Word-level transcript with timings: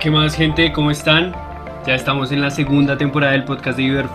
¿Qué 0.00 0.10
más 0.10 0.34
gente? 0.34 0.72
¿Cómo 0.72 0.90
están? 0.90 1.32
Ya 1.86 1.94
estamos 1.94 2.30
en 2.30 2.42
la 2.42 2.50
segunda 2.50 2.98
temporada 2.98 3.32
del 3.32 3.44
podcast 3.44 3.78
de 3.78 3.84
Iber 3.84 4.06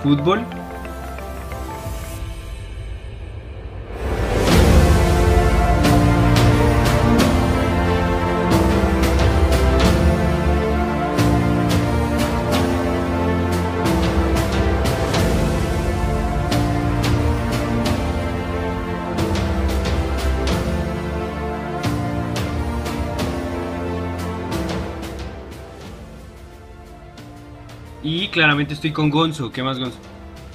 Claramente 28.61 28.73
estoy 28.75 28.91
con 28.91 29.09
Gonzo. 29.09 29.51
¿Qué 29.51 29.63
más, 29.63 29.79
Gonzo? 29.79 29.97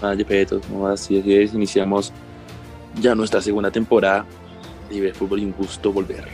Ah, 0.01 0.15
Peto, 0.29 0.61
no, 0.71 0.87
así 0.87 1.19
es, 1.27 1.55
iniciamos 1.55 2.13
ya 3.01 3.17
nuestra 3.17 3.41
segunda 3.41 3.73
temporada 3.73 4.25
de 4.89 4.95
Iber 4.95 5.13
Fútbol 5.13 5.41
y 5.41 5.45
un 5.47 5.51
gusto 5.51 5.93
volver. 5.93 6.29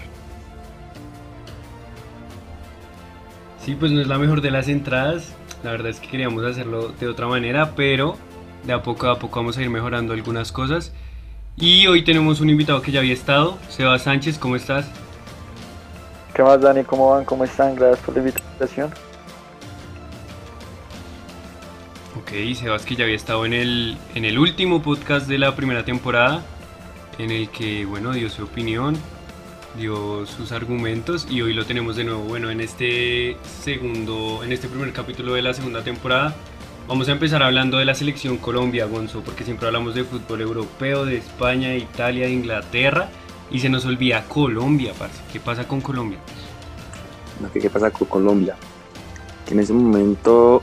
Sí, 3.65 3.75
pues 3.75 3.91
no 3.91 4.03
es 4.03 4.07
la 4.07 4.19
mejor 4.19 4.43
de 4.43 4.51
las 4.51 4.69
entradas. 4.69 5.33
La 5.65 5.71
verdad 5.71 5.89
es 5.89 5.99
que 5.99 6.09
queríamos 6.09 6.45
hacerlo 6.45 6.89
de 6.89 7.09
otra 7.09 7.27
manera, 7.27 7.75
pero 7.75 8.19
de 8.65 8.75
a 8.75 8.83
poco 8.83 9.09
a 9.09 9.19
poco 9.19 9.41
vamos 9.41 9.57
a 9.57 9.63
ir 9.63 9.71
mejorando 9.71 10.13
algunas 10.13 10.53
cosas. 10.53 10.93
Y 11.57 11.87
hoy 11.87 12.05
tenemos 12.05 12.43
un 12.43 12.51
invitado 12.51 12.83
que 12.83 12.93
ya 12.93 13.01
había 13.01 13.15
estado, 13.15 13.57
Seba 13.71 13.99
Sánchez, 13.99 14.39
¿cómo 14.39 14.57
estás? 14.57 14.91
¿Qué 16.35 16.43
más, 16.43 16.61
Dani? 16.61 16.85
¿Cómo 16.85 17.13
van? 17.13 17.25
¿Cómo 17.25 17.45
están? 17.45 17.75
Gracias 17.77 18.05
por 18.05 18.15
la 18.15 18.21
invitación. 18.21 18.93
Ok, 22.23 22.31
Sebas 22.55 22.85
que 22.87 22.95
ya 22.95 23.03
había 23.03 23.17
estado 23.17 23.45
en 23.45 23.53
el, 23.53 23.97
en 24.15 24.25
el 24.25 24.39
último 24.39 24.81
podcast 24.81 25.27
de 25.27 25.39
la 25.39 25.57
primera 25.57 25.85
temporada, 25.85 26.41
en 27.19 27.33
el 27.33 27.49
que, 27.49 27.85
bueno, 27.85 28.13
dio 28.13 28.31
su 28.31 28.45
opinión, 28.45 28.97
dio 29.77 30.25
sus 30.27 30.53
argumentos 30.53 31.27
y 31.29 31.43
hoy 31.43 31.53
lo 31.53 31.65
tenemos 31.67 31.97
de 31.97 32.05
nuevo. 32.05 32.23
Bueno, 32.23 32.51
en 32.51 32.61
este 32.61 33.37
segundo, 33.63 34.43
en 34.45 34.53
este 34.53 34.69
primer 34.69 34.93
capítulo 34.93 35.35
de 35.35 35.43
la 35.43 35.53
segunda 35.53 35.83
temporada, 35.83 36.33
vamos 36.87 37.09
a 37.09 37.13
empezar 37.13 37.43
hablando 37.43 37.79
de 37.79 37.87
la 37.87 37.95
selección 37.95 38.37
Colombia, 38.37 38.87
Gonzo, 38.87 39.23
porque 39.23 39.43
siempre 39.43 39.67
hablamos 39.67 39.97
de 39.97 40.05
fútbol 40.05 40.43
europeo, 40.43 41.05
de 41.05 41.17
España, 41.17 41.75
Italia, 41.75 42.27
de 42.27 42.33
Inglaterra 42.33 43.09
y 43.51 43.59
se 43.59 43.69
nos 43.69 43.85
olvida 43.85 44.23
Colombia, 44.29 44.93
parce. 44.97 45.21
¿Qué 45.33 45.41
pasa 45.41 45.67
con 45.67 45.81
Colombia? 45.81 46.21
¿Qué, 47.53 47.59
¿Qué 47.59 47.69
pasa 47.69 47.91
con 47.91 48.07
Colombia? 48.07 48.55
Que 49.45 49.55
en 49.55 49.61
ese 49.61 49.73
momento 49.73 50.61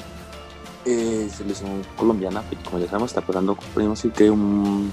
eh, 0.89 1.29
selección 1.29 1.81
colombiana, 1.97 2.41
pues, 2.41 2.61
como 2.63 2.79
ya 2.79 2.87
sabemos, 2.87 3.11
está 3.11 3.21
pasando, 3.21 3.55
podemos 3.73 4.01
decir 4.01 4.11
que 4.11 4.29
un. 4.29 4.91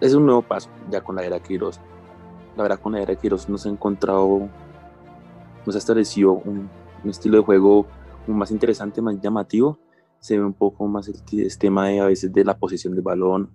Es 0.00 0.14
un 0.14 0.26
nuevo 0.26 0.42
paso 0.42 0.68
ya 0.90 1.00
con 1.00 1.16
la 1.16 1.24
era 1.24 1.40
Quiroz. 1.40 1.80
La 2.56 2.64
verdad, 2.64 2.80
con 2.80 2.92
la 2.92 3.02
era 3.02 3.14
Quiroz 3.14 3.48
nos 3.48 3.66
ha 3.66 3.68
encontrado, 3.68 4.48
nos 5.64 5.74
ha 5.74 5.78
establecido 5.78 6.32
un, 6.32 6.68
un 7.04 7.10
estilo 7.10 7.38
de 7.38 7.44
juego 7.44 7.86
más 8.26 8.50
interesante, 8.50 9.00
más 9.00 9.20
llamativo. 9.20 9.78
Se 10.18 10.36
ve 10.36 10.44
un 10.44 10.54
poco 10.54 10.86
más 10.86 11.08
el, 11.08 11.58
tema 11.58 11.88
de 11.88 12.00
a 12.00 12.06
veces 12.06 12.32
de 12.32 12.44
la 12.44 12.58
posición 12.58 12.94
del 12.94 13.02
balón 13.02 13.50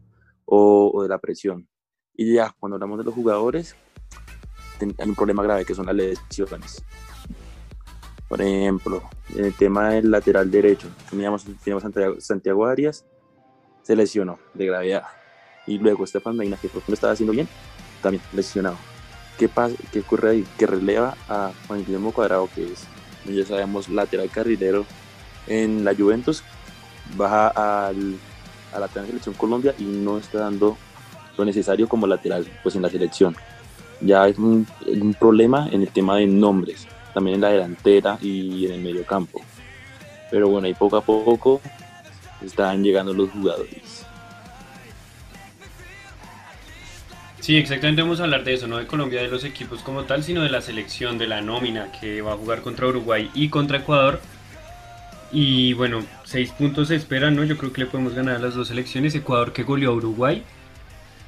o, 0.45 0.91
o 0.93 1.03
de 1.03 1.09
la 1.09 1.17
presión. 1.17 1.67
Y 2.15 2.35
ya, 2.35 2.55
cuando 2.59 2.75
hablamos 2.75 2.99
de 2.99 3.03
los 3.03 3.13
jugadores, 3.13 3.75
hay 4.79 5.09
un 5.09 5.15
problema 5.15 5.43
grave 5.43 5.65
que 5.65 5.75
son 5.75 5.85
las 5.85 5.95
lesiones. 5.95 6.83
Por 8.31 8.41
ejemplo, 8.41 9.03
el 9.35 9.53
tema 9.53 9.89
del 9.89 10.09
lateral 10.09 10.49
derecho, 10.49 10.87
teníamos, 11.09 11.43
teníamos 11.43 11.83
Santiago, 11.83 12.15
Santiago 12.21 12.65
Arias, 12.65 13.03
se 13.81 13.93
lesionó 13.93 14.39
de 14.53 14.67
gravedad. 14.67 15.03
Y 15.67 15.79
luego 15.79 16.05
Estefan 16.05 16.37
Medina, 16.37 16.55
que 16.55 16.69
por 16.69 16.81
lo 16.87 16.93
estaba 16.93 17.11
haciendo 17.11 17.33
bien, 17.33 17.49
también 18.01 18.23
lesionado. 18.31 18.77
¿Qué, 19.37 19.49
pasa, 19.49 19.75
¿Qué 19.91 19.99
ocurre 19.99 20.29
ahí? 20.29 20.47
Que 20.57 20.65
releva 20.65 21.17
a 21.27 21.51
Juan 21.67 21.83
Guillermo 21.83 22.13
Cuadrado, 22.13 22.47
que 22.55 22.71
es, 22.71 22.87
ya 23.25 23.45
sabemos, 23.45 23.89
lateral 23.89 24.29
carrilero 24.29 24.85
en 25.47 25.83
la 25.83 25.93
Juventus, 25.93 26.41
baja 27.17 27.49
al, 27.49 28.15
a 28.73 28.79
la 28.79 28.87
selección 28.87 29.35
Colombia 29.35 29.75
y 29.77 29.83
no 29.83 30.17
está 30.17 30.39
dando 30.39 30.77
lo 31.37 31.43
necesario 31.43 31.89
como 31.89 32.07
lateral 32.07 32.47
pues 32.63 32.77
en 32.77 32.81
la 32.81 32.89
selección. 32.89 33.35
Ya 33.99 34.23
hay 34.23 34.35
un, 34.37 34.65
un 34.87 35.13
problema 35.15 35.67
en 35.69 35.81
el 35.81 35.89
tema 35.89 36.15
de 36.15 36.27
nombres 36.27 36.87
también 37.13 37.35
en 37.35 37.41
la 37.41 37.49
delantera 37.49 38.17
y 38.21 38.65
en 38.65 38.73
el 38.73 38.81
medio 38.81 39.05
campo. 39.05 39.41
Pero 40.31 40.47
bueno, 40.47 40.67
ahí 40.67 40.73
poco 40.73 40.97
a 40.97 41.01
poco 41.01 41.61
están 42.43 42.83
llegando 42.83 43.13
los 43.13 43.29
jugadores. 43.29 44.05
Sí, 47.41 47.57
exactamente 47.57 48.03
vamos 48.03 48.19
a 48.19 48.23
hablar 48.23 48.43
de 48.43 48.53
eso, 48.53 48.67
no 48.67 48.77
de 48.77 48.85
Colombia, 48.85 49.21
de 49.21 49.27
los 49.27 49.43
equipos 49.43 49.81
como 49.81 50.03
tal, 50.03 50.23
sino 50.23 50.43
de 50.43 50.49
la 50.49 50.61
selección, 50.61 51.17
de 51.17 51.27
la 51.27 51.41
nómina 51.41 51.91
que 51.99 52.21
va 52.21 52.33
a 52.33 52.37
jugar 52.37 52.61
contra 52.61 52.87
Uruguay 52.87 53.31
y 53.33 53.49
contra 53.49 53.79
Ecuador. 53.79 54.21
Y 55.31 55.73
bueno, 55.73 56.05
seis 56.23 56.51
puntos 56.51 56.89
se 56.89 56.95
esperan, 56.95 57.35
¿no? 57.35 57.43
Yo 57.43 57.57
creo 57.57 57.73
que 57.73 57.81
le 57.81 57.87
podemos 57.87 58.13
ganar 58.13 58.35
a 58.35 58.39
las 58.39 58.53
dos 58.53 58.67
selecciones. 58.67 59.15
Ecuador 59.15 59.53
que 59.53 59.63
goleó 59.63 59.89
a 59.89 59.95
Uruguay. 59.95 60.43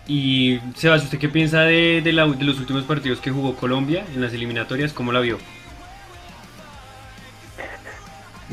Y 0.07 0.59
Sebas, 0.75 1.03
¿usted 1.03 1.17
qué 1.17 1.29
piensa 1.29 1.61
de, 1.61 2.03
la, 2.13 2.27
de 2.27 2.43
los 2.43 2.59
últimos 2.59 2.83
partidos 2.83 3.19
que 3.19 3.31
jugó 3.31 3.55
Colombia 3.55 4.05
en 4.13 4.21
las 4.21 4.33
eliminatorias? 4.33 4.93
¿Cómo 4.93 5.11
la 5.13 5.19
vio? 5.19 5.39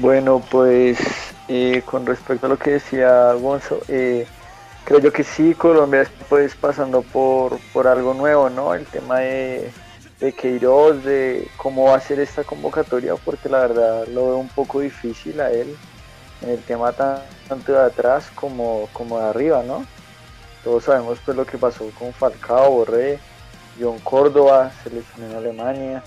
Bueno, 0.00 0.42
pues 0.50 0.98
eh, 1.46 1.82
con 1.84 2.06
respecto 2.06 2.46
a 2.46 2.48
lo 2.48 2.58
que 2.58 2.70
decía 2.70 3.34
Gonzo, 3.34 3.82
eh, 3.86 4.26
creo 4.84 4.98
yo 4.98 5.12
que 5.12 5.22
sí, 5.22 5.52
Colombia 5.52 6.00
está 6.00 6.24
pues 6.26 6.54
pasando 6.54 7.02
por, 7.02 7.58
por 7.74 7.86
algo 7.86 8.14
nuevo, 8.14 8.48
¿no? 8.48 8.72
El 8.72 8.86
tema 8.86 9.18
de, 9.18 9.70
de 10.18 10.32
Queiroz, 10.32 11.04
de 11.04 11.46
cómo 11.58 11.84
va 11.84 11.96
a 11.96 12.00
ser 12.00 12.18
esta 12.18 12.44
convocatoria, 12.44 13.14
porque 13.16 13.50
la 13.50 13.60
verdad 13.60 14.06
lo 14.06 14.28
veo 14.28 14.36
un 14.38 14.48
poco 14.48 14.80
difícil 14.80 15.38
a 15.38 15.50
él 15.50 15.76
en 16.40 16.48
el 16.48 16.62
tema 16.62 16.92
tanto 16.92 17.72
de 17.72 17.84
atrás 17.84 18.30
como, 18.34 18.88
como 18.94 19.18
de 19.18 19.26
arriba, 19.26 19.62
¿no? 19.62 19.84
Todos 20.64 20.84
sabemos 20.84 21.18
pues 21.26 21.36
lo 21.36 21.44
que 21.44 21.58
pasó 21.58 21.90
con 21.98 22.14
Falcao, 22.14 22.70
Borré, 22.70 23.18
John 23.78 23.98
Córdoba, 23.98 24.72
seleccionó 24.82 25.26
en 25.26 25.36
Alemania, 25.36 26.02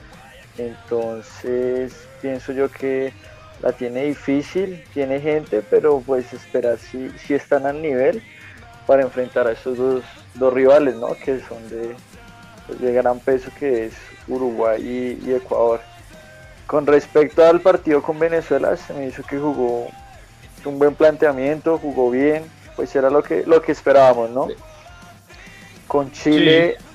entonces 0.57 1.93
pienso 2.23 2.53
yo 2.53 2.71
que 2.71 3.13
la 3.63 3.71
tiene 3.71 4.03
difícil, 4.03 4.83
tiene 4.93 5.21
gente, 5.21 5.63
pero 5.67 6.03
pues 6.05 6.31
esperar 6.33 6.77
si, 6.77 7.09
si 7.17 7.33
están 7.33 7.65
al 7.65 7.81
nivel 7.81 8.21
para 8.85 9.03
enfrentar 9.03 9.47
a 9.47 9.53
esos 9.53 9.77
dos, 9.77 10.03
dos 10.35 10.53
rivales, 10.53 10.95
¿no? 10.95 11.15
Que 11.15 11.39
son 11.39 11.69
de, 11.69 11.95
pues, 12.67 12.81
de 12.81 12.91
gran 12.91 13.19
peso, 13.19 13.49
que 13.57 13.85
es 13.85 13.93
Uruguay 14.27 14.81
y, 14.81 15.29
y, 15.29 15.33
Ecuador. 15.33 15.79
Con 16.67 16.85
respecto 16.85 17.45
al 17.45 17.61
partido 17.61 18.03
con 18.03 18.19
Venezuela, 18.19 18.75
se 18.75 18.93
me 18.93 19.07
hizo 19.07 19.23
que 19.23 19.37
jugó 19.37 19.87
un 20.65 20.77
buen 20.77 20.93
planteamiento, 20.93 21.77
jugó 21.77 22.11
bien, 22.11 22.43
pues 22.75 22.93
era 22.97 23.09
lo 23.09 23.23
que, 23.23 23.45
lo 23.45 23.61
que 23.61 23.71
esperábamos, 23.71 24.29
¿no? 24.29 24.49
Con 25.87 26.11
Chile, 26.11 26.75
sí. 26.77 26.85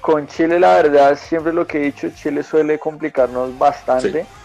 con 0.00 0.26
Chile 0.26 0.58
la 0.58 0.76
verdad, 0.76 1.18
siempre 1.18 1.52
lo 1.52 1.66
que 1.66 1.76
he 1.76 1.82
dicho, 1.82 2.08
Chile 2.08 2.42
suele 2.42 2.78
complicarnos 2.78 3.58
bastante. 3.58 4.22
Sí 4.22 4.39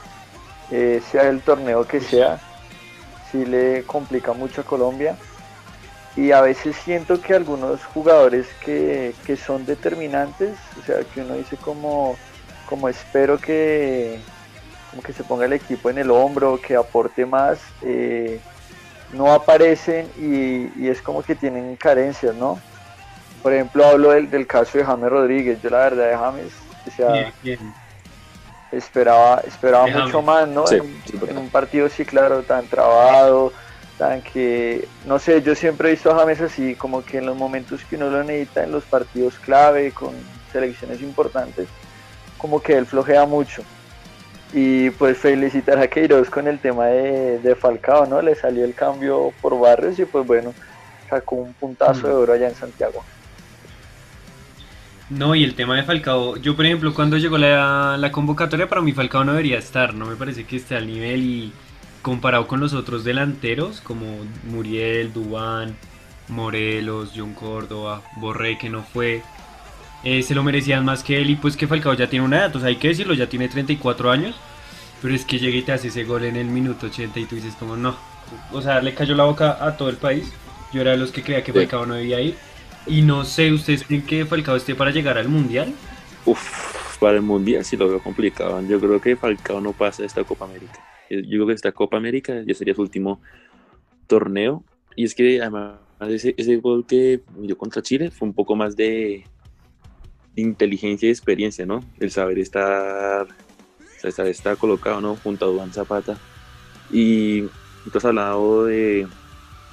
eh, 0.72 1.02
sea 1.12 1.30
el 1.30 1.42
torneo 1.42 1.88
que 1.88 2.00
sea, 2.00 2.40
sí 3.32 3.46
le 3.46 3.84
complica 3.84 4.34
mucho 4.34 4.62
a 4.62 4.64
Colombia. 4.64 5.18
Y 6.16 6.32
a 6.32 6.42
veces 6.42 6.78
siento 6.78 7.22
que 7.22 7.34
algunos 7.34 7.84
jugadores 7.84 8.48
que, 8.64 9.14
que 9.26 9.36
son 9.36 9.66
determinantes, 9.66 10.58
o 10.80 10.86
sea, 10.86 11.04
que 11.04 11.22
uno 11.22 11.34
dice 11.34 11.58
como, 11.58 12.16
como 12.66 12.88
espero 12.88 13.38
que, 13.38 14.20
como 14.90 15.04
que 15.04 15.12
se 15.12 15.26
ponga 15.26 15.46
el 15.46 15.54
equipo 15.54 15.90
en 15.90 15.98
el 15.98 16.10
hombro, 16.12 16.60
que 16.62 16.78
aporte 16.78 17.26
más, 17.26 17.60
eh, 17.82 18.40
no 19.12 19.34
aparecen 19.34 20.10
y, 20.18 20.72
y, 20.82 20.88
es 20.88 21.02
como 21.02 21.22
que 21.22 21.36
tienen 21.36 21.76
carencias, 21.76 22.34
¿no? 22.34 22.62
Por 23.44 23.54
ejemplo, 23.54 23.86
hablo 23.86 24.12
del, 24.12 24.30
del 24.30 24.48
caso 24.48 24.78
de 24.78 24.86
James 24.86 25.10
Rodríguez. 25.10 25.62
Yo 25.62 25.70
la 25.70 25.80
verdad 25.80 26.10
de 26.10 26.18
James, 26.18 26.54
o 26.88 26.92
sea, 26.92 27.12
bien, 27.12 27.34
bien 27.44 27.85
esperaba, 28.78 29.42
esperaba 29.48 29.88
mucho 29.88 30.22
más, 30.22 30.48
¿no? 30.48 30.68
Sí, 30.68 30.76
en, 30.76 31.02
sí, 31.06 31.20
en, 31.28 31.38
un 31.38 31.50
partido 31.50 31.90
sí, 31.90 32.06
claro, 32.06 32.44
tan 32.44 32.68
trabado, 32.68 33.54
tan 33.98 34.22
que, 34.22 34.88
no 35.06 35.20
sé, 35.20 35.42
yo 35.42 35.56
siempre 35.56 35.90
he 35.90 35.92
visto 35.92 36.12
a 36.12 36.20
James 36.20 36.42
así, 36.42 36.76
como 36.76 37.04
que 37.04 37.18
en 37.20 37.26
los 37.26 37.38
momentos 37.38 37.82
que 37.86 37.96
uno 37.96 38.10
lo 38.10 38.24
necesita, 38.24 38.64
en 38.64 38.72
los 38.72 38.84
partidos 38.84 39.40
clave, 39.40 39.92
con 39.92 40.14
selecciones 40.52 41.02
importantes, 41.02 41.68
como 42.38 42.62
que 42.62 42.78
él 42.78 42.86
flojea 42.86 43.26
mucho. 43.26 43.64
Y 44.54 44.90
pues 44.92 45.18
felicitar 45.18 45.80
a 45.80 45.88
Queiroz 45.88 46.30
con 46.30 46.48
el 46.48 46.60
tema 46.60 46.86
de, 46.86 47.40
de 47.40 47.56
Falcao, 47.56 48.06
¿no? 48.06 48.22
Le 48.22 48.36
salió 48.36 48.64
el 48.64 48.74
cambio 48.74 49.34
por 49.42 49.60
Barrios 49.60 50.00
y 50.00 50.06
pues 50.06 50.26
bueno, 50.26 50.54
sacó 51.10 51.36
un 51.36 51.54
puntazo 51.54 52.08
de 52.08 52.14
oro 52.14 52.34
allá 52.34 52.48
en 52.48 52.56
Santiago. 52.56 53.04
No, 55.10 55.36
y 55.36 55.44
el 55.44 55.54
tema 55.54 55.76
de 55.76 55.84
Falcao, 55.84 56.38
yo 56.38 56.56
por 56.56 56.66
ejemplo 56.66 56.94
cuando 56.96 57.18
llegó 57.18 57.38
la, 57.38 57.96
la 57.98 58.12
convocatoria 58.12 58.68
para 58.68 58.82
mí 58.82 58.92
Falcao 58.92 59.24
no 59.24 59.34
debería 59.34 59.60
estar, 59.60 59.94
no 59.94 60.08
me 60.08 60.16
parece 60.16 60.46
que 60.46 60.56
esté 60.56 60.76
al 60.76 60.88
nivel 60.88 61.24
y 61.24 61.54
comparado 62.02 62.48
con 62.48 62.60
los 62.60 62.74
otros 62.74 63.04
delanteros 63.04 63.82
como 63.82 64.06
Muriel, 64.46 65.14
Dubán, 65.14 65.76
Morelos, 66.28 67.12
John 67.16 67.36
Córdoba, 67.36 68.02
Borré 68.18 68.58
que 68.58 68.68
no 68.70 68.82
fue, 68.82 69.22
eh, 70.04 70.24
se 70.24 70.34
lo 70.34 70.42
merecían 70.42 70.84
más 70.84 71.04
que 71.04 71.22
él 71.22 71.30
y 71.30 71.36
pues 71.36 71.56
que 71.56 71.68
Falcao 71.68 71.94
ya 71.94 72.10
tiene 72.10 72.26
una 72.26 72.38
edad, 72.38 72.56
o 72.56 72.60
sea 72.60 72.70
hay 72.70 72.78
que 72.78 72.88
decirlo, 72.88 73.14
ya 73.14 73.30
tiene 73.30 73.48
34 73.48 74.10
años, 74.10 74.36
pero 75.04 75.14
es 75.14 75.24
que 75.24 75.38
llega 75.38 75.56
y 75.56 75.62
te 75.62 75.72
hace 75.72 75.90
ese 75.90 76.04
gol 76.04 76.26
en 76.26 76.36
el 76.36 76.48
minuto 76.48 76.88
80 76.88 77.20
y 77.20 77.26
tú 77.26 77.36
dices 77.36 77.54
como 77.60 77.78
no, 77.78 77.96
o 78.52 78.60
sea 78.60 78.82
le 78.82 78.96
cayó 78.96 79.14
la 79.14 79.26
boca 79.26 79.64
a 79.64 79.78
todo 79.78 79.90
el 79.90 79.98
país, 79.98 80.34
yo 80.74 80.82
era 80.82 80.92
de 80.92 80.98
los 80.98 81.12
que 81.12 81.22
creía 81.22 81.44
que 81.44 81.54
Falcao 81.54 81.86
no 81.86 81.94
debía 81.94 82.20
ir 82.22 82.36
y 82.88 83.02
no 83.02 83.26
sé, 83.26 83.52
¿ustedes 83.52 83.84
creen 83.84 84.04
que 84.04 84.26
Falcao 84.26 84.56
esté 84.56 84.76
para 84.76 84.92
llegar 84.92 85.18
al 85.18 85.28
Mundial? 85.28 85.74
Uf, 86.26 86.98
para 87.00 87.16
el 87.16 87.24
Mundial 87.24 87.66
sí 87.66 87.78
lo 87.78 87.88
veo 87.88 88.00
complicado. 88.00 88.62
Yo 88.68 88.80
creo 88.80 89.02
que 89.02 89.16
Falcao 89.16 89.60
no 89.60 89.74
pasa 89.74 90.06
esta 90.06 90.24
Copa 90.24 90.46
América. 90.46 90.80
Yo 91.10 91.18
creo 91.20 91.48
que 91.48 91.54
esta 91.54 91.72
Copa 91.72 91.98
América 91.98 92.44
ya 92.46 92.54
sería 92.54 92.76
su 92.76 92.82
último 92.82 93.20
torneo. 94.08 94.64
Y 94.96 95.06
es 95.06 95.16
que 95.16 95.42
además 95.42 95.80
ese, 96.02 96.36
ese 96.38 96.58
gol 96.58 96.86
que 96.86 97.22
dio 97.38 97.58
contra 97.58 97.82
Chile 97.82 98.12
fue 98.12 98.28
un 98.28 98.34
poco 98.34 98.56
más 98.56 98.76
de 98.76 99.26
inteligencia 100.36 101.08
y 101.08 101.12
experiencia, 101.12 101.66
¿no? 101.66 101.84
El 102.00 102.12
saber 102.12 102.38
estar, 102.38 103.28
saber 104.12 104.32
estar 104.32 104.58
colocado, 104.58 105.02
¿no? 105.02 105.16
Junto 105.16 105.46
a 105.46 105.50
Duan 105.50 105.74
Zapata. 105.74 106.18
Y 106.92 107.42
tú 107.92 107.98
has 107.98 108.06
hablado 108.06 108.66
de 108.66 109.08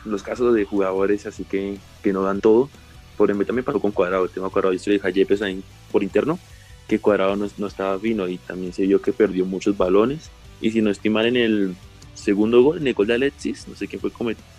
los 0.06 0.22
casos 0.22 0.54
de 0.54 0.64
jugadores 0.64 1.26
así 1.26 1.44
que, 1.44 1.76
que 2.02 2.12
no 2.12 2.22
dan 2.22 2.40
todo 2.40 2.70
ejemplo, 3.28 3.46
también 3.46 3.64
pasó 3.64 3.80
con 3.80 3.92
Cuadrado, 3.92 4.24
el 4.24 4.30
tema 4.30 4.50
Cuadrado, 4.50 4.74
yo 4.74 4.82
le 4.86 4.92
dije 4.94 5.06
a 5.06 5.10
Yepes 5.10 5.42
ahí 5.42 5.62
por 5.90 6.02
interno 6.02 6.38
que 6.88 6.98
Cuadrado 6.98 7.36
no, 7.36 7.48
no, 7.58 7.66
estaba 7.66 7.98
fino 7.98 8.28
y 8.28 8.38
también 8.38 8.72
se 8.72 8.82
vio 8.82 9.00
que 9.00 9.12
perdió 9.12 9.44
muchos 9.46 9.76
balones. 9.76 10.30
Y 10.60 10.70
si 10.70 10.82
no 10.82 10.90
estimar 10.90 11.26
en 11.26 11.36
el 11.36 11.74
segundo 12.14 12.62
gol, 12.62 12.78
en 12.78 12.86
el 12.86 12.94
gol 12.94 13.06
de 13.06 13.14
Alexis, 13.14 13.66
no 13.66 13.74
sé 13.74 13.88
quién 13.88 14.00
fue 14.00 14.10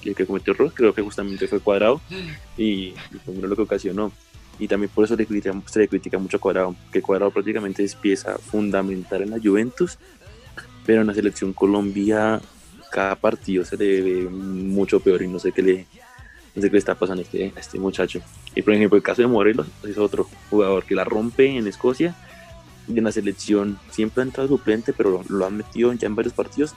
el 0.04 0.16
que 0.16 0.26
cometió 0.26 0.54
error, 0.54 0.72
creo 0.74 0.94
que 0.94 1.02
justamente 1.02 1.48
fue 1.48 1.60
Cuadrado 1.60 2.02
y, 2.58 2.64
y 2.64 2.96
fue 3.24 3.36
lo 3.36 3.56
que 3.56 3.62
ocasionó. 3.62 4.12
Y 4.60 4.68
también 4.68 4.92
por 4.94 5.06
eso 5.06 5.16
le 5.16 5.26
critica, 5.26 5.54
se 5.66 5.80
le 5.80 5.88
critica 5.88 6.18
mucho 6.18 6.38
a 6.38 6.40
Cuadrado, 6.40 6.76
que 6.92 7.02
Cuadrado 7.02 7.32
prácticamente 7.32 7.84
es 7.84 7.96
pieza 7.96 8.38
fundamental 8.38 9.22
en 9.22 9.32
la 9.32 9.40
Juventus, 9.40 9.98
pero 10.86 11.02
en 11.02 11.08
la 11.08 11.14
selección 11.14 11.54
Colombia 11.54 12.42
cada 12.92 13.16
partido 13.16 13.66
se 13.66 13.76
le 13.76 14.02
ve 14.02 14.30
mucho 14.30 15.00
peor 15.00 15.24
y 15.24 15.28
no 15.28 15.40
sé 15.40 15.52
qué 15.52 15.62
le, 15.64 15.88
no 16.56 16.62
sé 16.62 16.70
qué 16.70 16.74
le 16.74 16.80
está 16.80 16.96
pasando 16.96 17.22
a 17.22 17.24
este, 17.24 17.52
este 17.56 17.80
muchacho. 17.80 18.22
Y 18.56 18.62
por 18.62 18.74
ejemplo, 18.74 18.98
el 18.98 19.04
caso 19.04 19.22
de 19.22 19.28
Morelos 19.28 19.68
es 19.88 19.98
otro 19.98 20.28
jugador 20.50 20.84
que 20.84 20.96
la 20.96 21.04
rompe 21.04 21.58
en 21.58 21.68
Escocia 21.68 22.16
y 22.88 22.98
en 22.98 23.04
la 23.04 23.12
selección 23.12 23.80
siempre 23.90 24.22
ha 24.22 24.26
entrado 24.26 24.50
suplente, 24.50 24.94
pero 24.94 25.24
lo, 25.28 25.46
han 25.46 25.58
metido 25.58 25.92
ya 25.94 26.08
en 26.08 26.16
varios 26.16 26.34
partidos. 26.34 26.76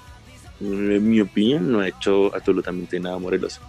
En 0.61 1.09
mi 1.09 1.21
opinión, 1.21 1.71
no 1.71 1.81
ha 1.81 1.89
hecho 1.89 2.35
absolutamente 2.35 2.99
nada 2.99 3.19
Morelos. 3.19 3.61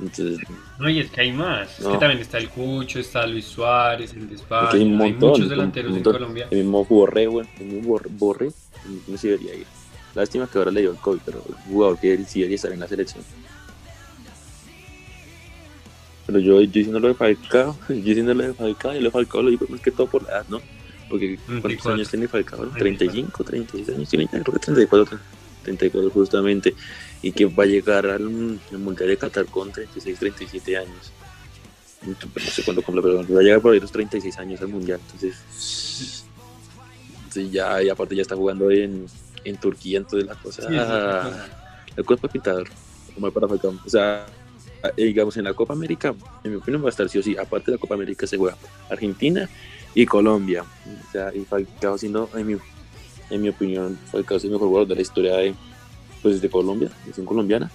Entonces, 0.00 0.38
no, 0.80 0.88
y 0.88 0.98
es 0.98 1.10
que 1.10 1.20
hay 1.20 1.32
más. 1.32 1.78
Es 1.78 1.86
que 1.86 1.98
también 1.98 2.18
está 2.18 2.38
el 2.38 2.48
Cucho, 2.48 2.98
está 2.98 3.24
Luis 3.24 3.44
Suárez, 3.44 4.12
el 4.14 4.28
de 4.28 4.34
España. 4.34 4.70
Hay, 4.72 4.84
muchos 4.84 5.48
delanteros 5.48 5.96
en 5.96 6.02
Colombia. 6.02 6.48
El 6.50 6.58
mismo 6.58 6.84
Borré, 6.84 7.28
bueno, 7.28 7.48
el 7.60 7.66
mismo 7.66 8.00
Borré, 8.10 8.50
no 9.06 9.16
se 9.16 9.28
debería 9.28 9.54
ir. 9.54 9.66
Lástima 10.14 10.48
que 10.48 10.58
ahora 10.58 10.72
le 10.72 10.80
dio 10.80 10.90
el 10.90 10.96
COVID, 10.96 11.20
pero 11.24 11.44
el 11.48 11.54
jugador 11.72 11.98
que 11.98 12.16
sí 12.24 12.40
debería 12.40 12.56
estar 12.56 12.72
en 12.72 12.80
la 12.80 12.88
selección. 12.88 13.22
Pero 16.26 16.38
yo, 16.38 16.60
yo 16.60 16.66
diciendo 16.66 17.00
lo 17.00 17.08
de 17.08 17.14
Falcao, 17.14 17.76
yo 17.88 17.94
diciendo 17.94 18.34
lo 18.34 18.44
de 18.44 18.54
Falcao, 18.54 18.94
y 18.94 18.98
lo 18.98 19.04
de 19.04 19.10
Falcao 19.10 19.42
lo 19.42 19.50
digo 19.50 19.66
más 19.68 19.80
que 19.80 19.90
todo 19.90 20.06
por 20.06 20.22
la 20.24 20.30
edad, 20.30 20.46
¿no? 20.48 20.60
Porque 21.08 21.38
¿cuántos 21.60 21.86
años 21.86 22.08
tiene 22.08 22.28
Falcao? 22.28 22.66
35, 22.68 23.44
36 23.44 23.88
años 23.90 24.08
tiene, 24.08 24.28
creo 24.28 24.44
que 24.44 24.58
34, 24.58 25.18
34 25.62 26.10
justamente. 26.10 26.74
Y 27.20 27.32
que 27.32 27.44
va 27.46 27.64
a 27.64 27.66
llegar 27.66 28.06
al, 28.06 28.22
Mundial 28.22 29.08
de 29.08 29.16
Qatar 29.16 29.46
con 29.46 29.70
36, 29.70 30.18
37 30.18 30.76
años. 30.76 31.12
No 32.04 32.16
sé 32.40 32.64
cuándo 32.64 32.82
cumple, 32.82 33.02
pero 33.02 33.16
va 33.16 33.40
a 33.40 33.42
llegar 33.42 33.60
por 33.60 33.74
ahí 33.74 33.80
los 33.80 33.92
36 33.92 34.38
años 34.38 34.60
al 34.60 34.68
Mundial. 34.68 35.00
Entonces, 35.04 36.24
sí, 37.30 37.50
ya, 37.50 37.82
y 37.82 37.90
aparte 37.90 38.16
ya 38.16 38.22
está 38.22 38.34
jugando 38.34 38.70
en, 38.70 39.06
en 39.44 39.56
Turquía, 39.58 39.98
entonces 39.98 40.26
la 40.26 40.34
cosa... 40.34 40.68
Sí, 40.68 40.74
el 41.94 42.04
cuerpo 42.04 42.26
pintador, 42.26 42.68
como 43.14 43.30
para 43.30 43.46
Falcao. 43.46 43.74
O 43.84 43.88
sea, 43.88 44.26
digamos, 44.96 45.36
en 45.36 45.44
la 45.44 45.54
Copa 45.54 45.72
América, 45.72 46.14
en 46.44 46.50
mi 46.50 46.56
opinión 46.56 46.82
va 46.82 46.86
a 46.86 46.90
estar 46.90 47.08
sí 47.08 47.18
o 47.18 47.22
sí, 47.22 47.36
aparte 47.36 47.70
de 47.70 47.76
la 47.76 47.80
Copa 47.80 47.94
América 47.94 48.26
se 48.26 48.36
juega 48.36 48.56
Argentina 48.90 49.48
y 49.94 50.06
Colombia. 50.06 50.62
O 50.62 51.12
sea, 51.12 51.34
y 51.34 51.40
Falcao 51.44 51.98
siendo, 51.98 52.28
en 52.34 52.46
mi, 52.46 52.56
en 53.30 53.42
mi 53.42 53.48
opinión, 53.48 53.98
Falcao 54.10 54.38
siendo 54.38 54.56
el 54.56 54.60
mejor 54.60 54.68
jugador 54.68 54.88
de 54.88 54.94
la 54.96 55.02
historia 55.02 55.36
de, 55.36 55.54
pues, 56.22 56.40
de 56.40 56.50
Colombia, 56.50 56.90
nación 57.06 57.26
colombiana, 57.26 57.70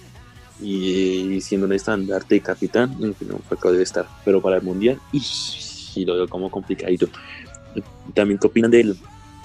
y, 0.60 1.40
siendo 1.40 1.66
un 1.66 1.72
estandarte 1.72 2.36
y 2.36 2.40
capitán, 2.40 2.92
en 2.94 3.00
mi 3.00 3.08
opinión, 3.10 3.40
Falcao 3.48 3.72
debe 3.72 3.84
estar. 3.84 4.06
Pero 4.24 4.42
para 4.42 4.56
el 4.56 4.62
Mundial, 4.62 4.98
y, 5.12 5.22
y 5.94 6.04
lo 6.04 6.14
veo 6.14 6.28
como 6.28 6.50
complicadito. 6.50 7.08
También, 8.14 8.38
¿qué 8.38 8.46
opinan 8.46 8.70
de, 8.70 8.84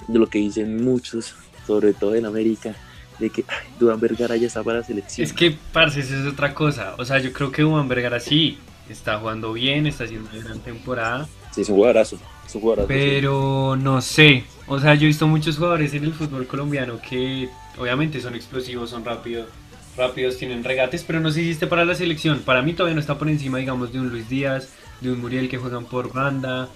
de 0.08 0.18
lo 0.18 0.26
que 0.28 0.38
dicen 0.38 0.84
muchos, 0.84 1.34
sobre 1.66 1.92
todo 1.92 2.14
en 2.14 2.26
América? 2.26 2.74
De 3.18 3.30
que 3.30 3.44
ay, 3.48 3.96
Vergara 3.98 4.36
ya 4.36 4.46
está 4.46 4.62
para 4.62 4.78
la 4.78 4.84
selección. 4.84 5.24
Es 5.24 5.32
que, 5.32 5.56
parce, 5.72 6.00
eso 6.00 6.14
es 6.14 6.26
otra 6.26 6.54
cosa. 6.54 6.94
O 6.98 7.04
sea, 7.04 7.18
yo 7.18 7.32
creo 7.32 7.52
que 7.52 7.62
Duan 7.62 7.88
Vergara 7.88 8.20
sí 8.20 8.58
está 8.88 9.18
jugando 9.18 9.52
bien, 9.52 9.86
está 9.86 10.04
haciendo 10.04 10.28
una 10.30 10.42
gran 10.42 10.60
temporada. 10.60 11.28
Sí, 11.52 11.62
es 11.62 11.68
un 11.68 11.76
jugadorazo. 11.76 12.18
Es 12.46 12.54
un 12.54 12.86
pero 12.86 13.76
no 13.76 14.00
sé. 14.00 14.44
O 14.66 14.78
sea, 14.78 14.94
yo 14.94 15.04
he 15.04 15.06
visto 15.06 15.26
muchos 15.26 15.56
jugadores 15.56 15.94
en 15.94 16.04
el 16.04 16.12
fútbol 16.12 16.46
colombiano 16.46 17.00
que 17.00 17.48
obviamente 17.78 18.20
son 18.20 18.34
explosivos, 18.34 18.90
son 18.90 19.04
rápidos, 19.04 19.48
rápidos, 19.96 20.36
tienen 20.36 20.62
regates, 20.62 21.04
pero 21.04 21.20
no 21.20 21.30
se 21.30 21.42
hiciste 21.42 21.66
para 21.66 21.84
la 21.84 21.94
selección. 21.94 22.40
Para 22.40 22.62
mí 22.62 22.74
todavía 22.74 22.94
no 22.94 23.00
está 23.00 23.18
por 23.18 23.28
encima, 23.28 23.58
digamos, 23.58 23.92
de 23.92 24.00
un 24.00 24.10
Luis 24.10 24.28
Díaz, 24.28 24.70
de 25.00 25.12
un 25.12 25.20
Muriel 25.20 25.48
que 25.48 25.58
juegan 25.58 25.84
por 25.84 26.12
banda, 26.12 26.68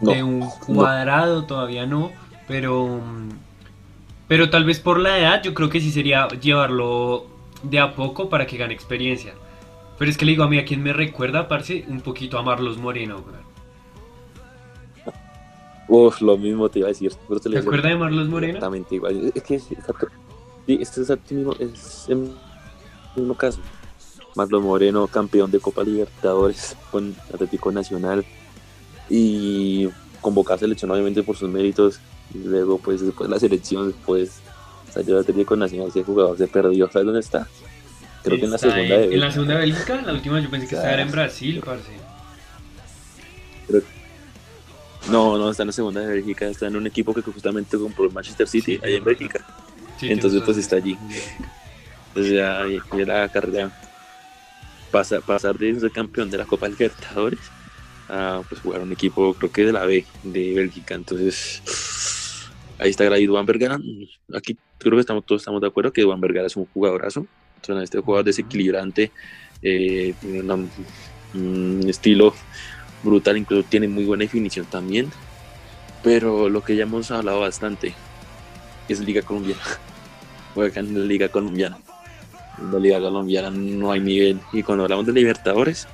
de 0.00 0.22
un 0.22 0.48
cuadrado, 0.66 1.44
todavía 1.44 1.86
no. 1.86 2.12
Pero 2.48 3.02
pero 4.28 4.50
tal 4.50 4.64
vez 4.64 4.80
por 4.80 4.98
la 4.98 5.18
edad 5.18 5.42
yo 5.42 5.54
creo 5.54 5.68
que 5.68 5.80
sí 5.80 5.90
sería 5.90 6.28
llevarlo 6.28 7.26
de 7.62 7.78
a 7.78 7.94
poco 7.94 8.28
para 8.28 8.46
que 8.46 8.56
gane 8.56 8.74
experiencia. 8.74 9.34
Pero 9.98 10.10
es 10.10 10.18
que 10.18 10.24
le 10.24 10.32
digo 10.32 10.44
a 10.44 10.48
mí 10.48 10.58
a 10.58 10.64
quien 10.64 10.82
me 10.82 10.92
recuerda, 10.92 11.48
parce, 11.48 11.84
un 11.88 12.00
poquito 12.00 12.38
a 12.38 12.42
Marlos 12.42 12.76
Moreno. 12.76 13.24
Uf, 15.88 16.20
lo 16.20 16.36
mismo 16.36 16.68
te 16.68 16.80
iba 16.80 16.88
a 16.88 16.90
decir. 16.90 17.12
¿Te, 17.14 17.58
acuerdas 17.58 17.92
de 17.92 17.96
Marlos 17.96 18.28
Moreno? 18.28 18.54
Exactamente 18.54 18.96
igual. 18.96 19.32
Es 19.34 19.42
que 19.42 19.54
es, 19.54 19.70
exacto, 19.70 20.08
sí, 20.66 20.78
es, 20.80 20.98
exacto, 20.98 21.56
es 21.58 22.06
el 22.08 22.34
mismo 23.14 23.34
caso. 23.36 23.60
Marlos 24.34 24.62
Moreno, 24.62 25.06
campeón 25.06 25.50
de 25.50 25.60
Copa 25.60 25.82
Libertadores 25.82 26.76
con 26.90 27.14
Atlético 27.32 27.72
Nacional 27.72 28.24
y 29.08 29.88
convocado 30.20 30.56
a 30.56 30.58
selección 30.58 30.90
obviamente 30.90 31.22
por 31.22 31.36
sus 31.36 31.48
méritos 31.48 32.00
y 32.34 32.38
luego, 32.38 32.78
pues, 32.78 33.00
después 33.00 33.28
de 33.28 33.34
la 33.34 33.40
selección, 33.40 33.88
después 33.88 34.40
salió 34.92 35.18
Atlético 35.18 35.56
Nacional, 35.56 35.88
ese 35.88 36.04
jugador 36.04 36.36
se 36.38 36.46
perdió. 36.46 36.90
¿Sabes 36.90 37.06
dónde 37.06 37.20
está? 37.20 37.46
Creo 38.22 38.38
que 38.38 38.44
en 38.44 38.50
la 38.50 38.58
segunda 38.58 38.82
en, 38.82 38.88
de 38.88 39.14
En 39.14 39.20
la 39.20 39.30
segunda 39.30 39.54
de 39.54 39.60
Bélgica, 39.60 40.02
la 40.04 40.12
última 40.12 40.40
yo 40.40 40.50
pensé 40.50 40.66
que 40.66 40.74
estaba 40.74 41.00
en 41.00 41.10
Brasil, 41.10 41.62
parce. 41.64 41.90
No, 45.10 45.38
no, 45.38 45.50
está 45.50 45.62
en 45.62 45.68
la 45.68 45.72
segunda 45.72 46.00
de 46.00 46.08
Bélgica, 46.08 46.46
está 46.46 46.66
en 46.66 46.76
un 46.76 46.86
equipo 46.86 47.14
que 47.14 47.22
justamente 47.22 47.78
compró 47.78 48.06
el 48.06 48.12
Manchester 48.12 48.48
City, 48.48 48.80
ahí 48.82 48.94
en 48.94 49.04
Bélgica. 49.04 49.44
Entonces, 50.02 50.42
pues 50.44 50.56
está 50.56 50.76
allí. 50.76 50.98
Entonces 52.08 52.32
ya, 52.32 52.64
ya 52.96 53.06
la 53.06 53.28
carrera 53.28 53.70
pasar, 54.90 55.22
pasar 55.22 55.56
de 55.58 55.78
ser 55.78 55.90
campeón 55.92 56.30
de 56.30 56.38
la 56.38 56.46
Copa 56.46 56.68
Libertadores 56.68 57.38
a 58.08 58.42
pues, 58.48 58.60
jugar 58.60 58.80
un 58.80 58.92
equipo, 58.92 59.34
creo 59.34 59.52
que 59.52 59.64
de 59.64 59.72
la 59.72 59.84
B, 59.84 60.04
de 60.22 60.54
Bélgica. 60.54 60.94
Entonces, 60.94 61.62
ahí 62.78 62.90
está 62.90 63.04
grabado 63.04 63.32
Juan 63.32 63.46
Vergara. 63.46 63.78
Aquí 64.34 64.56
creo 64.78 64.94
que 64.94 65.00
estamos, 65.00 65.24
todos 65.24 65.42
estamos 65.42 65.60
de 65.60 65.66
acuerdo 65.66 65.92
que 65.92 66.04
Juan 66.04 66.20
Vergara 66.20 66.46
es 66.46 66.56
un 66.56 66.66
jugadorazo. 66.66 67.26
Entonces, 67.56 67.84
este 67.84 68.00
jugador 68.00 68.24
desequilibrante, 68.24 69.10
eh, 69.62 70.14
tiene 70.20 70.68
un 71.34 71.84
estilo 71.88 72.34
brutal, 73.02 73.36
incluso 73.36 73.66
tiene 73.68 73.88
muy 73.88 74.04
buena 74.04 74.22
definición 74.22 74.66
también. 74.66 75.10
Pero 76.02 76.48
lo 76.48 76.62
que 76.62 76.76
ya 76.76 76.84
hemos 76.84 77.10
hablado 77.10 77.40
bastante 77.40 77.94
es 78.88 79.00
Liga 79.00 79.22
Colombiana. 79.22 79.62
Juega 80.54 80.80
en 80.80 80.98
la 80.98 81.04
Liga 81.04 81.28
Colombiana. 81.28 81.78
En 82.58 82.72
la 82.72 82.78
Liga 82.78 83.00
Colombiana 83.00 83.50
no 83.50 83.90
hay 83.90 84.00
nivel. 84.00 84.38
Y 84.52 84.62
cuando 84.62 84.84
hablamos 84.84 85.06
de 85.06 85.12
Libertadores, 85.12 85.88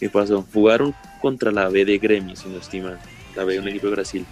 ¿qué 0.00 0.08
pasó? 0.08 0.46
Jugaron 0.52 0.94
contra 1.20 1.50
la 1.50 1.68
B 1.68 1.84
de 1.84 1.98
Gremio, 1.98 2.36
si 2.36 2.48
no 2.48 2.58
estiman. 2.58 2.98
La 3.36 3.44
B 3.44 3.54
de 3.54 3.60
un 3.60 3.68
equipo 3.68 3.86
de 3.86 3.92
Brasil 3.92 4.26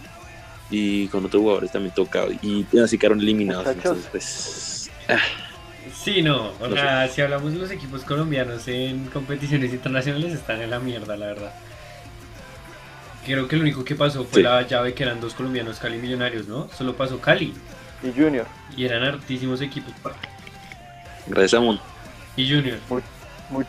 y 0.71 1.07
con 1.09 1.25
otros 1.25 1.41
jugadores 1.43 1.71
también 1.73 1.95
tocado 1.95 2.31
y 2.43 2.67
así 2.83 2.99
quedaron 2.99 3.21
eliminados. 3.21 3.67
Entonces, 3.69 4.07
pues, 4.11 4.91
ah. 5.09 5.19
Sí, 5.95 6.23
no, 6.23 6.53
o 6.61 6.71
sea, 6.73 7.09
si 7.09 7.21
hablamos 7.23 7.53
de 7.53 7.59
los 7.59 7.71
equipos 7.71 8.03
colombianos 8.03 8.67
en 8.69 9.07
competiciones 9.07 9.73
internacionales 9.73 10.33
están 10.35 10.61
en 10.61 10.71
la 10.71 10.79
mierda, 10.81 11.17
la 11.17 11.27
verdad. 11.27 11.53
creo 13.25 13.49
que 13.49 13.57
lo 13.57 13.63
único 13.63 13.85
que 13.85 13.97
pasó 13.97 14.25
fue 14.25 14.37
Sí. 14.41 14.43
la 14.43 14.63
llave 14.63 14.95
que 14.95 15.03
eran 15.03 15.21
dos 15.21 15.35
colombianos 15.35 15.79
Cali 15.81 15.99
Millonarios, 15.99 16.47
¿no? 16.47 16.69
Solo 16.77 16.95
pasó 16.97 17.21
Cali 17.21 17.53
Y 18.05 18.13
Junior, 18.13 18.47
y 18.77 18.85
eran 18.85 19.03
hartísimos 19.03 19.61
equipos. 19.61 19.93
Gracias 21.27 21.55
a 21.55 21.61
Mon- 21.61 21.81
Y 22.37 22.49
Junior, 22.49 22.79
mucho, 23.51 23.69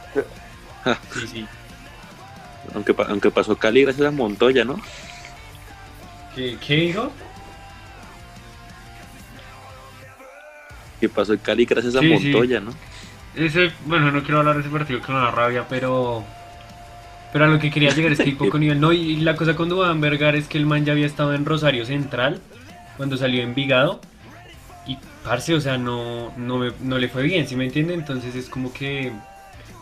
sí, 1.14 1.28
sí. 1.28 1.46
aunque, 2.76 2.94
aunque 3.08 3.32
pasó 3.32 3.56
Cali 3.56 3.82
gracias 3.84 4.08
a 4.08 4.12
Montoya, 4.12 4.64
¿no? 4.64 4.80
¿Qué, 6.38 6.56
qué 6.66 6.76
dijo? 6.76 7.12
Que 11.02 11.10
pasó 11.10 11.36
Cali 11.42 11.66
gracias 11.66 11.96
a 11.96 12.00
Sí, 12.00 12.08
sí. 12.20 12.30
Montoya, 12.30 12.60
¿no? 12.60 12.72
Ese, 13.36 13.72
bueno, 13.86 14.12
no 14.12 14.22
quiero 14.22 14.40
hablar 14.40 14.54
de 14.56 14.62
ese 14.62 14.70
partido 14.70 15.02
que 15.02 15.12
me 15.12 15.18
da 15.18 15.32
rabia, 15.32 15.66
pero. 15.68 16.24
Pero 17.34 17.46
a 17.46 17.48
lo 17.48 17.58
que 17.60 17.72
quería 17.72 17.90
llegar 17.90 18.12
es 18.12 18.20
que 18.20 18.32
poco 18.38 18.60
nivel. 18.60 18.80
No, 18.80 18.94
y 18.94 19.18
la 19.18 19.36
cosa 19.36 19.56
con 19.56 19.68
Duván 19.68 20.00
Vergar 20.00 20.36
es 20.36 20.48
que 20.48 20.60
el 20.60 20.68
man 20.68 20.86
ya 20.86 20.94
había 20.94 21.08
estado 21.08 21.34
en 21.34 21.44
Rosario 21.44 21.86
Central 21.88 22.40
cuando 22.98 23.18
salió 23.18 23.42
en 23.42 23.56
Vigado. 23.56 24.00
Y 24.86 24.98
parce, 25.24 25.56
o 25.56 25.60
sea, 25.60 25.80
no, 25.80 26.34
no, 26.38 26.58
me- 26.60 26.72
no 26.82 27.00
le 27.00 27.10
fue 27.10 27.24
bien, 27.24 27.48
¿sí 27.48 27.56
me 27.56 27.66
entiende? 27.66 27.96
Entonces 27.96 28.36
es 28.36 28.48
como 28.48 28.72
que 28.72 29.12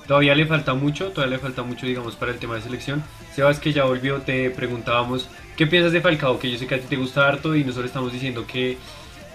todavía 0.08 0.36
le 0.36 0.46
falta 0.46 0.74
mucho, 0.74 1.10
todavía 1.10 1.38
le 1.38 1.42
falta 1.42 1.64
mucho, 1.64 1.86
digamos, 1.86 2.16
para 2.16 2.32
el 2.32 2.40
tema 2.40 2.56
de 2.56 2.62
selección. 2.62 3.04
Sebas, 3.34 3.60
que 3.60 3.74
ya 3.74 3.86
volvió, 3.86 4.22
te 4.22 4.50
preguntábamos, 4.50 5.30
¿qué 5.56 5.68
piensas 5.68 5.92
de 5.92 6.02
Falcao? 6.02 6.40
Que 6.40 6.52
yo 6.52 6.58
sé 6.58 6.68
que 6.68 6.76
a 6.76 6.80
ti 6.80 6.88
te 6.88 6.96
gusta 6.96 7.28
harto 7.28 7.56
y 7.56 7.64
nosotros 7.64 7.88
estamos 7.88 8.12
diciendo 8.12 8.46
que, 8.48 8.78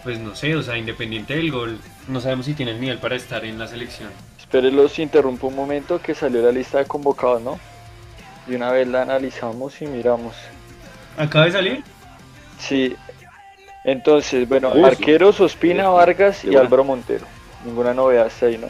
pues 0.04 0.18
no 0.18 0.34
sé, 0.34 0.56
o 0.56 0.62
sea, 0.62 0.78
independiente 0.78 1.36
del 1.36 1.50
gol, 1.50 1.78
no 2.08 2.20
sabemos 2.20 2.46
si 2.46 2.54
tiene 2.54 2.72
el 2.72 2.80
nivel 2.80 2.98
para 2.98 3.16
estar 3.16 3.44
en 3.44 3.58
la 3.58 3.66
selección. 3.66 4.10
Espere, 4.38 4.70
los 4.70 4.98
interrumpo 4.98 5.48
un 5.48 5.56
momento 5.56 6.00
que 6.00 6.14
salió 6.14 6.42
la 6.42 6.52
lista 6.52 6.78
de 6.78 6.86
convocados, 6.86 7.42
¿no? 7.42 7.58
Y 8.48 8.54
una 8.54 8.72
vez 8.72 8.88
la 8.88 9.02
analizamos 9.02 9.80
y 9.80 9.86
miramos. 9.86 10.34
¿Acaba 11.16 11.44
de 11.44 11.52
salir? 11.52 11.84
Sí. 12.58 12.96
Entonces, 13.84 14.48
bueno, 14.48 14.72
Uy, 14.74 14.84
arqueros 14.84 15.40
Ospina, 15.40 15.88
Vargas 15.88 16.44
y. 16.44 16.56
Álvaro 16.56 16.84
Montero. 16.84 17.26
Ninguna 17.64 17.94
novedad 17.94 18.26
hasta 18.26 18.46
ahí, 18.46 18.58
¿no? 18.58 18.68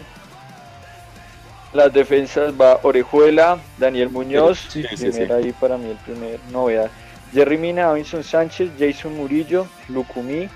Las 1.73 1.93
defensas 1.93 2.53
va 2.61 2.81
Orejuela, 2.83 3.59
Daniel 3.79 4.11
Muñoz, 4.11 4.59
Sí, 4.69 4.85
sí, 4.97 5.13
sí, 5.13 5.23
ahí 5.23 5.53
para 5.53 5.77
mí 5.77 5.91
el 5.91 5.97
primer 5.99 6.41
novedad. 6.51 6.91
Jerry 7.33 7.59
Mina, 7.59 7.87
Davinson 7.87 8.25
Sánchez, 8.25 8.71
Jason 8.79 9.17
Murillo, 9.17 9.67
Lucumí, 9.89 10.49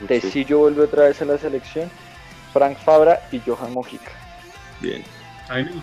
Sí, 0.00 0.06
Tecillo 0.06 0.58
vuelve 0.58 0.82
otra 0.82 1.04
vez 1.04 1.22
a 1.22 1.24
la 1.24 1.38
selección, 1.38 1.90
Frank 2.52 2.76
Fabra 2.76 3.20
y 3.32 3.38
Johan 3.40 3.72
Mojica. 3.72 4.10
bien. 4.80 5.02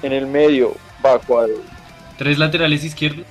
En 0.04 0.14
el 0.14 0.26
medio 0.28 0.76
va 1.06 1.20
Cuadro. 1.20 1.56
Tres 2.18 2.38
laterales 2.38 2.84
izquierdos. 2.84 3.26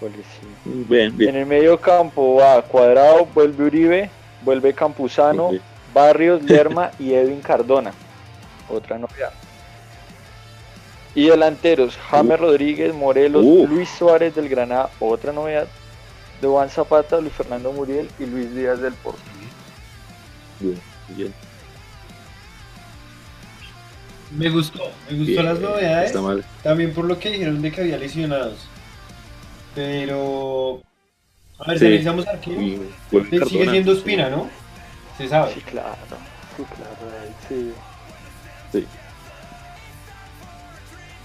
Ole, 0.00 0.12
sí. 0.16 0.84
Bien, 0.88 1.06
En 1.08 1.16
bien. 1.16 1.36
el 1.36 1.46
medio 1.46 1.78
campo 1.80 2.36
va 2.36 2.60
Cuadrado, 2.62 3.26
vuelve 3.34 3.64
Uribe, 3.64 4.10
vuelve 4.42 4.72
Campuzano. 4.74 5.50
Barrios, 5.94 6.42
Lerma 6.42 6.90
y 6.98 7.14
Edwin 7.14 7.40
Cardona. 7.40 7.90
Otra 8.68 8.98
novedad. 8.98 9.32
Y 11.16 11.28
delanteros, 11.28 11.96
James 11.96 12.38
Rodríguez, 12.38 12.94
Morelos, 12.94 13.42
Uh. 13.44 13.66
Luis 13.66 13.88
Suárez 13.88 14.34
del 14.36 14.48
Granada, 14.48 14.90
otra 15.00 15.32
novedad. 15.32 15.66
De 16.40 16.46
Juan 16.46 16.68
Zapata, 16.68 17.18
Luis 17.20 17.32
Fernando 17.32 17.72
Muriel 17.72 18.08
y 18.18 18.26
Luis 18.26 18.54
Díaz 18.54 18.78
del 18.80 18.92
Porto. 18.92 19.18
Bien, 20.60 20.78
bien. 21.08 21.34
Me 24.36 24.50
gustó, 24.50 24.90
me 25.08 25.16
gustó 25.18 25.32
bien. 25.32 25.44
las 25.46 25.60
novedades. 25.60 26.06
Está 26.08 26.20
mal. 26.20 26.44
También 26.62 26.92
por 26.92 27.04
lo 27.06 27.18
que 27.18 27.30
dijeron 27.30 27.62
de 27.62 27.72
que 27.72 27.80
había 27.80 27.96
lesionados. 27.96 28.66
Pero. 29.74 30.82
A 31.58 31.68
ver, 31.68 31.78
Sí. 31.78 31.84
si 31.84 31.86
analizamos 31.86 32.26
arquero. 32.26 32.60
Y 32.60 32.80
vuelve 33.10 33.46
Sigue 33.46 33.70
siendo 33.70 33.92
Espina, 33.92 34.28
¿no? 34.28 34.50
Se 35.16 35.28
sabe. 35.28 35.54
Sí, 35.54 35.60
claro. 35.60 35.96
Sí, 36.56 36.62
claro. 36.64 36.96
Sí. 37.48 37.72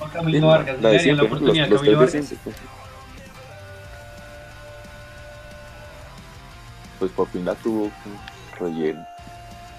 Camilo 0.09 0.47
Vargas, 0.47 0.81
la 0.81 0.89
darían 0.89 0.93
la 0.93 0.99
siempre, 1.23 1.25
oportunidad 1.27 1.63
los- 1.67 1.71
los 1.71 1.79
Camilo 1.81 1.97
Vargas. 1.99 2.25
siempre. 2.27 2.53
Pues 6.99 7.11
por 7.11 7.27
fin 7.29 7.45
la 7.45 7.55
tuvo 7.55 7.91
Roger. 8.59 8.95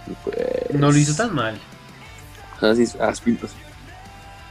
Y 0.07 0.13
pues... 0.25 0.37
No 0.75 0.91
lo 0.91 0.97
hizo 0.99 1.15
tan 1.15 1.35
mal. 1.35 1.59
Ah, 2.61 2.75
sí, 2.75 2.85
ah, 3.01 3.09
Ospina. 3.09 3.39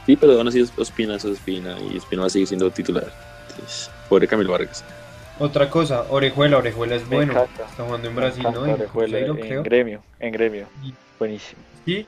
Sí, 0.06 0.16
pero 0.16 0.32
aún 0.32 0.48
así 0.48 0.60
es 0.60 0.72
Ospina 0.76 1.16
es 1.16 1.24
Ospina 1.24 1.76
y 1.78 1.96
Ospina 1.98 2.22
va 2.22 2.26
a 2.26 2.30
seguir 2.30 2.48
siendo 2.48 2.70
titular. 2.70 3.12
Entonces, 3.50 3.90
pobre 4.08 4.26
Camilo 4.26 4.52
Vargas. 4.52 4.84
Otra 5.38 5.68
cosa, 5.70 6.04
Orejuela, 6.10 6.58
Orejuela 6.58 6.94
es 6.96 7.08
bueno. 7.08 7.32
Está 7.42 7.84
jugando 7.84 8.08
en 8.08 8.16
Brasil, 8.16 8.42
¿no? 8.42 8.64
En 8.66 8.72
Orejuela, 8.74 9.18
Cruzeiro, 9.18 9.34
en 9.34 9.40
creo. 9.40 9.62
gremio, 9.62 10.04
en 10.18 10.32
gremio. 10.32 10.68
Buenísimo. 11.18 11.62
Sí. 11.84 12.06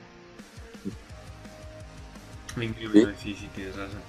Increíble, 2.61 3.15
sí, 3.23 3.35
sí, 3.39 3.49
tienes 3.55 3.77
razón. 3.77 4.01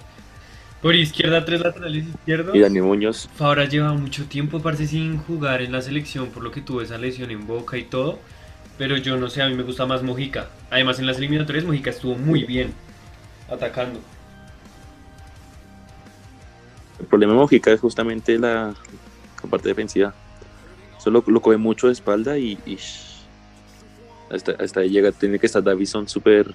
Por 0.82 0.94
izquierda, 0.94 1.44
tres 1.44 1.62
laterales 1.62 2.06
izquierdos. 2.08 2.56
Y 2.56 2.60
Dani 2.60 2.82
Muñoz, 2.82 3.28
Fabra 3.36 3.66
lleva 3.66 3.94
mucho 3.94 4.25
tiempo, 4.25 4.62
parece 4.62 4.86
sin 4.88 5.18
jugar 5.18 5.62
en 5.62 5.72
la 5.72 5.82
selección 5.82 6.28
por 6.30 6.44
lo 6.44 6.52
que 6.52 6.62
tuvo 6.62 6.82
esa 6.82 6.98
lesión 6.98 7.32
en 7.32 7.48
boca 7.48 7.78
y 7.78 7.84
todo. 7.84 8.20
Pero 8.78 8.98
yo 8.98 9.18
no 9.18 9.30
sé, 9.30 9.42
a 9.42 9.48
mí 9.48 9.56
me 9.56 9.64
gusta 9.64 9.86
más 9.86 10.04
Mojica. 10.04 10.50
Además, 10.70 11.00
en 11.00 11.08
las 11.08 11.18
eliminatorias 11.18 11.66
Mojica 11.66 11.90
estuvo 11.90 12.16
muy 12.16 12.44
bien 12.44 12.74
atacando. 13.50 14.00
el 17.00 17.06
problema 17.06 17.34
de 17.34 17.40
Mojica 17.40 17.72
es 17.72 17.80
justamente 17.80 18.38
la, 18.38 18.74
la 19.44 19.50
parte 19.50 19.70
defensiva. 19.70 20.14
Solo 20.98 21.24
lo 21.28 21.42
coge 21.42 21.58
mucho 21.58 21.88
de 21.88 21.94
espalda 21.94 22.38
y, 22.38 22.58
y 22.66 22.78
hasta, 24.32 24.54
hasta 24.54 24.80
ahí 24.80 24.90
llega. 24.90 25.12
Tiene 25.12 25.40
que 25.40 25.46
estar 25.46 25.64
Davison 25.64 26.08
súper 26.08 26.54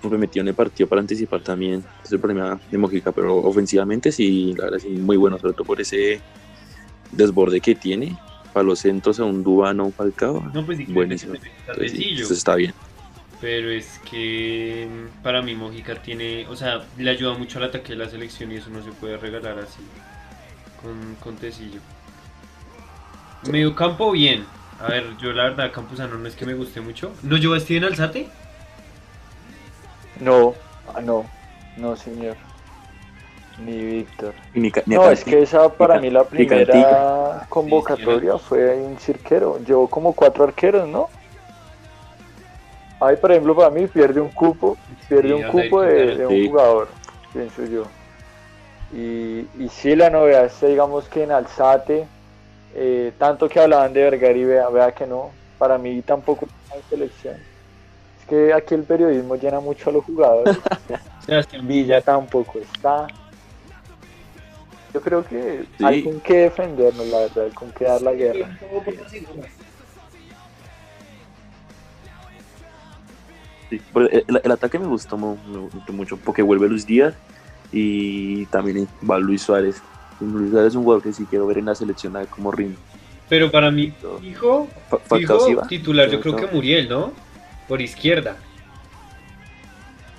súper 0.00 0.18
metido 0.18 0.42
en 0.42 0.48
el 0.48 0.54
partido 0.54 0.88
para 0.88 1.00
anticipar 1.00 1.42
también. 1.42 1.84
Es 2.04 2.12
el 2.12 2.20
problema 2.20 2.60
de 2.70 2.78
Mojica, 2.78 3.12
pero 3.12 3.36
ofensivamente 3.36 4.12
sí, 4.12 4.54
la 4.56 4.64
verdad 4.64 4.78
sí, 4.78 4.88
muy 4.88 5.16
bueno, 5.16 5.38
sobre 5.38 5.54
todo 5.54 5.64
por 5.64 5.80
ese 5.80 6.20
desborde 7.12 7.60
que 7.60 7.74
tiene. 7.74 8.16
Para 8.52 8.64
los 8.64 8.80
centros 8.80 9.20
a 9.20 9.24
un 9.24 9.44
Dubano, 9.44 9.84
un 9.84 9.92
Falcao. 9.92 10.42
No, 10.54 10.64
pues 10.64 10.78
sí, 10.78 10.86
Buenísimo. 10.86 11.34
Entonces, 11.34 11.92
sí, 11.92 12.16
eso 12.18 12.32
está 12.32 12.56
bien. 12.56 12.72
Pero 13.40 13.70
es 13.70 14.00
que 14.10 14.88
mm, 14.90 15.22
para 15.22 15.42
mí 15.42 15.54
Mojica 15.54 15.94
tiene, 16.02 16.46
o 16.48 16.56
sea, 16.56 16.84
le 16.96 17.10
ayuda 17.10 17.34
mucho 17.38 17.58
al 17.58 17.64
ataque 17.64 17.90
de 17.90 17.96
la 17.96 18.08
selección 18.08 18.50
y 18.50 18.56
eso 18.56 18.70
no 18.70 18.82
se 18.82 18.90
puede 18.90 19.16
regalar 19.16 19.58
así 19.58 19.82
con, 20.82 21.14
con 21.20 21.36
Tecillo. 21.36 21.80
Medio 23.50 23.74
campo 23.74 24.10
bien. 24.10 24.44
A 24.80 24.88
ver, 24.88 25.04
yo 25.20 25.32
la 25.32 25.44
verdad 25.44 25.72
Campuzano 25.72 26.18
no 26.18 26.28
es 26.28 26.34
que 26.34 26.46
me 26.46 26.54
guste 26.54 26.80
mucho. 26.80 27.12
¿No 27.22 27.36
llevó 27.36 27.54
a 27.54 27.60
Steven 27.60 27.84
Alzate? 27.84 28.28
No, 30.20 30.56
ah, 30.86 31.00
no, 31.00 31.24
no, 31.76 31.96
señor. 31.96 32.36
Ni 33.58 33.84
Víctor. 33.84 34.34
Ni 34.54 34.70
ca- 34.70 34.84
ni 34.86 34.96
No, 34.96 35.10
es 35.10 35.24
que 35.24 35.42
esa 35.42 35.68
para 35.76 35.94
Ca- 35.94 36.00
mí 36.00 36.10
la 36.10 36.28
primera 36.28 37.44
convocatoria 37.50 38.38
fue 38.38 38.76
un 38.80 38.98
cirquero. 38.98 39.58
Llevó 39.58 39.88
como 39.90 40.14
cuatro 40.14 40.44
arqueros, 40.44 40.88
¿no? 40.88 41.10
Ahí, 43.00 43.16
por 43.16 43.30
ejemplo, 43.30 43.54
para 43.56 43.70
mí 43.70 43.86
pierde 43.88 44.20
un 44.20 44.30
cupo, 44.30 44.78
pierde 45.08 45.28
Sí, 45.28 45.34
un 45.34 45.44
cupo 45.44 45.82
de, 45.82 46.14
de 46.16 46.26
un 46.26 46.34
sí. 46.34 46.44
jugador, 46.44 46.88
pienso 47.32 47.64
yo. 47.66 47.84
Y, 48.90 49.64
y 49.64 49.68
sí, 49.68 49.96
la 49.96 50.10
novedad 50.10 50.46
es, 50.46 50.60
digamos 50.60 51.08
que 51.08 51.22
en 51.24 51.32
Alzate, 51.32 52.08
eh, 52.70 53.14
tanto 53.18 53.48
que 53.48 53.60
hablaban 53.60 53.92
de 53.94 54.02
Vergara 54.04 54.38
y 54.38 54.44
vea, 54.44 54.70
vea 54.70 54.92
que 54.92 55.06
no, 55.06 55.38
para 55.58 55.78
mí 55.78 56.02
tampoco 56.02 56.48
selección. 56.88 57.47
Que 58.28 58.52
aquí 58.52 58.74
el 58.74 58.82
periodismo 58.84 59.36
llena 59.36 59.60
mucho 59.60 59.90
a 59.90 59.92
los 59.94 60.04
jugadores. 60.04 60.58
Sebastián 61.26 61.66
Villa 61.66 62.00
tampoco 62.00 62.58
está. 62.58 63.06
Yo 64.92 65.00
creo 65.00 65.24
que 65.24 65.64
Sí. 65.78 65.84
hay 65.84 66.02
con 66.02 66.20
qué 66.20 66.36
defendernos, 66.42 67.06
la 67.08 67.18
verdad, 67.20 67.44
hay 67.44 67.50
con 67.52 67.70
qué 67.72 67.84
dar 67.84 68.02
la 68.02 68.12
guerra. 68.12 68.58
Sí, 73.70 73.80
pero 73.92 74.08
el, 74.10 74.50
ataque 74.52 74.78
me 74.78 74.86
gustó, 74.86 75.18
mu- 75.18 75.36
me 75.46 75.58
gustó 75.58 75.92
mucho 75.92 76.16
porque 76.16 76.40
vuelve 76.40 76.68
Luis 76.68 76.86
Díaz 76.86 77.14
y 77.70 78.46
también 78.46 78.88
va 79.08 79.18
Luis 79.18 79.42
Suárez. 79.42 79.82
Luis 80.20 80.50
Suárez 80.50 80.68
es 80.68 80.74
un 80.74 80.84
jugador 80.84 81.02
que 81.02 81.12
sí 81.12 81.26
quiero 81.28 81.46
ver 81.46 81.58
en 81.58 81.66
la 81.66 81.74
selección 81.74 82.16
a 82.16 82.20
ver 82.20 82.28
cómo 82.28 82.50
rinde. 82.50 82.76
Pero 83.28 83.50
para 83.50 83.70
mí, 83.70 83.92
fijo 84.22 84.66
va. 85.56 85.68
titular 85.68 86.08
yo 86.08 86.18
creo 86.18 86.34
que 86.34 86.46
Muriel, 86.46 86.88
¿no? 86.88 87.12
Por 87.68 87.80
izquierda. 87.82 88.36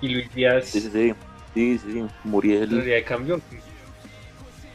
Y 0.02 0.10
Luis 0.10 0.34
Díaz 0.34 0.66
Sí, 0.66 0.80
sí, 0.82 0.90
sí. 0.92 1.14
Sí, 1.54 1.78
sí, 1.80 1.92
sí. 1.94 2.06
Muriel. 2.24 2.86
de 2.86 3.04
cambio. 3.04 3.42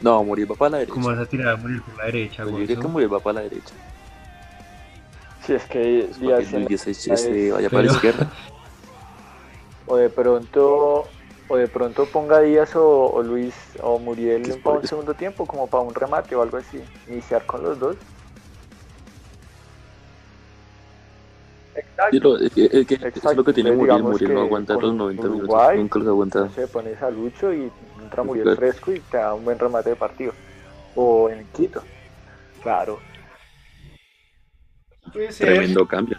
No, 0.01 0.23
Muriel 0.23 0.51
va 0.51 0.55
para 0.55 0.69
la 0.71 0.77
derecha. 0.79 0.93
¿Cómo 0.93 1.07
vas 1.07 1.17
a 1.19 1.25
tirar 1.25 1.47
a 1.47 1.55
Muriel 1.55 1.81
por 1.81 1.97
la 1.97 2.05
derecha, 2.05 2.43
Yo 2.43 2.49
güey? 2.51 2.67
diría 2.67 2.81
que 2.81 2.87
Muriel 2.87 3.13
va 3.13 3.19
para 3.19 3.33
la 3.35 3.41
derecha. 3.41 3.73
Si 5.45 5.53
es 5.53 5.63
que 5.65 6.05
Pues 6.07 6.19
Díaz 6.19 6.49
que 6.49 6.55
en- 6.57 6.65
Luis 6.65 6.85
Díaz 6.85 7.07
la 7.07 7.17
se 7.17 7.51
vaya 7.51 7.69
para 7.69 7.83
la 7.83 7.91
izquierda. 7.91 8.31
o 9.87 9.95
de 9.95 10.09
pronto 10.09 11.07
o 11.47 11.57
de 11.57 11.67
pronto 11.67 12.05
ponga 12.07 12.41
Díaz 12.41 12.71
o, 12.75 13.21
Luis 13.23 13.53
o 13.81 13.99
Muriel 13.99 14.59
para 14.63 14.79
un 14.79 14.87
segundo 14.87 15.13
tiempo, 15.13 15.45
como 15.45 15.67
para 15.67 15.83
un 15.83 15.93
remate 15.95 16.35
o 16.35 16.41
algo 16.41 16.57
así. 16.57 16.81
Iniciar 17.07 17.45
con 17.45 17.63
los 17.63 17.79
dos. 17.79 17.95
Exacto. 21.75 22.37
es, 22.37 22.51
que, 22.53 22.95
es 22.95 23.35
lo 23.35 23.43
que 23.43 23.53
tiene 23.53 23.71
Muriel. 23.71 24.03
Muriel 24.03 24.33
no 24.33 24.41
aguanta 24.41 24.73
los 24.75 24.93
90 24.93 25.27
minutos. 25.27 25.75
Nunca 25.75 25.99
los 25.99 26.07
aguanta. 26.07 26.49
Se 26.49 26.67
pones 26.67 27.01
a 27.01 27.09
Lucho 27.09 27.53
y 27.53 27.69
entra 28.01 28.23
Muriel 28.23 28.55
fresco 28.55 28.93
y 28.93 28.99
te 28.99 29.17
da 29.17 29.33
un 29.33 29.43
buen 29.43 29.59
remate 29.59 29.89
de 29.89 29.95
partido. 29.95 30.33
O 30.95 31.29
en 31.29 31.45
Quito. 31.47 31.83
Claro. 32.63 32.99
Tremendo 35.37 35.87
cambio. 35.87 36.17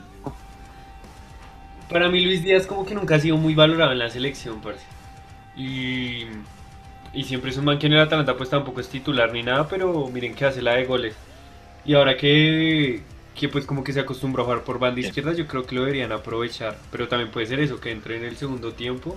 Para 1.91 2.09
mí 2.09 2.25
Luis 2.25 2.43
Díaz 2.43 2.67
como 2.67 2.85
que 2.85 2.95
nunca 2.95 3.15
ha 3.15 3.21
sido 3.21 3.37
muy 3.37 3.55
valorado 3.55 3.93
en 3.93 3.99
la 3.99 4.11
selección, 4.11 4.61
parce. 4.61 4.85
Y, 5.57 6.27
y 7.13 7.25
siempre 7.25 7.51
es 7.51 7.57
un 7.57 7.65
man 7.65 7.79
que 7.79 7.87
en 7.87 7.95
el 7.95 8.01
Atalanta 8.01 8.37
pues 8.37 8.51
tampoco 8.51 8.81
es 8.81 8.89
titular 8.89 9.33
ni 9.33 9.43
nada, 9.43 9.69
pero 9.69 10.09
miren 10.09 10.35
que 10.35 10.45
hace 10.45 10.63
la 10.63 10.75
de 10.75 10.85
goles. 10.85 11.15
Y 11.85 11.95
ahora 11.95 12.17
que, 12.17 13.03
que 13.37 13.49
pues 13.49 13.67
como 13.67 13.85
que 13.85 13.93
se 13.93 14.01
acostumbró 14.01 14.43
a 14.43 14.47
jugar 14.47 14.65
por 14.65 14.79
banda 14.79 15.01
izquierda, 15.01 15.35
yo 15.35 15.47
creo 15.47 15.67
que 15.67 15.75
lo 15.75 15.83
deberían 15.83 16.11
aprovechar. 16.11 16.79
Pero 16.91 17.07
también 17.07 17.31
puede 17.31 17.47
ser 17.47 17.61
eso, 17.61 17.79
que 17.79 17.91
entre 17.91 18.17
en 18.17 18.25
el 18.25 18.37
segundo 18.37 18.73
tiempo 18.73 19.17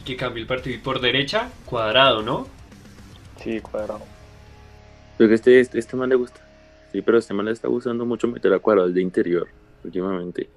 y 0.00 0.04
que 0.04 0.16
cambie 0.16 0.42
el 0.42 0.46
partido. 0.46 0.76
Y 0.76 0.78
por 0.78 1.00
derecha, 1.00 1.50
cuadrado, 1.64 2.22
¿no? 2.22 2.46
Sí, 3.42 3.60
cuadrado. 3.60 4.02
Pero 5.16 5.28
que 5.28 5.34
este, 5.34 5.58
este, 5.58 5.78
este 5.78 5.96
man 5.96 6.10
le 6.10 6.16
gusta. 6.16 6.40
Sí, 6.92 7.00
pero 7.00 7.18
este 7.18 7.32
man 7.32 7.46
le 7.46 7.52
está 7.52 7.66
gustando 7.66 8.04
mucho 8.04 8.28
meter 8.28 8.52
a 8.52 8.58
cuadrados 8.58 8.92
de 8.92 9.00
interior 9.00 9.48
últimamente. 9.82 10.50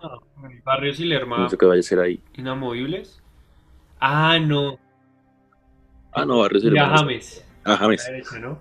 Ah, 0.00 0.18
Barrios 0.64 1.00
y 1.00 1.04
Lerma. 1.04 1.38
No 1.38 1.50
sé 1.50 1.58
qué 1.58 1.66
vaya 1.66 1.80
a 1.80 1.82
ser 1.82 1.98
ahí. 1.98 2.20
Inamovibles. 2.34 3.20
Ah, 3.98 4.38
no. 4.38 4.78
Ah, 6.12 6.24
no, 6.24 6.38
Barrios 6.38 6.62
y 6.62 6.70
Lerma. 6.70 6.98
James. 6.98 7.44
Ah, 7.64 7.76
James. 7.76 8.04
La 8.04 8.12
derecha, 8.12 8.38
¿no? 8.38 8.58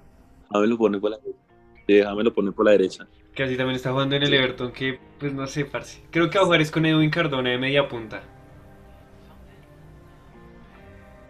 James 0.51 0.69
lo 0.69 0.77
pone 0.77 0.99
por 0.99 1.11
la 1.11 1.17
derecha. 1.17 1.39
Sí, 1.85 2.01
James 2.01 2.23
lo 2.23 2.33
pone 2.33 2.51
por 2.51 2.65
la 2.65 2.71
derecha. 2.71 3.07
Que 3.37 3.43
así 3.43 3.55
también 3.55 3.75
está 3.75 3.91
jugando 3.91 4.15
en 4.15 4.23
el 4.23 4.33
Everton, 4.33 4.71
que 4.71 4.97
pues 5.19 5.31
no 5.31 5.45
sé, 5.45 5.63
parce. 5.63 6.01
Creo 6.09 6.27
que 6.27 6.39
va 6.39 6.41
a 6.41 6.45
jugar 6.45 6.59
es 6.59 6.71
con 6.71 6.87
Edwin 6.87 7.11
Cardona 7.11 7.51
de 7.51 7.59
media 7.59 7.87
punta. 7.87 8.23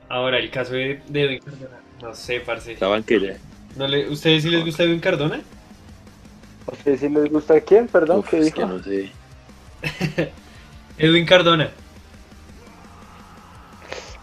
Ahora, 0.07 0.37
el 0.37 0.49
caso 0.49 0.71
de, 0.71 1.01
Edwin 1.13 1.39
Cardona. 1.39 1.81
No 2.01 2.13
sé, 2.13 2.39
parce. 2.39 2.77
La 2.79 2.87
banquera. 2.87 3.35
¿No 3.75 3.89
le, 3.89 4.07
¿Ustedes 4.07 4.43
sí 4.43 4.49
les 4.49 4.63
gusta 4.63 4.83
Edwin 4.83 5.01
Cardona? 5.01 5.41
¿A 6.65 6.71
ustedes 6.71 7.01
sí 7.01 7.09
les 7.09 7.29
gusta 7.29 7.59
quién? 7.59 7.89
Perdón, 7.89 8.23
¿qué 8.23 8.39
dijo? 8.39 8.55
que 8.55 8.65
no 8.65 8.81
sé. 8.81 9.11
Edwin 10.97 11.25
Cardona. 11.25 11.71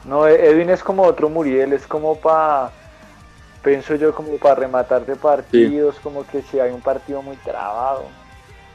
No, 0.06 0.26
Edwin 0.26 0.70
es 0.70 0.82
como 0.82 1.02
otro 1.02 1.28
Muriel, 1.28 1.74
es 1.74 1.86
como 1.86 2.18
para, 2.18 2.72
pienso 3.64 3.96
yo, 3.96 4.14
como 4.14 4.36
para 4.36 4.56
rematar 4.56 5.06
de 5.06 5.16
partidos, 5.16 5.96
como 6.00 6.26
que 6.26 6.42
si 6.42 6.60
hay 6.60 6.70
un 6.70 6.80
partido 6.80 7.22
muy 7.22 7.36
trabado, 7.36 8.04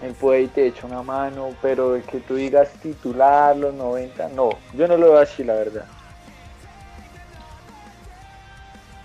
él 0.01 0.13
puede 0.13 0.43
y 0.43 0.47
te 0.47 0.67
echa 0.67 0.87
una 0.87 1.03
mano, 1.03 1.49
pero 1.61 2.01
que 2.09 2.19
tú 2.19 2.35
digas 2.35 2.69
titular 2.81 3.55
los 3.55 3.73
90, 3.73 4.29
no, 4.29 4.49
yo 4.73 4.87
no 4.87 4.97
lo 4.97 5.11
veo 5.11 5.19
así, 5.19 5.43
la 5.43 5.53
verdad. 5.53 5.85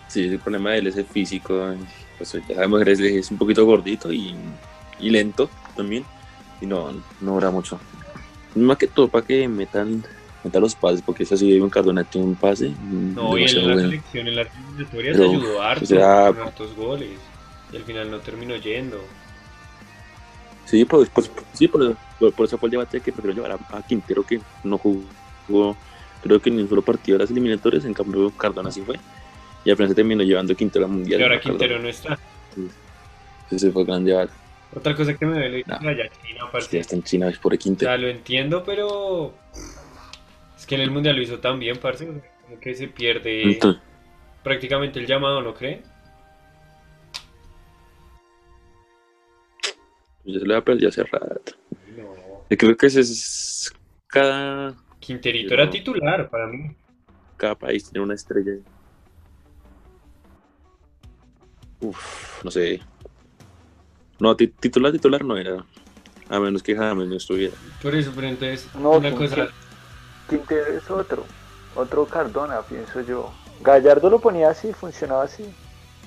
Sí, 0.09 0.27
el 0.27 0.39
problema 0.39 0.71
de 0.71 0.79
él 0.79 0.87
es 0.87 0.97
el 0.97 1.05
físico, 1.05 1.75
pues 2.17 2.33
ya 2.49 2.55
sabemos 2.55 2.85
que 2.85 3.19
es 3.19 3.31
un 3.31 3.39
poquito 3.39 3.67
gordito 3.67 4.13
y, 4.13 4.35
y 5.01 5.11
lento 5.11 5.51
también 5.77 6.05
y 6.61 6.67
no, 6.67 6.93
no 7.21 7.33
dura 7.35 7.51
mucho. 7.51 7.79
Más 8.55 8.79
que 8.79 8.87
todo 8.87 9.09
para 9.09 9.27
que 9.27 9.49
metan, 9.49 10.05
metan 10.45 10.63
los 10.63 10.75
pases, 10.75 11.03
porque 11.03 11.23
eso 11.23 11.37
sí, 11.37 11.59
un 11.59 11.71
Cardona 11.71 12.05
tiene 12.05 12.27
un 12.29 12.35
pase. 12.35 12.71
No, 12.81 13.37
y 13.37 13.45
en 13.45 13.69
la 13.69 13.77
selección, 13.77 14.29
en 14.29 14.37
las 14.37 14.49
eliminatorias 14.55 15.19
ayudó 15.19 15.63
harto, 15.63 15.87
con 15.87 16.03
hartos 16.47 16.77
goles. 16.77 17.19
Y 17.73 17.77
al 17.77 17.83
final 17.83 18.11
no 18.11 18.19
terminó 18.19 18.55
yendo. 18.57 18.99
Sí, 20.67 20.85
pues, 20.85 21.09
pues 21.11 21.31
sí 21.53 21.69
por, 21.69 21.97
por, 22.33 22.47
eso 22.47 22.59
fue 22.59 22.69
el 22.69 22.73
debate 22.73 23.01
que 23.01 23.13
prefiero 23.13 23.43
llevar 23.43 23.59
a, 23.71 23.83
Quintero, 23.83 24.23
que 24.23 24.41
no 24.63 24.79
jugó, 24.79 25.77
creo 26.23 26.41
que 26.41 26.51
ni 26.51 26.63
un 26.63 26.69
solo 26.69 26.83
partido 26.83 27.19
de 27.19 27.25
las 27.25 27.31
eliminatorias, 27.31 27.85
en 27.85 27.95
cambio 27.95 28.31
Cardona 28.31 28.71
sí 28.71 28.83
fue. 28.83 28.99
Y 29.65 29.71
al 29.71 29.77
final 29.77 29.89
se 29.89 29.95
terminó 29.95 30.23
llevando 30.23 30.53
a 30.53 30.57
Quintero 30.57 30.85
al 30.85 30.91
Mundial. 30.91 31.21
Y 31.21 31.23
ahora 31.23 31.41
Quintero 31.41 31.79
no 31.79 31.89
está. 31.89 32.19
Ese 33.51 33.73
fue 33.73 33.83
el 33.83 33.89
gran 33.89 34.05
debate. 34.05 34.33
Otra 34.77 34.95
cosa 34.95 35.15
que 35.15 35.25
me 35.25 35.35
duele 35.35 35.65
no. 35.67 35.93
ya 35.93 36.09
China, 36.27 36.51
Ya 36.71 36.81
está 36.81 36.97
en 36.97 37.03
China, 37.03 37.29
es 37.29 37.39
por 37.39 37.57
Quintero. 37.57 37.91
Ya 37.91 37.97
lo 37.97 38.09
entiendo, 38.09 38.65
pero 38.65 39.33
es 40.65 40.67
que 40.67 40.77
en 40.77 40.81
el 40.81 40.91
mundial 40.91 41.17
lo 41.17 41.23
hizo 41.23 41.41
tan 41.41 41.59
bien, 41.59 41.77
parce, 41.77 42.07
como 42.07 42.23
que 42.59 42.75
se 42.75 42.89
pierde 42.89 43.59
prácticamente 44.43 44.99
el 44.99 45.07
llamado, 45.07 45.43
¿no 45.43 45.53
cree? 45.53 45.83
Ya 50.25 50.41
se 50.41 50.47
le 50.47 50.55
va 50.55 50.61
a 50.61 50.65
perder 50.65 50.89
hace 50.89 51.03
rato. 51.03 51.53
No. 51.95 52.15
Yo 52.49 52.57
creo 52.57 52.77
que 52.79 52.87
ese 52.87 53.01
es 53.01 53.75
cada. 54.07 54.75
Quinterito 55.01 55.53
era 55.53 55.69
titular 55.69 56.31
para 56.31 56.47
mí. 56.47 56.75
Cada 57.37 57.55
país 57.57 57.91
tiene 57.91 58.03
una 58.03 58.15
estrella. 58.15 58.55
Uf, 61.81 62.43
no 62.43 62.51
sé. 62.51 62.81
No, 64.19 64.35
titular, 64.35 64.93
titular 64.93 65.23
no 65.23 65.37
era. 65.37 65.63
A 66.31 66.41
menos 66.41 66.63
que 66.63 66.75
James 66.75 67.07
no 67.07 67.17
estuviera. 67.17 67.55
Por 67.83 67.95
eso, 67.95 68.13
pero 68.15 68.29
entonces, 68.29 68.67
no, 68.77 68.93
una 68.93 69.11
cosa. 69.11 69.51
Quintero 70.29 70.67
es 70.77 70.91
otro. 70.91 71.25
Otro 71.75 72.07
Cardona, 72.07 72.63
pienso 72.63 73.01
yo. 73.01 73.31
Gallardo 73.61 74.11
lo 74.11 74.21
ponía 74.21 74.51
así, 74.51 74.73
funcionaba 74.73 75.25
así. 75.25 75.45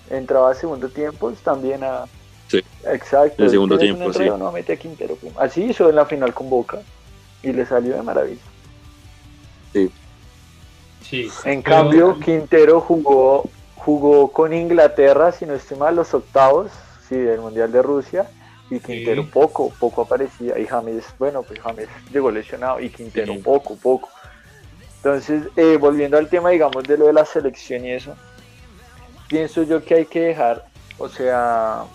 Entraba 0.09 0.51
a 0.51 0.53
segundo 0.53 0.89
tiempo, 0.89 1.31
también 1.43 1.83
a. 1.83 2.05
Sí. 2.47 2.63
Exacto. 2.85 3.43
En 3.43 3.49
segundo 3.49 3.77
tiempo, 3.77 4.11
sí. 4.13 4.29
No, 4.29 4.51
mete 4.51 4.73
a 4.73 4.77
Quintero. 4.77 5.17
Así 5.37 5.63
hizo 5.63 5.89
en 5.89 5.95
la 5.95 6.05
final 6.05 6.33
con 6.33 6.49
Boca. 6.49 6.79
Y 7.43 7.51
le 7.51 7.65
salió 7.65 7.95
de 7.95 8.01
maravilla. 8.01 8.41
Sí. 9.73 9.91
Sí. 11.03 11.29
En 11.45 11.61
cambio, 11.61 12.19
Quintero 12.19 12.81
jugó, 12.81 13.43
jugó 13.75 14.31
con 14.31 14.53
Inglaterra, 14.53 15.31
si 15.31 15.45
no 15.45 15.53
estoy 15.53 15.77
mal, 15.77 15.95
los 15.95 16.13
octavos 16.13 16.71
sí, 17.07 17.15
del 17.15 17.39
Mundial 17.39 17.71
de 17.71 17.81
Rusia, 17.81 18.29
y 18.69 18.79
Quintero 18.79 19.25
poco, 19.25 19.71
poco 19.79 20.01
aparecía, 20.01 20.57
y 20.59 20.65
James, 20.65 21.05
bueno, 21.17 21.43
pues 21.43 21.59
James 21.59 21.87
llegó 22.11 22.31
lesionado, 22.31 22.79
y 22.79 22.89
Quintero 22.89 23.39
poco, 23.39 23.75
poco. 23.77 24.09
Entonces, 24.97 25.43
eh, 25.55 25.77
volviendo 25.77 26.17
al 26.17 26.27
tema, 26.27 26.49
digamos, 26.49 26.83
de 26.83 26.97
lo 26.97 27.05
de 27.07 27.13
la 27.13 27.25
selección 27.25 27.85
y 27.85 27.91
eso, 27.91 28.15
pienso 29.29 29.63
yo 29.63 29.83
que 29.83 29.95
hay 29.95 30.05
que 30.05 30.21
dejar, 30.21 30.65
o 30.97 31.07
sea, 31.07 31.85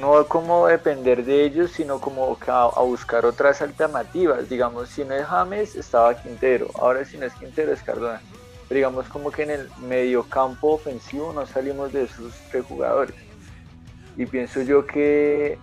no 0.00 0.24
como 0.26 0.68
depender 0.68 1.24
de 1.24 1.44
ellos, 1.44 1.72
sino 1.72 2.00
como 2.00 2.38
a, 2.46 2.64
a, 2.64 2.82
buscar 2.82 3.26
otras 3.26 3.60
alternativas. 3.60 4.48
Digamos, 4.48 4.88
si 4.88 5.04
no 5.04 5.14
es 5.14 5.26
James, 5.26 5.74
estaba 5.74 6.14
Quintero. 6.14 6.68
Ahora 6.76 7.04
si 7.04 7.18
no 7.18 7.26
es 7.26 7.34
Quintero, 7.34 7.72
es 7.72 7.82
Cardona. 7.82 8.22
Pero 8.68 8.76
digamos 8.76 9.08
como 9.08 9.32
que 9.32 9.42
en 9.42 9.50
el 9.50 9.70
medio 9.80 10.22
campo 10.22 10.74
ofensivo 10.74 11.32
no 11.32 11.44
salimos 11.44 11.92
de 11.92 12.04
esos 12.04 12.32
tres 12.52 12.64
jugadores 12.64 13.16
y 14.16 14.26
pienso 14.26 14.62
yo 14.62 14.86
que 14.86 15.58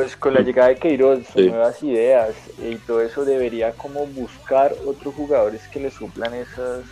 pues 0.00 0.16
con 0.16 0.32
la 0.32 0.40
llegada 0.40 0.68
de 0.68 0.76
Queiroz, 0.76 1.36
nuevas 1.36 1.82
ideas 1.82 2.34
y 2.58 2.76
todo 2.76 3.02
eso 3.02 3.22
debería 3.22 3.72
como 3.72 4.06
buscar 4.06 4.74
otros 4.86 5.14
jugadores 5.14 5.60
que 5.68 5.78
le 5.78 5.90
suplan 5.90 6.32
esas 6.32 6.84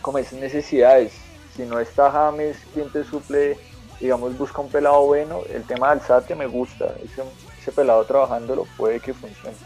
como 0.00 0.16
esas 0.16 0.38
necesidades. 0.38 1.12
Si 1.54 1.64
no 1.64 1.78
está 1.78 2.10
James, 2.10 2.56
quien 2.72 2.88
te 2.88 3.04
suple, 3.04 3.58
digamos, 4.00 4.38
busca 4.38 4.62
un 4.62 4.70
pelado 4.70 5.04
bueno. 5.04 5.42
El 5.52 5.64
tema 5.64 5.88
de 5.88 6.00
Alzate 6.00 6.34
me 6.34 6.46
gusta, 6.46 6.94
ese, 7.04 7.22
ese 7.60 7.72
pelado 7.72 8.02
trabajándolo 8.06 8.66
puede 8.78 9.00
que 9.00 9.12
funcione. 9.12 9.58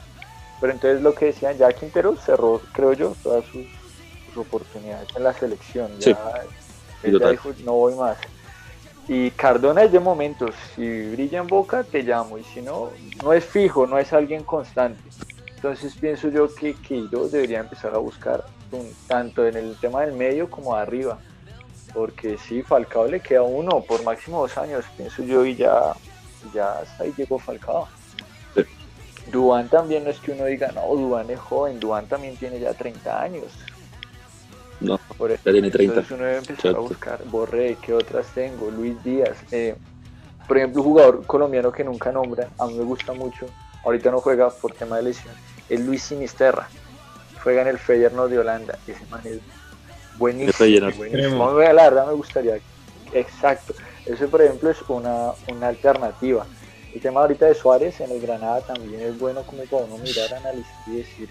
Pero 0.60 0.72
entonces 0.72 1.00
lo 1.00 1.14
que 1.14 1.26
decían, 1.26 1.56
ya 1.58 1.72
Quintero 1.72 2.16
cerró, 2.16 2.60
creo 2.72 2.92
yo, 2.92 3.14
todas 3.22 3.44
sus, 3.44 3.66
oportunidades 4.36 5.08
en 5.14 5.22
la 5.22 5.32
selección. 5.32 5.96
Ya, 6.00 6.18
ya 7.04 7.30
dijo, 7.30 7.52
no 7.64 7.74
voy 7.74 7.94
más. 7.94 8.18
Y 9.08 9.30
Cardona 9.30 9.84
es 9.84 9.92
de 9.92 10.00
momentos, 10.00 10.54
si 10.76 11.10
brilla 11.10 11.40
en 11.40 11.46
boca 11.46 11.82
te 11.82 12.02
llamo 12.02 12.36
y 12.36 12.44
si 12.44 12.60
no, 12.60 12.90
no 13.22 13.32
es 13.32 13.42
fijo, 13.42 13.86
no 13.86 13.98
es 13.98 14.12
alguien 14.12 14.44
constante. 14.44 15.00
Entonces 15.56 15.94
pienso 15.98 16.28
yo 16.28 16.54
que 16.54 16.74
Queiroz 16.74 17.32
debería 17.32 17.60
empezar 17.60 17.94
a 17.94 17.98
buscar 17.98 18.44
tanto 19.06 19.46
en 19.46 19.56
el 19.56 19.76
tema 19.80 20.02
del 20.02 20.12
medio 20.12 20.50
como 20.50 20.76
de 20.76 20.82
arriba. 20.82 21.18
Porque 21.94 22.36
si 22.36 22.62
Falcao 22.62 23.08
le 23.08 23.20
queda 23.20 23.42
uno 23.42 23.80
por 23.80 24.04
máximo 24.04 24.42
dos 24.42 24.58
años, 24.58 24.84
pienso 24.94 25.22
yo, 25.22 25.44
y 25.46 25.56
ya, 25.56 25.94
ya 26.52 26.80
hasta 26.80 27.04
ahí 27.04 27.14
llegó 27.16 27.38
Falcao. 27.38 27.88
Sí. 28.54 28.62
Dubán 29.32 29.68
también 29.68 30.04
no 30.04 30.10
es 30.10 30.20
que 30.20 30.32
uno 30.32 30.44
diga, 30.44 30.70
no, 30.72 30.82
Dubán 30.94 31.30
es 31.30 31.40
joven, 31.40 31.80
Dubán 31.80 32.06
también 32.06 32.36
tiene 32.36 32.60
ya 32.60 32.74
30 32.74 33.22
años. 33.22 33.44
No, 34.80 34.98
por 35.16 35.30
ya 35.30 35.52
tiene 35.52 35.70
30. 35.70 35.82
Entonces 35.82 36.10
uno 36.12 36.24
debe 36.24 36.38
empezar 36.38 36.76
a 36.76 36.78
buscar, 36.78 37.24
Borré, 37.24 37.76
¿qué 37.82 37.92
otras 37.92 38.26
tengo? 38.34 38.70
Luis 38.70 39.02
Díaz. 39.02 39.36
Eh, 39.50 39.74
por 40.46 40.56
ejemplo, 40.56 40.82
un 40.82 40.88
jugador 40.88 41.26
colombiano 41.26 41.72
que 41.72 41.84
nunca 41.84 42.12
nombra, 42.12 42.48
a 42.58 42.66
mí 42.66 42.74
me 42.74 42.84
gusta 42.84 43.12
mucho, 43.12 43.46
ahorita 43.84 44.10
no 44.10 44.20
juega 44.20 44.50
por 44.50 44.72
tema 44.72 44.96
de 44.96 45.02
lesión, 45.04 45.34
es 45.68 45.80
Luis 45.80 46.02
Sinisterra. 46.02 46.68
juega 47.42 47.62
en 47.62 47.68
el 47.68 47.78
Feyenoord 47.78 48.30
de 48.30 48.38
Holanda. 48.38 48.78
Ese 48.86 49.04
man 49.10 49.20
es 49.24 49.40
buenísimo. 50.18 50.52
La 51.60 51.72
verdad 51.72 52.06
me 52.06 52.14
gustaría. 52.14 52.58
Exacto. 53.12 53.74
Eso, 54.06 54.28
por 54.28 54.42
ejemplo, 54.42 54.70
es 54.70 54.78
una, 54.88 55.32
una 55.48 55.68
alternativa. 55.68 56.46
El 56.94 57.00
tema 57.00 57.20
ahorita 57.20 57.46
de 57.46 57.54
Suárez 57.54 58.00
en 58.00 58.10
el 58.10 58.20
Granada 58.20 58.60
también 58.62 59.00
es 59.02 59.18
bueno 59.18 59.42
como 59.42 59.62
para 59.64 59.84
uno 59.84 59.98
mirar, 59.98 60.32
analizar 60.34 60.72
y 60.86 60.96
decir, 60.96 61.28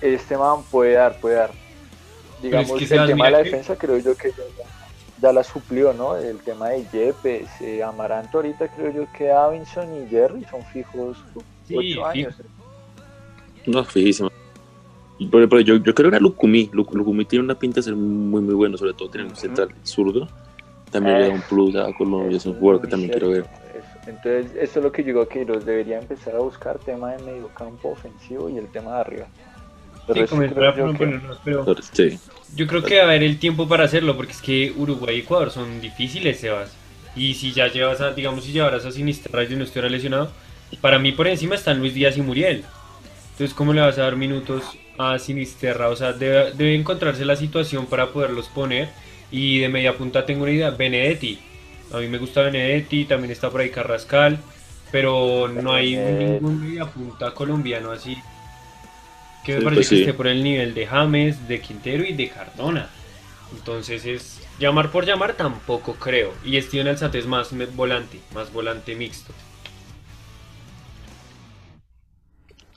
este 0.00 0.36
man 0.36 0.62
puede 0.70 0.92
dar, 0.92 1.18
puede 1.20 1.36
dar. 1.36 1.50
Digamos, 2.42 2.80
el 2.80 2.88
tema 2.88 3.26
de 3.26 3.30
la 3.30 3.38
defensa 3.38 3.76
creo 3.76 3.98
yo 3.98 4.16
que 4.16 4.32
ya, 5.20 5.32
la 5.32 5.42
suplió, 5.42 5.92
¿no? 5.92 6.16
El 6.16 6.38
tema 6.38 6.68
de 6.68 6.84
Yepes, 6.92 7.48
eh, 7.60 7.82
Amaranto 7.82 8.38
ahorita 8.38 8.68
creo 8.68 8.92
yo 8.92 9.12
que 9.12 9.24
Davinson 9.26 10.02
y 10.02 10.08
Jerry 10.08 10.44
son 10.50 10.62
fijos 10.72 11.18
ocho 11.74 12.06
años. 12.06 12.34
No, 13.66 13.84
fijísimo. 13.84 14.30
Pero, 15.30 15.60
yo, 15.60 15.76
yo 15.76 15.94
creo 15.94 16.10
que 16.10 16.16
era 16.16 16.20
Lucumí. 16.20 16.70
Lucumí 16.72 17.24
tiene 17.24 17.44
una 17.44 17.58
pinta 17.58 17.76
de 17.76 17.82
ser 17.82 17.96
muy, 17.96 18.40
muy 18.40 18.54
bueno, 18.54 18.78
sobre 18.78 18.94
todo 18.94 19.10
tiene 19.10 19.28
un 19.28 19.36
central 19.36 19.68
zurdo. 19.82 20.28
También 20.90 21.18
le 21.18 21.28
da 21.28 21.34
un 21.34 21.42
plus 21.42 21.74
a 21.76 21.92
Colombia, 21.92 22.36
es 22.36 22.46
un 22.46 22.54
jugador 22.58 22.82
que 22.82 22.88
también 22.88 23.10
quiero 23.10 23.30
ver. 23.30 23.44
Entonces, 24.06 24.52
eso 24.58 24.78
es 24.78 24.84
lo 24.84 24.90
que 24.90 25.02
yo 25.02 25.08
digo 25.08 25.28
que 25.28 25.44
los 25.44 25.66
debería 25.66 25.98
empezar 25.98 26.34
a 26.34 26.38
buscar, 26.38 26.78
tema 26.78 27.12
de 27.12 27.22
medio 27.24 27.48
campo 27.48 27.90
ofensivo 27.90 28.48
y 28.48 28.56
el 28.56 28.66
tema 28.68 28.94
de 28.94 29.00
arriba. 29.00 29.26
Sí, 31.92 32.18
yo, 32.54 32.66
creo 32.66 32.82
que 32.82 32.96
va 32.96 33.02
a 33.02 33.06
haber 33.06 33.22
el 33.22 33.38
tiempo 33.38 33.68
para 33.68 33.84
hacerlo, 33.84 34.16
porque 34.16 34.32
es 34.32 34.40
que 34.40 34.72
Uruguay 34.76 35.16
y 35.16 35.20
Ecuador 35.20 35.50
son 35.50 35.80
difíciles, 35.80 36.40
Sebas. 36.40 36.74
Y 37.14 37.34
si 37.34 37.52
ya 37.52 37.68
llevas 37.68 38.00
a, 38.00 38.12
digamos, 38.12 38.44
si 38.44 38.52
llevaras 38.52 38.84
a 38.84 38.92
Sinisterra 38.92 39.44
y 39.44 39.54
no 39.54 39.64
estuviera 39.64 39.88
lesionado, 39.88 40.30
para 40.80 40.98
mí 40.98 41.12
por 41.12 41.26
encima 41.26 41.54
están 41.54 41.78
Luis 41.78 41.94
Díaz 41.94 42.16
y 42.16 42.22
Muriel. 42.22 42.64
Entonces, 43.32 43.54
¿cómo 43.54 43.72
le 43.72 43.80
vas 43.80 43.98
a 43.98 44.02
dar 44.02 44.16
minutos 44.16 44.64
a 44.96 45.18
Sinisterra? 45.18 45.88
O 45.88 45.96
sea, 45.96 46.12
debe, 46.12 46.52
debe 46.52 46.74
encontrarse 46.74 47.24
la 47.24 47.36
situación 47.36 47.86
para 47.86 48.08
poderlos 48.08 48.48
poner. 48.48 48.88
Y 49.30 49.58
de 49.58 49.68
media 49.68 49.96
punta 49.96 50.24
tengo 50.24 50.44
una 50.44 50.52
idea, 50.52 50.70
Benedetti. 50.70 51.38
A 51.92 51.98
mí 51.98 52.08
me 52.08 52.18
gusta 52.18 52.42
Benedetti, 52.42 53.04
también 53.04 53.30
está 53.30 53.50
por 53.50 53.60
ahí 53.60 53.70
Carrascal, 53.70 54.38
pero 54.90 55.48
no 55.48 55.72
hay 55.72 55.96
ningún 55.96 56.62
media 56.62 56.86
punta 56.86 57.32
colombiano 57.32 57.90
así 57.90 58.16
que 59.48 59.56
me 59.56 59.62
parece 59.62 59.76
pues 59.76 59.88
que 59.88 60.00
esté 60.00 60.12
por 60.12 60.26
el 60.26 60.44
nivel 60.44 60.74
de 60.74 60.86
James, 60.86 61.48
de 61.48 61.58
Quintero 61.62 62.04
y 62.04 62.12
de 62.12 62.28
Cardona. 62.28 62.90
Entonces 63.56 64.04
es 64.04 64.46
llamar 64.58 64.90
por 64.90 65.06
llamar 65.06 65.32
tampoco 65.32 65.94
creo. 65.94 66.34
Y 66.44 66.60
Steven 66.60 66.88
Alzate 66.88 67.18
es 67.18 67.26
más 67.26 67.50
volante, 67.74 68.20
más 68.34 68.52
volante 68.52 68.94
mixto. 68.94 69.32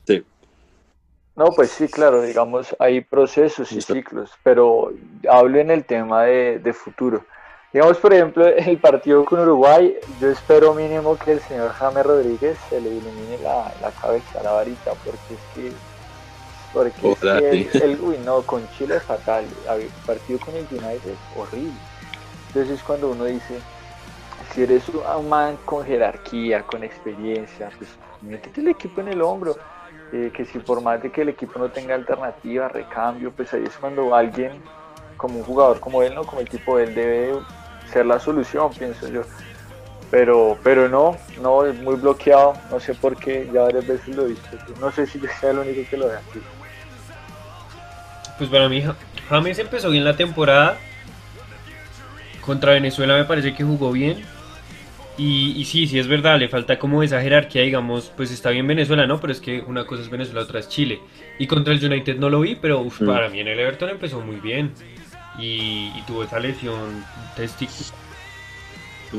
Sí. 0.08 0.24
No, 1.36 1.48
pues 1.48 1.72
sí, 1.72 1.90
claro, 1.90 2.22
digamos, 2.22 2.74
hay 2.80 3.02
procesos 3.02 3.70
y 3.74 3.82
ciclos, 3.82 4.32
pero 4.42 4.94
hablo 5.30 5.60
en 5.60 5.72
el 5.72 5.84
tema 5.84 6.24
de, 6.24 6.74
futuro. 6.74 7.26
Digamos, 7.74 7.98
por 7.98 8.14
ejemplo, 8.14 8.48
el 8.48 8.78
partido 8.78 9.26
con 9.26 9.42
Uruguay, 9.42 9.98
yo 10.22 10.30
espero 10.30 10.74
mínimo 10.74 11.18
que 11.18 11.34
el 11.34 11.42
señor 11.42 11.72
James 11.72 12.06
Rodríguez 12.06 12.58
se 12.70 12.80
le 12.80 12.92
ilumine 12.92 13.40
la, 13.44 13.74
la 13.82 13.92
cabeza, 13.92 14.42
la 14.42 14.54
varita, 14.54 14.94
porque 15.04 15.34
es 15.34 15.40
que 15.54 15.91
porque 16.74 17.16
el, 17.74 18.00
uy, 18.02 18.18
no, 18.26 18.42
con 18.42 18.68
Chile 18.78 18.98
es 18.98 19.04
fatal. 19.04 19.46
El 19.70 19.88
partido 20.06 20.40
con 20.40 20.56
el 20.56 20.66
United 20.70 21.12
es 21.12 21.38
horrible. 21.38 21.74
Entonces 22.48 22.82
cuando 22.84 23.10
uno 23.10 23.26
dice, 23.26 23.60
si 24.54 24.64
eres 24.64 24.84
un 24.90 25.30
man 25.30 25.58
con 25.66 25.86
jerarquía, 25.86 26.64
con 26.64 26.84
experiencia, 26.84 27.70
pues 27.78 27.90
métete 28.22 28.62
el 28.62 28.70
equipo 28.70 29.02
en 29.02 29.10
el 29.10 29.22
hombro. 29.22 29.56
Eh, 30.14 30.30
que 30.36 30.46
si 30.46 30.60
por 30.60 30.82
más 30.82 31.02
de 31.02 31.10
que 31.10 31.22
el 31.22 31.30
equipo 31.30 31.58
no 31.58 31.70
tenga 31.70 31.96
alternativa, 31.96 32.68
recambio, 32.68 33.32
pues 33.32 33.54
ahí 33.54 33.64
es 33.64 33.78
cuando 33.78 34.14
alguien, 34.14 34.52
como 35.16 35.38
un 35.38 35.46
jugador 35.46 35.80
como 35.80 36.04
él, 36.04 36.14
no 36.14 36.26
como 36.26 36.42
el 36.42 36.50
tipo 36.50 36.78
de 36.78 36.84
él, 36.84 36.96
debe 36.96 37.40
ser 37.94 38.06
la 38.06 38.20
solución, 38.20 38.72
pienso 38.74 39.08
yo. 39.08 39.22
Pero, 40.10 40.58
pero 40.64 40.90
no, 40.90 41.16
no, 41.42 41.66
es 41.66 41.80
muy 41.80 41.96
bloqueado, 41.96 42.54
no 42.70 42.82
sé 42.82 42.94
por 42.94 43.16
qué, 43.16 43.50
ya 43.54 43.62
varias 43.62 43.88
veces 43.88 44.14
lo 44.14 44.24
he 44.24 44.30
visto. 44.30 44.50
No 44.82 44.92
sé 44.92 45.08
si 45.08 45.18
yo 45.18 45.30
sea 45.40 45.52
el 45.52 45.60
único 45.60 45.90
que 45.90 45.96
lo 45.96 46.10
ve 46.10 46.18
aquí. 46.18 46.42
Pues 48.42 48.50
para 48.50 48.70
mí, 48.70 48.84
James 49.30 49.60
empezó 49.60 49.92
bien 49.92 50.04
la 50.04 50.16
temporada. 50.16 50.76
Contra 52.44 52.72
Venezuela 52.72 53.16
me 53.16 53.24
parece 53.24 53.54
que 53.54 53.64
jugó 53.64 53.92
bien. 53.92 54.24
Y, 55.16 55.64
sí, 55.66 55.86
sí 55.86 56.00
es 56.00 56.08
verdad, 56.08 56.40
le 56.40 56.50
falta 56.50 56.80
como 56.80 57.04
esa 57.04 57.22
jerarquía, 57.22 57.62
digamos, 57.62 58.12
pues 58.18 58.32
está 58.32 58.50
bien 58.50 58.66
Venezuela, 58.66 59.06
¿no? 59.06 59.22
Pero 59.22 59.32
es 59.32 59.40
que 59.40 59.62
una 59.62 59.86
cosa 59.86 60.02
es 60.02 60.10
Venezuela, 60.10 60.42
otra 60.42 60.60
es 60.60 60.70
Chile. 60.70 61.00
Y 61.38 61.46
contra 61.46 61.72
el 61.72 61.86
United 61.86 62.18
no 62.18 62.32
lo 62.32 62.40
vi, 62.40 62.56
pero 62.56 62.84
mm. 62.84 63.06
para 63.06 63.30
mí 63.30 63.42
en 63.42 63.48
el 63.48 63.60
Everton 63.60 63.92
empezó 63.92 64.22
muy 64.22 64.38
bien. 64.38 64.74
Y, 65.38 65.92
tuvo 66.08 66.24
esa 66.24 66.40
lesión 66.40 67.06
testicular. 67.36 67.94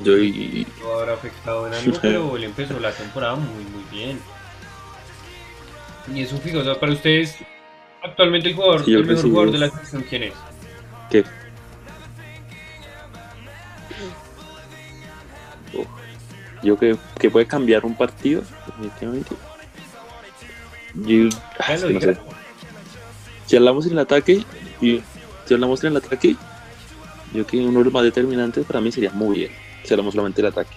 Yo 0.03 0.19
y... 0.19 0.67
No 0.81 0.99
habrá 0.99 1.13
afectado 1.13 1.69
en 1.69 1.75
algo, 1.75 1.97
pero 2.03 2.37
él 2.37 2.43
empezó 2.43 2.81
la 2.81 2.91
temporada 2.91 3.37
muy, 3.37 3.63
muy 3.67 3.85
bien. 3.89 4.19
Y 6.13 6.23
es 6.23 6.33
un 6.33 6.41
fijo, 6.41 6.59
o 6.59 6.65
sea, 6.65 6.81
para 6.81 6.91
ustedes, 6.91 7.39
Actualmente 8.03 8.49
el 8.49 8.57
jugador, 8.57 8.83
el 8.87 9.07
mejor 9.07 9.23
jugador 9.23 9.53
de 9.53 9.59
la 9.59 9.71
selección, 9.71 10.05
¿quién 10.09 10.23
es? 10.25 10.35
¿Qué? 11.11 11.25
yo 16.63 16.79
que, 16.79 16.97
que, 17.19 17.31
puede 17.31 17.47
cambiar 17.47 17.85
un 17.85 17.95
partido, 17.95 18.43
definitivamente. 18.67 19.35
Yo, 20.95 21.29
ah, 21.59 21.73
no 21.73 22.01
sé. 22.01 22.17
Si 23.47 23.57
hablamos 23.57 23.87
en 23.87 23.93
el 23.93 23.99
ataque, 23.99 24.45
y 24.81 25.03
si 25.45 25.55
hablamos 25.55 25.83
en 25.83 25.91
el 25.91 25.97
ataque, 25.97 26.37
yo 27.35 27.47
que 27.47 27.59
uno 27.59 27.79
de 27.81 27.85
los 27.85 27.93
más 27.93 28.05
determinantes 28.05 28.65
para 28.65 28.81
mí 28.81 28.93
sería 28.93 29.11
muy 29.11 29.39
bien. 29.39 29.53
Si 29.83 29.93
hablamos 29.93 30.15
solamente 30.15 30.41
del 30.41 30.53
ataque. 30.53 30.77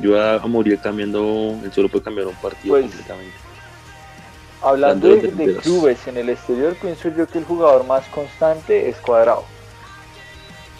Yo 0.00 0.20
a, 0.20 0.36
a 0.36 0.46
morir 0.46 0.78
cambiando, 0.82 1.58
él 1.62 1.72
solo 1.72 1.88
puede 1.88 2.04
cambiar 2.04 2.26
un 2.26 2.34
partido 2.36 2.74
pues, 2.74 2.82
completamente. 2.82 3.49
Hablando 4.62 5.08
de, 5.08 5.56
clubes 5.56 6.06
en 6.06 6.18
el 6.18 6.28
exterior, 6.28 6.74
pienso 6.74 7.08
yo 7.08 7.26
que 7.26 7.38
el 7.38 7.44
jugador 7.44 7.86
más 7.86 8.06
constante 8.08 8.90
es 8.90 8.96
Cuadrado. 8.98 9.44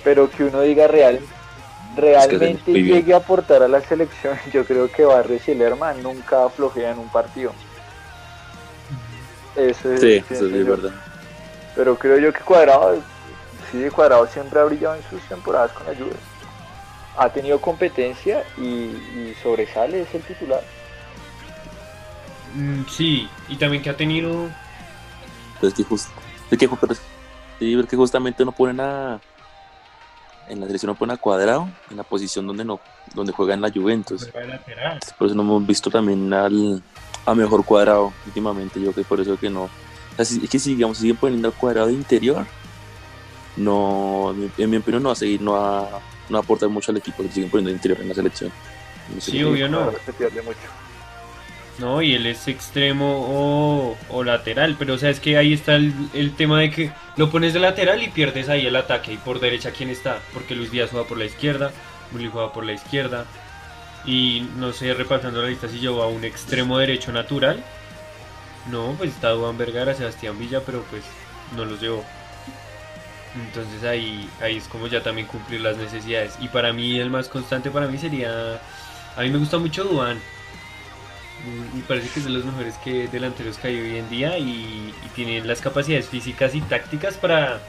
Pero 0.05 0.31
que 0.31 0.45
uno 0.45 0.61
diga 0.61 0.87
real, 0.87 1.21
realmente 1.97 2.73
llegue 2.73 3.15
a 3.15 3.19
aportar 3.19 3.63
a 3.63 3.69
la 3.69 3.81
selección, 3.81 4.39
yo 4.53 4.65
creo 4.67 4.91
que 4.91 5.05
Barrios 5.05 5.49
y 5.49 5.55
Lerman 5.55 6.03
nunca 6.03 6.45
aflojean 6.45 6.99
un 6.99 7.09
partido. 7.11 7.53
Eso 9.57 9.93
es, 9.93 10.01
sí, 10.01 10.25
eso 10.29 10.47
es 10.47 10.67
verdad. 10.67 10.93
Pero 11.75 11.97
creo 11.97 12.19
yo 12.19 12.33
que 12.35 12.41
Cuadrado, 12.41 12.97
sí, 13.73 13.89
Cuadrado 13.89 14.27
siempre 14.27 14.61
ha 14.61 14.65
brillado 14.65 14.97
en 14.97 15.03
sus 15.09 15.23
temporadas 15.23 15.73
con 15.73 15.89
ayuda. 15.89 16.17
Ha 17.17 17.31
tenido 17.31 17.61
competencia 17.61 18.45
y, 18.59 18.63
y 18.63 19.35
sobresale, 19.43 20.03
es 20.03 20.15
el 20.15 20.23
titular. 20.23 20.63
Mm, 22.55 22.83
sí, 22.89 23.29
y 23.49 23.57
también 23.57 23.83
que 23.83 23.91
ha 23.91 23.97
tenido. 23.97 24.49
Pues 25.61 25.75
que, 25.75 25.85
just, 25.85 26.09
es 26.51 26.59
que, 26.59 26.69
sí, 27.59 27.77
porque 27.77 27.97
justamente 27.97 28.45
no 28.45 28.53
ponen 28.53 28.81
a. 28.81 29.21
En 30.49 30.59
la 30.59 30.67
selección 30.67 30.91
no 30.91 30.97
ponen 30.97 31.15
a 31.15 31.17
cuadrado 31.17 31.69
en 31.91 31.97
la 31.97 32.03
posición 32.03 32.45
donde 32.45 32.65
no 32.65 32.81
donde 33.15 33.33
juega 33.33 33.55
en 33.55 33.61
la 33.61 33.71
Juventus. 33.71 34.29
Por 35.17 35.27
eso 35.29 35.37
no 35.37 35.43
hemos 35.43 35.67
visto 35.67 35.91
también 35.91 36.33
al 36.33 36.83
a 37.25 37.35
mejor 37.35 37.65
cuadrado 37.65 38.13
últimamente. 38.27 38.81
Yo 38.81 38.93
creo 38.93 39.05
que 39.05 39.09
por 39.09 39.21
eso 39.21 39.39
que 39.39 39.49
no. 39.49 39.69
es 40.19 40.39
que 40.51 40.59
si 40.59 40.75
digamos 40.75 40.99
siguen 40.99 41.17
poniendo 41.17 41.49
al 41.49 41.55
cuadrado 41.55 41.87
de 41.87 41.93
interior, 41.93 42.45
no, 43.57 44.35
en 44.59 44.71
mi 44.71 44.77
opinión 44.77 45.03
no 45.03 45.11
va 45.11 45.13
a 45.13 45.17
seguir, 45.17 45.41
no 45.41 45.53
va, 45.53 46.01
no 46.29 46.39
a 46.39 46.41
aportar 46.41 46.69
mucho 46.69 46.91
al 46.91 46.99
equipo 46.99 47.23
que 47.23 47.31
siguen 47.31 47.51
poniendo 47.51 47.71
de 47.71 47.77
interior 47.77 48.01
en 48.01 48.09
la 48.09 48.15
selección. 48.15 48.51
sí, 49.19 49.43
obvio 49.45 49.69
no. 49.69 49.93
Se 50.05 50.13
pierde 50.13 50.43
mucho. 50.43 50.59
¿No? 51.81 52.03
Y 52.03 52.15
él 52.15 52.27
es 52.27 52.47
extremo 52.47 53.97
o, 54.09 54.25
lateral, 54.25 54.77
pero 54.79 54.95
o 54.95 54.99
sea, 54.99 55.11
es 55.11 55.19
que 55.19 55.37
ahí 55.37 55.53
está 55.53 55.77
el, 55.77 56.35
tema 56.37 56.61
de 56.61 56.71
que 56.71 56.93
lo 57.17 57.31
pones 57.31 57.55
de 57.55 57.61
lateral 57.61 58.03
y 58.03 58.09
pierdes 58.09 58.49
ahí 58.49 58.67
el 58.67 58.77
ataque. 58.77 59.15
Y 59.15 59.17
por 59.17 59.41
derecha, 59.41 59.73
¿quién 59.73 59.89
está? 59.89 60.21
Porque 60.33 60.55
Luis 60.55 60.71
Díaz 60.71 60.91
juega 60.91 61.09
por 61.09 61.19
la 61.19 61.25
izquierda, 61.25 61.73
Muli 62.13 62.29
juega 62.31 62.53
por 62.53 62.65
la 62.65 62.73
izquierda. 62.73 63.25
Y 64.05 64.47
no 64.57 64.73
sé, 64.73 64.95
repasando 64.95 65.43
la 65.43 65.49
lista, 65.49 65.69
si 65.69 65.79
lleva 65.79 66.07
un 66.07 66.25
extremo 66.25 66.79
derecho 66.79 67.13
natural. 67.13 67.63
No, 68.71 68.95
pues 68.97 69.11
está 69.11 69.35
Juan 69.35 69.59
Vergara, 69.59 69.95
Sebastián 69.95 70.39
Villa, 70.39 70.61
pero 70.65 70.85
pues 70.91 71.03
no 71.57 71.65
los 71.65 71.81
llevó. 71.81 72.05
Entonces 73.35 73.85
ahí, 73.85 74.29
ahí 74.41 74.57
es 74.57 74.69
como 74.69 74.87
ya 74.87 75.03
también 75.03 75.27
cumplir 75.27 75.61
las 75.63 75.77
necesidades. 75.77 76.37
Y 76.41 76.49
para 76.49 76.73
mí 76.73 76.99
el 76.99 77.11
más 77.11 77.29
constante 77.29 77.71
para 77.71 77.89
mí 77.89 77.99
sería... 77.99 78.61
A 79.17 79.23
mí 79.23 79.31
me 79.31 79.39
gusta 79.39 79.59
mucho 79.59 79.85
Duan 79.85 80.21
me 81.75 81.83
parece 81.83 82.09
que 82.13 82.21
es 82.21 82.25
de 82.27 82.31
los 82.31 82.45
mejores 82.45 82.77
que 82.79 83.09
delanteros 83.09 83.59
que 83.59 83.69
hay 83.69 83.81
hoy 83.81 83.97
en 83.97 84.11
día 84.11 84.39
y, 84.39 84.93
tienen 85.15 85.47
las 85.47 85.61
capacidades 85.61 86.09
físicas 86.09 86.55
y 86.55 86.61
tácticas 86.61 87.17
para, 87.17 87.61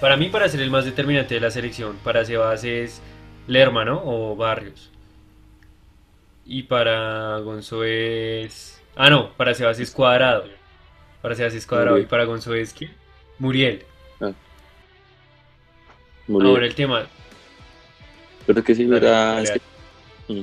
para 0.00 0.16
mí, 0.18 0.28
para 0.28 0.48
ser 0.48 0.60
el 0.60 0.70
más 0.70 0.84
determinante 0.84 1.34
de 1.34 1.40
la 1.40 1.50
selección. 1.50 1.96
Para 2.04 2.24
Sebas 2.24 2.62
es 2.62 3.00
Lerma, 3.46 3.84
¿no? 3.84 4.02
O 4.04 4.36
Barrios. 4.36 4.90
Y 6.44 6.64
para 6.64 7.38
Gonzo 7.38 7.84
es... 7.84 8.82
Ah, 8.96 9.08
no, 9.08 9.32
para 9.32 9.54
Sebas 9.54 9.80
es 9.80 9.90
Cuadrado. 9.90 10.44
Para 11.22 11.34
Sebastián 11.34 11.64
Cuadrado 11.68 11.98
y 11.98 12.06
para 12.06 12.24
Gonzo 12.24 12.54
es 12.54 12.72
quién? 12.72 12.92
Muriel. 13.38 13.84
Ah. 14.20 14.32
Muriel. 16.26 16.50
Ahora 16.50 16.66
el 16.66 16.74
tema. 16.74 17.06
Pero 18.46 18.64
que 18.64 18.74
si 18.74 18.84
era. 18.84 19.42
Mm, 20.28 20.42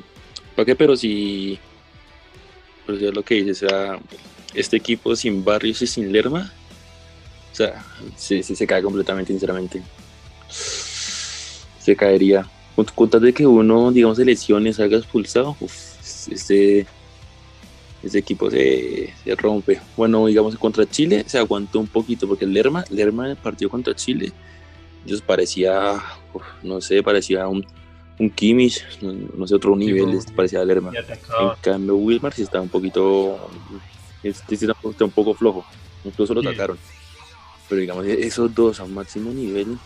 ¿Para 0.55 0.65
qué? 0.65 0.75
Pero 0.75 0.95
si. 0.95 1.59
Pero 2.87 2.97
si 2.97 3.05
es 3.05 3.13
lo 3.13 3.21
que 3.21 3.35
dices, 3.35 3.63
o 3.63 3.69
sea, 3.69 3.99
este 4.53 4.77
equipo 4.77 5.15
sin 5.15 5.43
Barrios 5.43 5.81
y 5.81 5.87
sin 5.87 6.11
Lerma. 6.11 6.51
O 7.51 7.55
sea, 7.55 7.85
sí, 8.15 8.41
sí 8.41 8.55
se 8.55 8.65
cae 8.65 8.81
completamente, 8.81 9.33
sinceramente. 9.33 9.83
Se 10.47 11.95
caería. 11.95 12.49
Con 12.95 13.09
tal 13.09 13.21
de 13.21 13.33
que 13.33 13.45
uno, 13.45 13.91
digamos, 13.91 14.17
de 14.17 14.25
lesiones 14.25 14.77
salga 14.77 14.97
expulsado, 14.97 15.57
este, 16.31 16.85
este 18.03 18.19
equipo 18.19 18.49
se, 18.49 19.13
se, 19.23 19.35
rompe. 19.35 19.81
Bueno, 19.97 20.27
digamos, 20.27 20.55
contra 20.57 20.89
Chile 20.89 21.25
se 21.27 21.39
aguantó 21.39 21.79
un 21.79 21.87
poquito, 21.87 22.27
porque 22.27 22.45
Lerma, 22.45 22.85
Lerma 22.89 23.25
en 23.25 23.31
el 23.31 23.37
partido 23.37 23.69
contra 23.69 23.95
Chile, 23.95 24.31
ellos 25.05 25.21
parecía, 25.21 25.99
no 26.63 26.79
sé, 26.79 27.01
parecía 27.01 27.47
un, 27.47 27.65
un 28.19 28.29
Kimmich, 28.31 28.83
no, 29.01 29.47
sé, 29.47 29.55
otro 29.55 29.75
nivel, 29.75 30.19
parecía 30.35 30.61
el 30.61 30.67
Lerma. 30.67 30.91
En 30.91 31.61
cambio, 31.61 31.95
Wilmar 31.95 32.33
sí 32.33 32.43
estaba 32.43 32.63
un 32.63 32.69
poquito, 32.69 33.37
este, 34.23 34.55
está 34.55 35.05
un 35.05 35.11
poco 35.11 35.33
flojo, 35.33 35.65
incluso 36.03 36.33
lo 36.33 36.41
sacaron. 36.41 36.77
Pero 37.69 37.81
digamos, 37.81 38.05
esos 38.05 38.53
dos 38.53 38.79
a 38.79 38.83
un 38.83 38.93
máximo 38.93 39.31
nivel, 39.31 39.77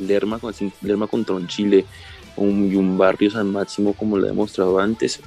Lerma, 0.00 0.40
Lerma 0.80 1.06
contra 1.06 1.34
un 1.34 1.46
Chile 1.46 1.84
un, 2.36 2.72
y 2.72 2.76
un 2.76 2.96
Barrios 2.96 3.36
al 3.36 3.44
máximo 3.44 3.92
como 3.92 4.16
lo 4.16 4.24
he 4.24 4.30
demostrado 4.30 4.78
antes, 4.78 5.20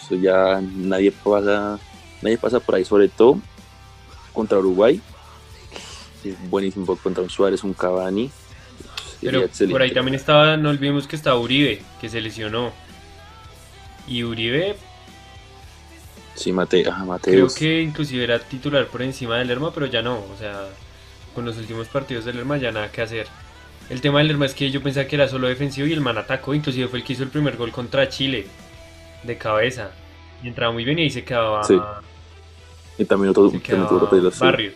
eso 0.00 0.14
ya 0.14 0.60
nadie 0.60 1.10
pasa, 1.10 1.78
nadie 2.22 2.38
pasa 2.38 2.60
por 2.60 2.76
ahí, 2.76 2.84
sobre 2.84 3.08
todo 3.08 3.40
contra 4.32 4.58
Uruguay, 4.58 5.00
es 6.22 6.50
buenísimo 6.50 6.96
contra 6.96 7.22
un 7.22 7.30
Suárez, 7.30 7.64
un 7.64 7.74
Cavani. 7.74 8.30
Pero 9.20 9.48
por 9.70 9.82
ahí 9.82 9.92
también 9.92 10.14
estaba, 10.14 10.56
no 10.56 10.70
olvidemos 10.70 11.06
que 11.06 11.16
estaba 11.16 11.38
Uribe, 11.38 11.82
que 12.00 12.08
se 12.08 12.20
lesionó. 12.20 12.72
Y 14.06 14.22
Uribe 14.22 14.76
Sí, 16.34 16.52
Mateo, 16.52 16.92
Mateus. 17.06 17.54
Creo 17.54 17.54
que 17.54 17.82
inclusive 17.82 18.24
era 18.24 18.38
titular 18.38 18.86
por 18.88 19.02
encima 19.02 19.38
del 19.38 19.48
Lerma, 19.48 19.72
pero 19.72 19.86
ya 19.86 20.02
no. 20.02 20.18
O 20.18 20.36
sea, 20.38 20.68
con 21.34 21.44
los 21.44 21.56
últimos 21.56 21.88
partidos 21.88 22.24
del 22.24 22.36
Lerma 22.36 22.56
ya 22.56 22.72
nada 22.72 22.90
que 22.90 23.02
hacer. 23.02 23.26
El 23.88 24.00
tema 24.00 24.18
del 24.18 24.28
Lerma 24.28 24.46
es 24.46 24.54
que 24.54 24.70
yo 24.70 24.82
pensaba 24.82 25.06
que 25.06 25.16
era 25.16 25.28
solo 25.28 25.46
defensivo 25.46 25.86
y 25.86 25.92
el 25.92 26.00
man 26.00 26.18
atacó, 26.18 26.54
inclusive 26.54 26.88
fue 26.88 26.98
el 26.98 27.04
que 27.04 27.12
hizo 27.12 27.22
el 27.22 27.28
primer 27.28 27.56
gol 27.56 27.70
contra 27.70 28.08
Chile, 28.08 28.46
de 29.22 29.38
cabeza. 29.38 29.90
Y 30.42 30.48
entraba 30.48 30.72
muy 30.72 30.84
bien 30.84 30.98
y 30.98 31.02
ahí 31.02 31.10
se 31.10 31.24
quedaba... 31.24 31.62
Sí. 31.64 31.78
Y 32.98 33.04
también 33.04 33.30
otro, 33.30 33.52
Barrio. 34.38 34.72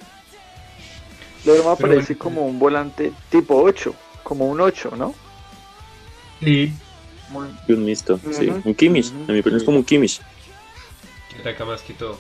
Lerma 1.45 1.77
parece 1.77 2.17
como 2.19 2.47
un 2.47 2.59
volante 2.59 3.13
tipo 3.31 3.63
8, 3.63 3.95
como 4.29 4.47
un 4.47 4.61
8, 4.61 4.93
¿no? 4.97 5.15
Sí. 6.41 6.73
Un 7.69 7.85
mixto, 7.85 8.21
sí. 8.31 8.49
Un 8.65 8.75
Kimmich, 8.75 9.13
a 9.29 9.33
mi 9.33 9.41
opinión 9.41 9.61
es 9.61 9.65
como 9.65 9.79
un 9.79 9.85
Kimmich. 9.85 10.21
Que 11.31 11.41
ataca 11.41 11.65
más 11.65 11.83
que 11.83 11.95
todo. 11.95 12.19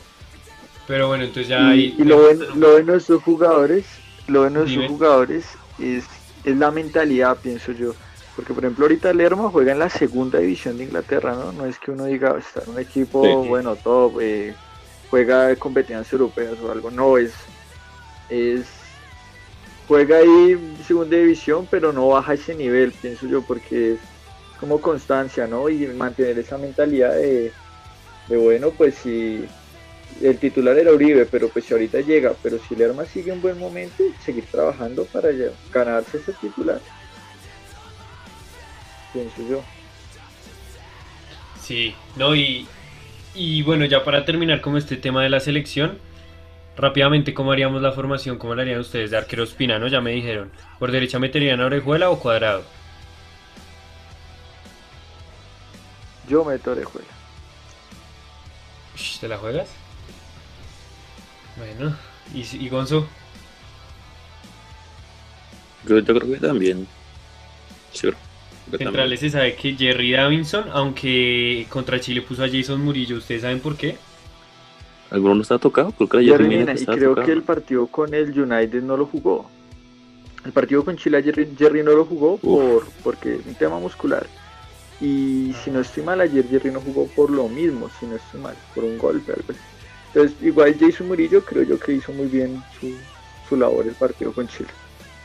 Pero 0.86 1.08
bueno, 1.08 1.24
entonces 1.24 1.48
ya 1.48 1.74
y, 1.74 1.94
Y 1.98 2.04
lo, 2.04 2.20
bueno, 2.20 2.44
lo 2.54 2.76
de 2.76 2.84
nuestros 2.84 3.22
jugadores, 3.22 3.84
lo 4.26 4.44
de 4.44 4.50
nuestros 4.50 4.86
jugadores 4.86 5.44
es 5.78 6.04
es 6.44 6.56
la 6.56 6.70
mentalidad, 6.70 7.36
pienso 7.36 7.72
yo. 7.72 7.94
Porque, 8.36 8.54
por 8.54 8.64
ejemplo, 8.64 8.84
ahorita 8.84 9.12
Lerma 9.12 9.50
juega 9.50 9.72
en 9.72 9.80
la 9.80 9.90
segunda 9.90 10.38
división 10.38 10.78
de 10.78 10.84
Inglaterra, 10.84 11.34
¿no? 11.34 11.52
No 11.52 11.66
es 11.66 11.78
que 11.78 11.90
uno 11.90 12.04
diga, 12.04 12.36
está 12.38 12.62
en 12.62 12.70
un 12.70 12.78
equipo, 12.78 13.44
bueno, 13.44 13.74
todo, 13.76 14.20
eh, 14.20 14.54
juega 15.10 15.54
competencias 15.56 16.12
europeas 16.12 16.54
o 16.62 16.70
algo. 16.70 16.90
No, 16.90 17.18
es, 17.18 17.32
es. 18.28 18.66
Juega 19.88 20.18
ahí 20.18 20.76
segunda 20.86 21.16
división, 21.16 21.66
pero 21.70 21.94
no 21.94 22.08
baja 22.08 22.34
ese 22.34 22.54
nivel, 22.54 22.92
pienso 22.92 23.26
yo, 23.26 23.40
porque 23.40 23.94
es 23.94 23.98
como 24.60 24.82
constancia, 24.82 25.46
¿no? 25.46 25.70
Y 25.70 25.86
mantener 25.86 26.38
esa 26.38 26.58
mentalidad 26.58 27.14
de, 27.14 27.52
bueno, 28.28 28.70
pues 28.70 28.96
si 28.96 29.46
el 30.20 30.38
titular 30.38 30.78
era 30.78 30.92
Uribe, 30.92 31.24
pero 31.24 31.48
pues 31.48 31.64
si 31.64 31.72
ahorita 31.72 32.00
llega, 32.00 32.34
pero 32.42 32.58
si 32.68 32.76
Lerma 32.76 33.06
sigue 33.06 33.32
en 33.32 33.40
buen 33.40 33.58
momento, 33.58 34.04
seguir 34.22 34.44
trabajando 34.50 35.06
para 35.06 35.30
ganarse 35.72 36.18
ese 36.18 36.34
titular. 36.34 36.80
Pienso 39.14 39.42
yo. 39.48 39.62
Sí, 41.62 41.94
no, 42.16 42.34
y, 42.34 42.66
y 43.34 43.62
bueno, 43.62 43.86
ya 43.86 44.04
para 44.04 44.26
terminar 44.26 44.60
con 44.60 44.76
este 44.76 44.96
tema 44.96 45.22
de 45.22 45.30
la 45.30 45.40
selección, 45.40 45.98
rápidamente, 46.78 47.34
¿cómo 47.34 47.52
haríamos 47.52 47.82
la 47.82 47.92
formación? 47.92 48.38
¿Cómo 48.38 48.54
la 48.54 48.62
harían 48.62 48.80
ustedes 48.80 49.10
de 49.10 49.18
arquero 49.18 49.42
espina, 49.42 49.78
no? 49.78 49.88
Ya 49.88 50.00
me 50.00 50.12
dijeron. 50.12 50.50
¿Por 50.78 50.92
derecha 50.92 51.18
meterían 51.18 51.60
a 51.60 51.66
Orejuela 51.66 52.08
o 52.08 52.18
Cuadrado? 52.18 52.64
Yo 56.28 56.44
meto 56.44 56.70
Orejuela. 56.70 57.08
¿Te 59.20 59.28
la 59.28 59.38
juegas? 59.38 59.68
Bueno, 61.56 61.96
¿y, 62.32 62.64
y 62.64 62.68
Gonzo? 62.68 63.08
Yo, 65.86 66.04
creo 66.04 66.20
que 66.20 66.36
también. 66.36 66.86
Centrales 68.76 69.20
se 69.20 69.30
sabe 69.30 69.54
que 69.56 69.74
Jerry 69.74 70.12
Davinson, 70.12 70.66
aunque 70.72 71.66
contra 71.70 72.00
Chile 72.00 72.22
puso 72.22 72.44
a 72.44 72.48
Jason 72.48 72.80
Murillo, 72.80 73.16
¿ustedes 73.16 73.42
saben 73.42 73.60
por 73.60 73.76
qué? 73.76 73.96
¿Alguno 75.10 75.36
no 75.36 75.42
está 75.42 75.58
tocado? 75.58 75.92
Creo 75.92 76.08
que 76.08 76.24
Jerry, 76.24 76.66
y 76.80 76.86
creo 76.86 77.14
que 77.14 77.32
el 77.32 77.42
partido 77.42 77.86
con 77.86 78.12
el 78.12 78.38
United 78.38 78.82
no 78.82 78.96
lo 78.96 79.06
jugó. 79.06 79.48
El 80.44 80.52
partido 80.52 80.84
con 80.84 80.96
Chile 80.96 81.22
Jerry, 81.22 81.48
Jerry 81.58 81.82
no 81.82 81.92
lo 81.92 82.04
jugó 82.04 82.36
por 82.36 82.86
porque 83.02 83.36
es 83.36 83.46
un 83.46 83.54
tema 83.54 83.78
muscular. 83.78 84.26
Y 85.00 85.54
si 85.64 85.70
no 85.70 85.80
estoy 85.80 86.02
mal, 86.02 86.20
ayer 86.20 86.46
Jerry 86.48 86.70
no 86.70 86.80
jugó 86.80 87.06
por 87.08 87.30
lo 87.30 87.48
mismo, 87.48 87.88
si 87.98 88.06
no 88.06 88.16
estoy 88.16 88.40
mal, 88.40 88.56
por 88.74 88.84
un 88.84 88.98
golpe, 88.98 89.32
algo 89.32 89.44
así. 89.48 89.60
Entonces, 90.08 90.36
igual 90.42 90.76
Jason 90.78 91.06
Murillo 91.06 91.44
creo 91.44 91.62
yo 91.62 91.78
que 91.78 91.92
hizo 91.92 92.12
muy 92.12 92.26
bien 92.26 92.62
su, 92.80 92.94
su 93.48 93.56
labor 93.56 93.86
el 93.86 93.94
partido 93.94 94.32
con 94.32 94.48
Chile. 94.48 94.70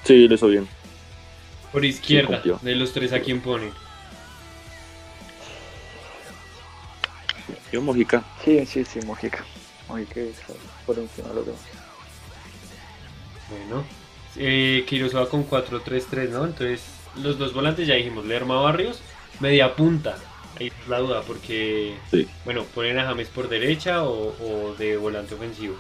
Sí, 0.04 0.28
lo 0.28 0.36
hizo 0.36 0.48
bien. 0.48 0.68
Por 1.72 1.84
izquierda, 1.84 2.42
de 2.62 2.76
los 2.76 2.94
tres, 2.94 3.14
¿a 3.14 3.20
quién 3.20 3.42
pone? 3.42 3.72
Yo 7.72 7.82
Mojica. 7.82 8.24
Sí, 8.46 8.64
sí, 8.66 8.86
sí, 8.86 9.00
Mojica. 9.06 9.44
Mojica 9.94 10.20
es 10.22 10.36
por 10.86 10.98
encima 10.98 11.30
de 11.30 11.36
los 11.36 11.46
demás. 11.46 11.62
Bueno, 13.50 13.84
eh, 14.38 14.86
va 15.16 15.30
con 15.30 15.48
4-3-3, 15.48 16.30
¿no? 16.30 16.46
Entonces, 16.46 16.82
los 17.16 17.38
dos 17.38 17.54
volantes 17.54 17.88
ya 17.88 17.96
dijimos, 17.96 18.26
Lerma 18.26 18.60
Barrios, 18.60 19.02
media 19.40 19.76
punta, 19.76 20.18
Ahí 20.60 20.68
es 20.68 20.88
la 20.88 21.00
duda, 21.00 21.22
porque, 21.26 21.96
bueno, 22.46 22.64
ponen 22.76 23.00
a 23.00 23.06
James 23.06 23.28
por 23.28 23.50
derecha 23.50 24.04
o, 24.04 24.76
de 24.78 24.98
volante 24.98 25.34
ofensivo. 25.34 25.76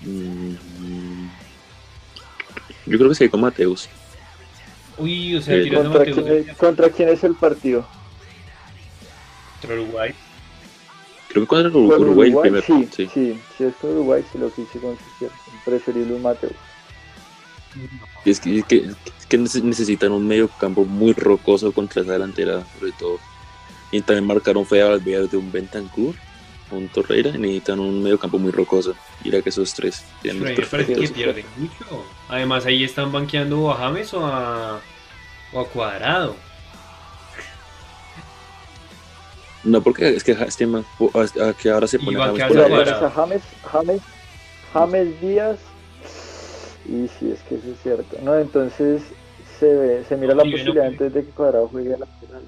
Mm, 0.00 0.54
yo 2.86 2.98
creo 2.98 3.08
que 3.10 3.14
sí, 3.14 3.28
con 3.28 3.42
Mateus. 3.42 3.88
Uy, 4.96 5.36
o 5.36 5.42
sea, 5.42 5.62
tirando 5.62 5.92
¿Contra, 5.92 6.10
Mateus 6.10 6.26
quién, 6.26 6.54
¿Contra 6.56 6.88
quién 6.90 7.08
es 7.10 7.24
el 7.24 7.34
partido? 7.34 7.86
Contra 9.66 9.82
Uruguay. 9.82 10.14
Creo 11.28 11.42
que 11.42 11.48
contra 11.48 11.70
Uruguay, 11.70 12.00
Uruguay, 12.00 12.30
el 12.30 12.38
primer. 12.38 12.64
Sí, 12.64 12.88
sí, 12.94 13.10
sí, 13.12 13.40
si 13.56 13.64
es 13.64 13.74
Uruguay, 13.82 14.22
sí 14.30 14.38
lo 14.38 14.50
quise 14.50 14.78
con 14.78 14.96
preferible 15.64 16.14
un 16.14 16.22
Mateus. 16.22 16.52
Es 18.24 18.40
que, 18.40 18.62
que, 18.62 19.38
necesitan 19.38 20.12
un 20.12 20.26
medio 20.26 20.48
campo 20.48 20.84
muy 20.84 21.12
rocoso 21.12 21.72
contra 21.72 22.02
esa 22.02 22.12
delantera, 22.12 22.64
sobre 22.78 22.92
todo. 22.92 23.18
Y 23.90 24.00
también 24.02 24.26
marcaron 24.26 24.66
fea 24.66 24.86
al 24.86 25.02
de 25.02 25.36
un 25.36 25.50
Bentancur, 25.50 26.14
un 26.70 26.88
Torreira, 26.88 27.30
y 27.30 27.38
necesitan 27.38 27.80
un 27.80 28.02
medio 28.02 28.18
campo 28.18 28.38
muy 28.38 28.52
rocoso. 28.52 28.94
Mira 29.24 29.42
que 29.42 29.48
esos 29.48 29.74
tres 29.74 30.04
tienen 30.22 30.54
parece 30.70 30.94
que 30.94 31.08
pierden 31.08 31.46
mucho. 31.56 32.04
Además, 32.28 32.66
ahí 32.66 32.84
están 32.84 33.10
banqueando 33.10 33.70
a 33.72 33.76
James 33.76 34.12
o 34.14 34.26
a, 34.26 34.80
o 35.52 35.60
a 35.60 35.68
Cuadrado. 35.68 36.36
No, 39.64 39.82
porque 39.82 40.08
es 40.08 40.24
que, 40.24 40.32
este 40.32 40.66
que 41.60 41.70
ahora 41.70 41.86
se 41.86 41.98
pone 41.98 42.18
James, 42.18 42.38
James, 43.14 43.42
James, 43.64 44.02
James 44.72 45.20
Díaz 45.20 45.58
y 46.86 47.08
sí, 47.08 47.30
es 47.32 47.40
que 47.42 47.54
eso 47.56 47.70
es 47.70 47.80
cierto. 47.82 48.16
No, 48.22 48.36
entonces 48.36 49.02
se, 49.58 49.74
ve, 49.74 50.04
se 50.08 50.16
mira 50.16 50.34
la 50.34 50.42
posibilidad 50.42 50.86
antes 50.86 51.12
de 51.12 51.24
que 51.24 51.30
Cuadrado 51.30 51.68
juegue 51.68 51.94
a 51.94 51.98
la 51.98 52.06
final. 52.06 52.42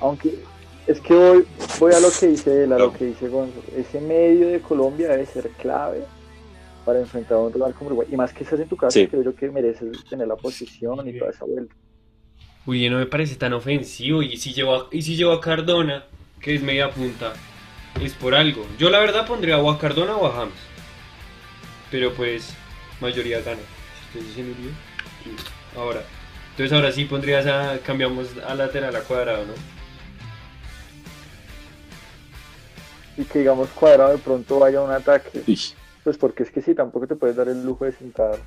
Aunque 0.00 0.38
es 0.86 1.00
que 1.00 1.14
voy, 1.14 1.46
voy 1.78 1.92
a 1.92 2.00
lo 2.00 2.08
que 2.10 2.28
dice 2.28 2.64
él, 2.64 2.72
a 2.72 2.78
lo 2.78 2.92
que 2.92 3.06
dice 3.06 3.28
Gonzo. 3.28 3.60
Ese 3.76 4.00
medio 4.00 4.48
de 4.48 4.60
Colombia 4.60 5.08
debe 5.08 5.26
ser 5.26 5.50
clave 5.50 6.02
para 6.84 7.00
enfrentar 7.00 7.36
a 7.36 7.40
un 7.40 7.52
rival 7.52 7.74
como 7.74 7.88
Uruguay. 7.88 8.08
Y 8.10 8.16
más 8.16 8.32
que 8.32 8.44
estás 8.44 8.60
en 8.60 8.68
tu 8.68 8.76
casa, 8.76 8.98
creo 9.10 9.22
yo 9.22 9.34
que 9.34 9.50
mereces 9.50 10.04
tener 10.08 10.26
la 10.26 10.36
posición 10.36 11.06
y 11.06 11.18
toda 11.18 11.30
esa 11.30 11.44
vuelta. 11.44 11.74
Uy, 12.68 12.90
no 12.90 12.98
me 12.98 13.06
parece 13.06 13.36
tan 13.36 13.54
ofensivo. 13.54 14.22
Y 14.22 14.36
si 14.36 14.52
llevo 14.52 14.74
a, 14.74 14.88
y 14.90 15.00
si 15.00 15.16
llevo 15.16 15.32
a 15.32 15.40
Cardona, 15.40 16.04
que 16.38 16.54
es 16.54 16.62
media 16.62 16.90
punta, 16.90 17.32
es 17.98 18.12
por 18.12 18.34
algo. 18.34 18.66
Yo 18.78 18.90
la 18.90 18.98
verdad 18.98 19.26
pondría 19.26 19.56
o 19.56 19.70
a 19.70 19.78
Cardona 19.78 20.14
o 20.18 20.26
a 20.26 20.32
James. 20.32 20.60
Pero 21.90 22.12
pues, 22.12 22.54
mayoría 23.00 23.40
gana. 23.40 23.62
Ahora. 25.74 26.02
Entonces 26.50 26.70
ahora 26.74 26.92
sí 26.92 27.06
pondrías 27.06 27.46
a. 27.46 27.78
cambiamos 27.78 28.28
a 28.46 28.54
lateral 28.54 28.94
a 28.94 29.00
cuadrado, 29.00 29.46
¿no? 29.46 29.54
Y 33.16 33.24
que 33.24 33.38
digamos 33.38 33.70
cuadrado 33.70 34.10
de 34.10 34.18
pronto 34.18 34.58
vaya 34.58 34.80
a 34.80 34.82
un 34.82 34.90
ataque. 34.90 35.42
Pues 36.04 36.18
porque 36.18 36.42
es 36.42 36.50
que 36.50 36.60
sí, 36.60 36.74
tampoco 36.74 37.06
te 37.06 37.16
puedes 37.16 37.34
dar 37.34 37.48
el 37.48 37.64
lujo 37.64 37.86
de 37.86 37.92
sentar. 37.92 38.38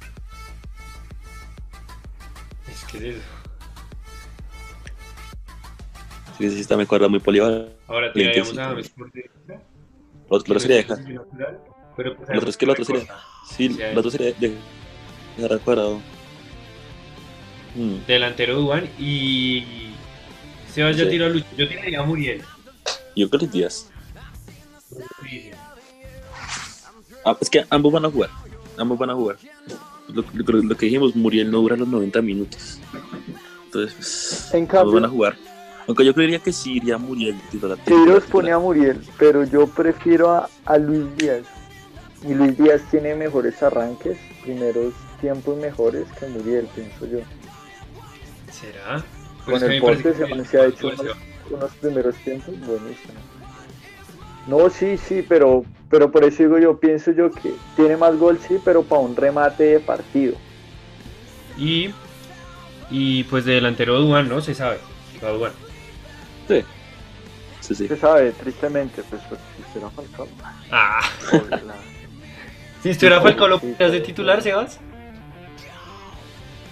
Es 2.69 2.83
que 2.83 2.97
es 2.97 3.15
eso. 3.15 3.40
Sí, 6.37 6.49
sí, 6.49 6.61
está 6.61 6.77
me 6.77 6.85
cuadra 6.85 7.07
muy 7.07 7.19
polivalente. 7.19 7.75
Ahora 7.87 8.11
tiraríamos 8.13 8.49
sí, 8.51 8.59
a. 8.59 8.65
James 8.69 8.89
por 8.89 9.11
derecha. 9.11 9.33
Lo 10.29 10.37
otro 10.37 10.59
sería 10.59 10.77
dejar. 10.77 10.99
Pero 11.97 12.15
pues 12.15 12.29
El 12.29 12.37
otro 12.37 12.49
es 12.49 12.57
que 12.57 12.65
el 12.65 12.71
otro 12.71 12.85
sería. 12.85 13.07
Sí, 13.49 13.77
el 13.81 13.97
otro 13.97 14.11
sería 14.11 14.31
de- 14.33 14.55
dejar 15.37 15.53
al 15.53 15.59
cuadrado. 15.59 15.99
Mm, 17.75 18.05
Delantero 18.07 18.55
Duan 18.55 18.89
y. 18.99 19.63
Sebas 20.73 20.95
ya 20.97 21.09
tiró 21.09 21.25
a 21.25 21.29
Lucho. 21.29 21.45
Yo 21.57 21.67
tiraría 21.67 21.99
a 21.99 22.03
Muriel. 22.03 22.41
Yo 23.15 23.29
creo 23.29 23.41
que 23.41 23.47
Díaz. 23.47 23.89
Ah, 27.25 27.37
es 27.39 27.49
que 27.49 27.65
ambos 27.69 27.91
van 27.91 28.05
a 28.05 28.09
jugar. 28.09 28.29
Ambos 28.77 28.97
van 28.97 29.09
a 29.11 29.13
jugar. 29.15 29.37
Lo, 30.07 30.23
lo- 30.33 30.61
lo 30.63 30.77
que 30.77 30.85
dijimos, 30.87 31.15
Muriel 31.15 31.51
no 31.51 31.59
dura 31.59 31.75
los 31.77 31.87
90 31.87 32.21
minutos. 32.21 32.79
Entonces, 33.65 33.93
pues, 33.95 34.53
En 34.53 34.67
ambos 34.77 34.93
van 34.93 35.05
a 35.05 35.09
jugar. 35.09 35.37
Aunque 35.87 36.05
yo 36.05 36.13
creería 36.13 36.39
que 36.39 36.53
sí 36.53 36.73
iría 36.73 36.97
Muriel 36.97 37.39
titular. 37.49 37.77
Queiroz 37.79 38.23
pone 38.25 38.51
a 38.51 38.59
Muriel, 38.59 39.01
pero 39.17 39.43
yo 39.43 39.67
prefiero 39.67 40.31
a, 40.31 40.49
a 40.65 40.77
Luis 40.77 41.05
Díaz. 41.17 41.43
Y 42.23 42.33
Luis 42.33 42.57
Díaz 42.57 42.81
tiene 42.91 43.15
mejores 43.15 43.61
arranques, 43.63 44.17
primeros 44.43 44.93
tiempos 45.21 45.57
mejores 45.57 46.07
que 46.19 46.27
Muriel, 46.27 46.67
pienso 46.75 47.05
yo. 47.07 47.19
¿Será? 48.51 49.03
Pero 49.45 49.59
Con 49.59 49.71
el 49.71 49.81
Porte 49.81 50.13
se, 50.13 50.57
ha 50.59 50.65
hecho 50.65 50.91
unos, 51.49 51.71
primeros 51.79 52.15
tiempos 52.17 52.59
buenísimos. 52.59 53.23
No, 54.47 54.69
sí, 54.69 54.97
sí, 54.97 55.25
pero, 55.27 55.63
pero 55.89 56.11
por 56.11 56.23
eso 56.23 56.43
digo 56.43 56.59
yo, 56.59 56.79
pienso 56.79 57.11
yo 57.11 57.31
que 57.31 57.53
tiene 57.75 57.97
más 57.97 58.17
gol, 58.17 58.39
sí, 58.47 58.57
pero 58.63 58.83
para 58.83 59.01
un 59.01 59.15
remate 59.15 59.63
de 59.63 59.79
partido. 59.79 60.35
Y. 61.57 61.91
Y 62.89 63.23
pues 63.25 63.45
de 63.45 63.53
delantero 63.53 63.99
Duan, 63.99 64.27
¿no? 64.27 64.41
Se 64.41 64.53
sabe. 64.53 64.77
que 65.19 65.25
va 65.25 65.31
Duan. 65.31 65.53
Sí. 66.59 66.65
Sí, 67.61 67.75
sí. 67.75 67.87
Se 67.87 67.97
sabe, 67.97 68.31
tristemente, 68.31 69.03
pues 69.09 69.21
porque 69.29 69.43
si 69.57 69.73
será 69.73 69.89
Falcao. 69.89 70.27
Ah. 70.71 70.99
la- 71.49 71.75
Si 72.81 72.89
estuviera 72.89 73.21
Falcao, 73.21 73.47
¿lo 73.47 73.59
Sí, 73.59 73.67
pondrías 73.67 73.91
de 73.91 73.99
titular, 74.01 74.41
Sebas? 74.41 74.79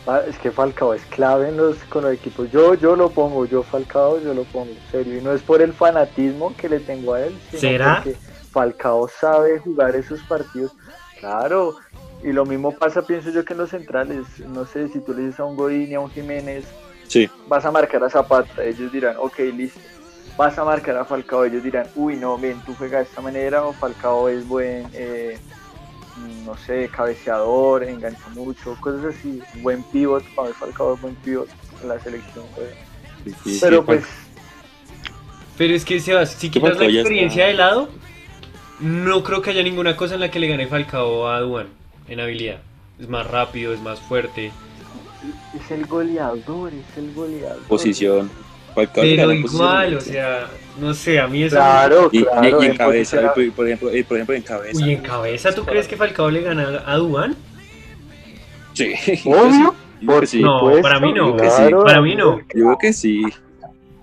Ah, 0.07 0.21
Es 0.27 0.37
que 0.39 0.51
Falcao 0.51 0.93
es 0.95 1.03
clave 1.05 1.49
en 1.49 1.57
los, 1.57 1.77
con 1.83 2.03
los 2.03 2.13
equipos. 2.13 2.49
Yo, 2.51 2.73
yo 2.73 2.95
lo 2.95 3.09
pongo, 3.11 3.45
yo 3.45 3.61
Falcao, 3.61 4.19
yo 4.19 4.33
lo 4.33 4.43
pongo, 4.45 4.71
en 4.71 4.91
serio. 4.91 5.17
Y 5.17 5.21
no 5.21 5.31
es 5.33 5.41
por 5.43 5.61
el 5.61 5.71
fanatismo 5.73 6.55
que 6.57 6.67
le 6.67 6.79
tengo 6.79 7.13
a 7.13 7.25
él, 7.25 7.37
sino 7.49 7.59
¿Será? 7.61 8.01
porque 8.03 8.17
Falcao 8.51 9.07
sabe 9.07 9.59
jugar 9.59 9.95
esos 9.95 10.19
partidos. 10.23 10.71
Claro, 11.19 11.75
y 12.23 12.31
lo 12.31 12.45
mismo 12.45 12.71
pasa, 12.71 13.03
pienso 13.03 13.29
yo, 13.29 13.45
que 13.45 13.53
en 13.53 13.59
los 13.59 13.69
centrales. 13.69 14.25
No 14.47 14.65
sé, 14.65 14.87
si 14.87 14.99
tú 14.99 15.13
le 15.13 15.23
dices 15.25 15.39
a 15.39 15.45
un 15.45 15.55
Godín 15.55 15.91
y 15.91 15.93
a 15.93 15.99
un 15.99 16.09
Jiménez, 16.09 16.65
Sí. 17.09 17.27
vas 17.47 17.65
a 17.65 17.71
marcar 17.71 18.03
a 18.03 18.09
Zapata, 18.09 18.63
ellos 18.63 18.91
dirán, 18.91 19.15
ok, 19.17 19.39
listo. 19.55 19.79
Vas 20.37 20.57
a 20.57 20.63
marcar 20.63 20.95
a 20.95 21.03
Falcao, 21.03 21.43
ellos 21.43 21.63
dirán, 21.63 21.87
uy, 21.95 22.15
no, 22.15 22.37
ven, 22.37 22.61
tú 22.65 22.73
juegas 22.75 23.03
de 23.03 23.09
esta 23.09 23.19
manera, 23.19 23.65
o 23.65 23.73
Falcao 23.73 24.29
es 24.29 24.47
buen, 24.47 24.87
eh, 24.93 25.37
no 26.45 26.55
sé, 26.55 26.87
cabeceador, 26.87 27.83
engancha 27.83 28.25
mucho, 28.29 28.77
cosas 28.79 29.15
así, 29.15 29.41
buen 29.61 29.83
pivot, 29.83 30.23
para 30.35 30.47
mí 30.47 30.53
Falcao 30.57 30.93
es 30.93 31.01
buen 31.01 31.15
pivot 31.15 31.49
en 31.81 31.89
la 31.89 31.99
selección. 31.99 32.45
pues. 32.55 32.69
sí, 33.25 33.33
sí. 33.43 33.57
Pero 33.59 33.79
sí, 33.79 33.83
pues, 33.85 34.03
Pero 35.57 35.73
es 35.73 35.83
que, 35.83 35.99
Sebas, 35.99 36.31
si 36.31 36.49
quitas 36.49 36.77
la 36.77 36.85
experiencia 36.85 37.49
está. 37.49 37.65
de 37.65 37.71
lado, 37.71 37.89
no 38.79 39.23
creo 39.23 39.41
que 39.41 39.49
haya 39.49 39.63
ninguna 39.63 39.97
cosa 39.97 40.13
en 40.13 40.21
la 40.21 40.31
que 40.31 40.39
le 40.39 40.47
gane 40.47 40.67
Falcao 40.67 41.27
a 41.27 41.39
Duan 41.41 41.67
en 42.07 42.19
habilidad. 42.19 42.61
Es 42.97 43.09
más 43.09 43.27
rápido, 43.27 43.73
es 43.73 43.81
más 43.81 43.99
fuerte. 43.99 44.51
Es 45.55 45.71
el 45.71 45.85
goleador, 45.85 46.71
es 46.73 46.97
el 46.97 47.13
goleador. 47.13 47.61
Posición. 47.63 48.29
Falcao 48.75 49.03
le 49.03 49.15
Pero 49.15 49.27
gana 49.29 49.39
igual, 49.39 49.93
o 49.95 50.01
sea, 50.01 50.47
no 50.79 50.93
sé, 50.93 51.19
a 51.19 51.27
mí 51.27 51.43
eso. 51.43 51.55
Claro, 51.55 52.09
Y, 52.11 52.19
y- 52.19 52.23
claro. 52.23 52.61
y 52.61 52.65
en 52.65 52.71
en 52.71 52.77
cabeza, 52.77 53.33
por, 53.33 53.51
por 53.51 53.65
ejemplo, 53.67 53.89
por 54.07 54.17
ejemplo, 54.17 54.35
en 54.35 54.41
cabeza. 54.43 54.83
Uy, 54.85 54.93
en 54.93 55.01
cabeza, 55.01 55.53
¿tú 55.53 55.65
crees 55.65 55.87
que 55.87 55.97
Falcao 55.97 56.29
le 56.29 56.41
gana 56.41 56.83
a 56.85 56.95
Duan? 56.97 57.35
Sí. 58.73 58.93
Obvio. 59.25 59.75
Que 60.21 60.27
sí. 60.27 60.41
No, 60.41 60.71
para 60.81 60.99
mí 60.99 61.11
no. 61.11 61.35
claro. 61.35 61.83
Para 61.83 62.01
mí 62.01 62.15
no. 62.15 62.39
Yo 62.39 62.45
creo 62.47 62.77
que 62.77 62.93
sí. 62.93 63.21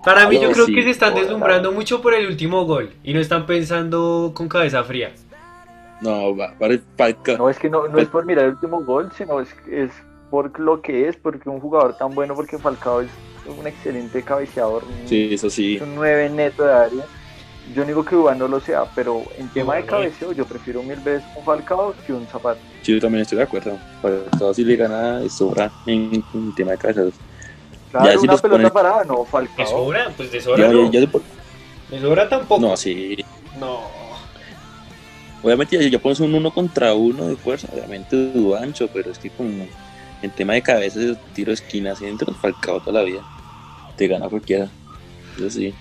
Para 0.05 0.29
mí, 0.29 0.39
yo 0.41 0.53
creo 0.53 0.67
sí. 0.67 0.75
que 0.75 0.83
se 0.85 0.91
están 0.91 1.15
deslumbrando 1.15 1.73
mucho 1.73 2.01
por 2.03 2.15
el 2.15 2.27
último 2.27 2.65
gol 2.65 2.91
y 3.03 3.13
no 3.13 3.19
están 3.21 3.47
pensando 3.47 4.33
con 4.35 4.49
cabeza 4.49 4.85
fría. 4.85 5.13
No, 6.01 6.37
va, 6.37 6.53
para 6.59 6.79
Falcao. 6.97 7.39
No, 7.39 7.49
es 7.51 7.59
que 7.59 7.71
no, 7.71 7.89
no 7.89 7.99
es 7.99 8.07
por 8.09 8.27
mirar 8.27 8.45
el 8.45 8.51
último 8.53 8.85
gol, 8.85 9.11
sino 9.17 9.41
es, 9.41 9.49
es 9.71 9.91
por 10.31 10.59
lo 10.59 10.81
que 10.83 11.09
es, 11.09 11.17
porque 11.17 11.49
un 11.49 11.61
jugador 11.61 11.97
tan 11.97 12.15
bueno, 12.15 12.35
porque 12.35 12.59
Falcao 12.59 13.01
es 13.03 13.11
un 13.59 13.67
excelente 13.67 14.23
cabeceador, 14.23 14.83
Sí, 15.07 15.29
eso 15.33 15.49
sí. 15.49 15.79
un 15.81 15.95
9 15.95 16.31
neto 16.31 16.65
de 16.65 16.73
área. 16.73 17.05
Yo 17.75 17.83
no 17.83 17.87
digo 17.89 18.05
que 18.05 18.15
Dubán 18.15 18.39
no 18.39 18.47
lo 18.47 18.61
sea, 18.61 18.85
pero 18.95 19.23
en 19.39 19.49
tema 19.49 19.75
de 19.77 19.85
cabeceo 19.85 20.31
yo 20.33 20.45
prefiero 20.45 20.83
mil 20.85 21.01
veces 21.01 21.25
un 21.37 21.45
Falcao 21.45 21.95
que 22.07 22.13
un 22.13 22.25
Zapata. 22.29 22.61
Sí, 22.83 22.93
yo 22.95 23.01
también 23.01 23.23
estoy 23.23 23.39
de 23.39 23.45
acuerdo. 23.45 23.77
Falcao 24.01 24.55
sí 24.55 24.65
le 24.65 24.77
gana 24.77 25.19
de 25.21 25.29
sobra 25.29 25.71
en, 25.85 26.23
en 26.33 26.55
tema 26.55 26.73
de 26.73 26.79
cabezas. 26.79 27.13
Claro, 27.91 28.07
Ya, 28.07 28.13
si 28.13 28.25
una 28.25 28.33
los 28.35 28.43
pelota 28.43 28.63
ponen- 28.69 28.73
parada, 28.73 29.05
no, 29.05 29.19
¿De 29.21 29.27
Falcao. 29.27 29.67
sobra? 29.67 30.11
Pues 30.17 30.31
de 30.31 30.41
sobra 30.41 30.59
ya, 30.67 30.73
no. 30.73 30.91
ya 30.93 31.01
se 31.01 31.09
pon- 31.09 31.23
De 31.91 32.01
sobra 32.01 32.29
tampoco. 32.29 32.61
no, 32.61 32.77
sí. 32.77 33.17
No. 33.59 33.81
Obviamente 35.43 35.81
ya, 35.83 35.89
ya 35.89 35.99
pones 35.99 36.21
un 36.21 36.35
uno 36.35 36.53
contra 36.53 36.95
uno 36.95 37.27
de 37.27 37.37
fuerza, 37.37 37.69
obviamente 37.73 38.17
dudo 38.33 38.57
ancho, 38.57 38.89
pero 38.93 39.11
es 39.11 39.19
que 39.19 39.31
como 39.31 39.67
en 40.23 40.31
tema 40.31 40.55
de 40.55 40.63
cabezas, 40.63 41.17
tiro 41.35 41.51
de 41.51 41.55
esquina, 41.55 41.95
centro, 41.95 42.33
Falcao 42.35 42.81
toda 42.81 43.01
la 43.01 43.05
vida. 43.05 43.21
Te 43.97 44.09
gana 44.09 44.29
cualquiera. 44.29 44.69
Eso 45.37 45.51
sí. 45.51 45.75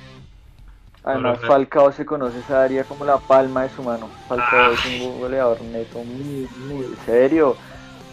Además, 1.03 1.37
Ajá. 1.37 1.47
Falcao 1.47 1.91
se 1.91 2.05
conoce 2.05 2.39
esa 2.39 2.63
área 2.63 2.83
como 2.83 3.05
la 3.05 3.17
palma 3.17 3.63
de 3.63 3.69
su 3.69 3.83
mano. 3.83 4.09
Falcao 4.27 4.71
Ah. 4.71 4.73
es 4.73 5.01
un 5.01 5.19
goleador 5.19 5.61
neto, 5.61 6.03
muy, 6.03 6.47
muy 6.67 6.85
serio. 7.05 7.55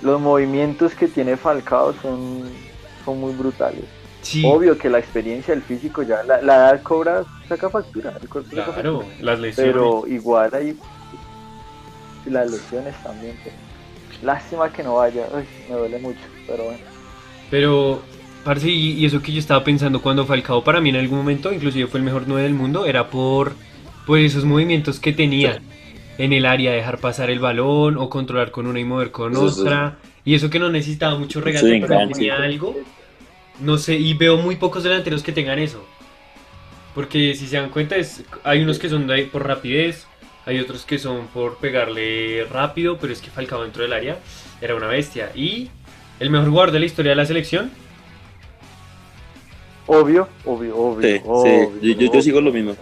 Los 0.02 0.20
movimientos 0.20 0.94
que 0.94 1.08
tiene 1.08 1.36
Falcao 1.36 1.94
son, 2.02 2.42
son 3.04 3.20
muy 3.20 3.32
brutales. 3.34 3.84
Sí. 4.20 4.42
Obvio 4.46 4.76
que 4.78 4.88
la 4.90 4.98
experiencia, 4.98 5.54
el 5.54 5.62
físico, 5.62 6.02
ya 6.02 6.22
la, 6.22 6.40
la 6.42 6.54
edad 6.56 6.82
cobra, 6.82 7.24
saca 7.48 7.68
factura. 7.70 8.12
El 8.20 8.28
cuerpo 8.28 8.50
saca 8.54 8.72
Claro, 8.74 9.00
factura. 9.00 9.16
las 9.20 9.40
lesiones. 9.40 9.72
Pero 9.72 10.06
igual 10.06 10.50
hay 10.54 10.78
las 12.26 12.50
lesiones 12.50 12.94
también. 13.02 13.36
pues. 13.42 13.54
Lástima 14.22 14.72
que 14.72 14.82
no 14.82 14.96
vaya, 14.96 15.26
Uy, 15.34 15.44
me 15.68 15.76
duele 15.76 15.98
mucho, 15.98 16.20
pero 16.46 16.64
bueno. 16.64 16.78
Pero, 17.50 18.02
parce, 18.44 18.68
y, 18.70 18.92
y 18.92 19.04
eso 19.06 19.20
que 19.20 19.32
yo 19.32 19.38
estaba 19.38 19.64
pensando 19.64 20.00
cuando 20.00 20.24
Falcao 20.24 20.62
para 20.64 20.80
mí 20.80 20.90
en 20.90 20.96
algún 20.96 21.18
momento, 21.18 21.52
inclusive 21.52 21.86
fue 21.88 21.98
el 21.98 22.04
mejor 22.04 22.24
9 22.26 22.44
del 22.44 22.54
mundo, 22.54 22.86
era 22.86 23.10
por, 23.10 23.54
por 24.06 24.18
esos 24.18 24.44
movimientos 24.44 25.00
que 25.00 25.12
tenía 25.12 25.60
en 26.18 26.32
el 26.32 26.46
área, 26.46 26.72
dejar 26.72 26.98
pasar 26.98 27.30
el 27.30 27.40
balón 27.40 27.96
o 27.96 28.08
controlar 28.08 28.50
con 28.50 28.66
una 28.66 28.78
y 28.80 28.84
mover 28.84 29.10
con 29.10 29.32
Eso, 29.32 29.48
eso. 29.48 29.62
otra. 29.62 29.98
Y 30.24 30.34
eso 30.34 30.50
que 30.50 30.58
no 30.60 30.70
necesitaba 30.70 31.18
mucho 31.18 31.40
regate, 31.40 31.66
Sí, 31.66 31.80
pero 31.86 32.08
tenía 32.08 32.36
algo. 32.36 32.76
No 33.60 33.76
sé, 33.76 33.96
y 33.96 34.14
veo 34.14 34.36
muy 34.38 34.56
pocos 34.56 34.84
delanteros 34.84 35.22
que 35.22 35.32
tengan 35.32 35.58
eso. 35.58 35.84
Porque 36.94 37.34
si 37.34 37.46
se 37.46 37.56
dan 37.56 37.70
cuenta, 37.70 37.96
es, 37.96 38.22
hay 38.44 38.62
unos 38.62 38.78
que 38.78 38.88
son 38.88 39.06
de- 39.06 39.24
por 39.24 39.46
rapidez, 39.46 40.06
hay 40.46 40.58
otros 40.60 40.84
que 40.84 40.98
son 40.98 41.28
por 41.28 41.56
pegarle 41.58 42.44
rápido, 42.50 42.98
pero 42.98 43.12
es 43.12 43.20
que 43.20 43.30
Falcao 43.30 43.62
dentro 43.62 43.82
del 43.82 43.92
área 43.92 44.18
era 44.60 44.74
una 44.74 44.86
bestia. 44.88 45.30
Y 45.34 45.70
el 46.20 46.30
mejor 46.30 46.48
jugador 46.50 46.70
de 46.72 46.80
la 46.80 46.86
historia 46.86 47.10
de 47.10 47.16
la 47.16 47.26
selección, 47.26 47.70
Obvio, 49.86 50.28
obvio, 50.44 50.76
obvio. 50.76 51.02
Sí, 51.08 51.18
sí, 51.18 51.24
obvio, 51.26 51.80
yo- 51.80 51.92
yo- 51.94 51.98
yo 52.00 52.10
obvio. 52.10 52.22
sigo 52.22 52.40
lo 52.40 52.52
mismo. 52.52 52.76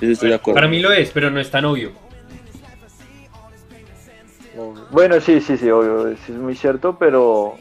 Yo 0.00 0.10
estoy 0.10 0.28
de 0.28 0.36
acuerdo. 0.36 0.54
para 0.54 0.68
mí 0.68 0.80
lo 0.80 0.92
es, 0.92 1.10
pero 1.10 1.28
no 1.30 1.40
es 1.40 1.50
tan 1.50 1.64
obvio. 1.64 1.90
obvio. 4.56 4.86
Bueno, 4.90 5.20
sí, 5.20 5.40
sí, 5.40 5.56
sí, 5.56 5.68
obvio, 5.70 6.16
sí 6.24 6.32
es 6.32 6.38
muy 6.38 6.54
cierto, 6.54 6.96
pero 6.98 7.56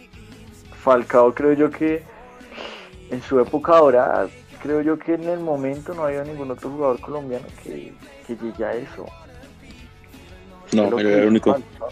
Falcao 0.83 1.33
creo 1.33 1.53
yo 1.53 1.71
que 1.71 2.03
en 3.09 3.21
su 3.23 3.39
época 3.39 3.75
ahora, 3.77 4.27
creo 4.61 4.81
yo 4.81 4.97
que 4.99 5.15
en 5.15 5.27
el 5.29 5.39
momento 5.39 5.93
no 5.93 6.03
había 6.05 6.23
ningún 6.23 6.51
otro 6.51 6.69
jugador 6.69 6.99
colombiano 7.01 7.45
que, 7.63 7.91
que 8.27 8.35
llegue 8.35 8.65
a 8.65 8.73
eso. 8.73 9.05
No, 10.75 10.89
Creo 10.95 11.09
era 11.09 11.21
el 11.23 11.27
único. 11.27 11.51
Falcao, 11.53 11.89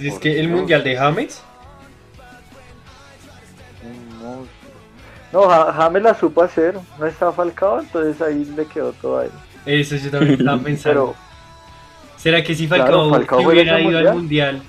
es 0.00 0.18
que 0.18 0.38
el 0.40 0.48
mundial 0.48 0.84
de 0.84 0.96
James. 0.96 1.42
No, 5.32 5.48
Ja- 5.48 5.72
James 5.72 6.02
la 6.02 6.14
supo 6.14 6.42
hacer, 6.42 6.78
no 6.98 7.06
estaba 7.06 7.32
Falcao, 7.32 7.80
entonces 7.80 8.20
ahí 8.20 8.44
le 8.56 8.66
quedó 8.66 8.92
todo 8.92 9.18
a 9.18 9.24
él. 9.24 9.30
Eso 9.64 9.96
yo 9.96 10.10
también 10.10 10.38
estaba 10.38 10.58
pensando. 10.62 11.14
Pero, 11.14 11.14
¿Será 12.18 12.44
que 12.44 12.54
si 12.54 12.68
Claro, 12.68 12.84
Falcao, 12.84 13.10
Falcao 13.10 13.38
que 13.38 13.44
juega 13.44 13.62
hubiera 13.76 13.80
ido 13.80 13.98
al 14.10 14.14
mundial, 14.14 14.62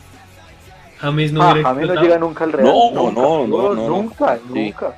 James 0.99 1.33
no 1.33 1.41
ah, 1.43 1.51
hubiera 1.51 1.69
James 1.69 1.87
no 1.87 2.01
llega 2.01 2.17
nunca 2.17 2.43
al 2.45 2.53
Real. 2.53 2.65
No, 2.67 2.91
nunca, 2.91 3.21
no, 3.21 3.47
no, 3.47 3.73
no, 3.75 3.89
Nunca, 3.89 4.39
nunca. 4.47 4.97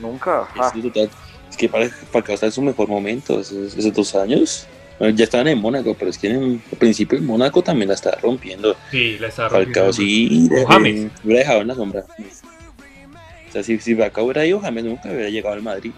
Nunca. 0.00 0.48
ah. 0.58 0.72
Es, 0.74 0.82
total- 0.82 1.10
es 1.50 1.56
que 1.56 1.68
para 1.68 1.88
Falcao 1.88 2.34
está 2.34 2.46
en 2.46 2.52
su 2.52 2.62
mejor 2.62 2.88
momento, 2.88 3.38
esos, 3.40 3.76
esos 3.76 3.92
dos 3.94 4.14
años. 4.16 4.66
Ya 4.98 5.24
estaban 5.24 5.46
en 5.48 5.58
Mónaco, 5.60 5.94
pero 5.98 6.10
es 6.10 6.16
que 6.16 6.28
en, 6.30 6.62
al 6.72 6.78
principio 6.78 7.18
en 7.18 7.26
Mónaco 7.26 7.62
también 7.62 7.88
la 7.88 7.94
estaba 7.94 8.16
rompiendo. 8.16 8.74
Sí, 8.90 9.18
la 9.18 9.28
estaba 9.28 9.50
Falcao 9.50 9.86
rompiendo. 9.86 9.92
sí, 9.92 10.48
O 10.50 10.54
de- 10.54 10.66
James. 10.66 11.10
hubiera 11.22 11.40
dejado 11.40 11.60
en 11.60 11.68
la 11.68 11.74
sombra. 11.74 12.04
O 13.48 13.52
sea, 13.52 13.62
si, 13.62 13.78
si 13.78 13.94
Falcao 13.94 14.24
hubiera 14.24 14.46
ido, 14.46 14.60
James 14.60 14.84
nunca 14.84 15.08
hubiera 15.10 15.28
llegado 15.28 15.54
al 15.54 15.62
Madrid. 15.62 15.92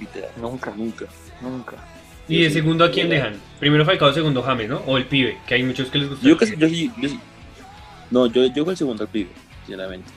Literal. 0.00 0.30
Nunca. 0.36 0.72
Nunca. 0.76 1.06
Nunca. 1.40 1.76
¿Y 2.28 2.42
de 2.42 2.48
Sí, 2.48 2.54
segundo 2.56 2.84
a 2.84 2.90
quién 2.90 3.08
dejan? 3.08 3.34
Primero 3.58 3.84
Falcao, 3.84 4.12
segundo 4.12 4.42
James, 4.42 4.68
¿no? 4.68 4.82
O 4.86 4.96
el 4.98 5.06
pibe, 5.06 5.38
que 5.46 5.54
hay 5.54 5.62
muchos 5.62 5.88
que 5.90 5.98
les 5.98 6.08
gusta. 6.10 6.26
Yo 6.28 6.36
casi, 6.36 6.56
yo, 6.56 6.68
sí- 6.68 6.90
yo 7.00 7.08
No, 8.10 8.26
yo, 8.26 8.44
yo 8.46 8.70
el 8.70 8.76
segundo 8.76 9.02
al 9.04 9.08
pibe, 9.08 9.30
sinceramente. 9.66 10.10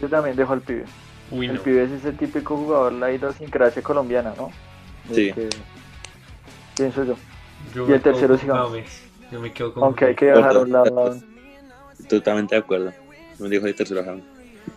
Yo 0.00 0.08
también 0.08 0.34
dejo 0.34 0.54
al 0.54 0.62
pibe. 0.62 0.84
Uy, 1.30 1.46
El 1.46 1.56
no. 1.56 1.62
pibe 1.62 1.84
es 1.84 1.90
ese 1.90 2.12
típico 2.12 2.56
jugador, 2.56 2.92
la 2.94 3.12
idiosincrasia 3.12 3.82
colombiana, 3.82 4.32
¿no? 4.36 4.50
De 5.08 5.14
Sí. 5.14 5.32
que- 5.32 5.48
pienso 6.76 7.04
yo. 7.04 7.16
Yo 7.74 7.84
y 7.84 7.88
me 7.88 7.94
el 7.96 8.02
quedo 8.02 8.12
tercero 8.12 8.38
James. 8.38 8.68
James. 8.70 9.02
Yo 9.32 9.40
me 9.40 9.52
quedo 9.52 9.72
con 9.72 9.84
Aunque 9.84 10.04
hay 10.06 10.14
que 10.14 10.26
dejar 10.26 10.56
a 10.56 10.58
un 10.60 10.72
lado. 10.72 11.16
Totalmente 12.08 12.54
de 12.54 12.60
acuerdo. 12.60 12.92
No 13.38 13.44
me 13.44 13.48
dejo 13.48 13.66
de 13.66 13.74
tercero 13.74 14.00
a 14.00 14.04
James. 14.04 14.24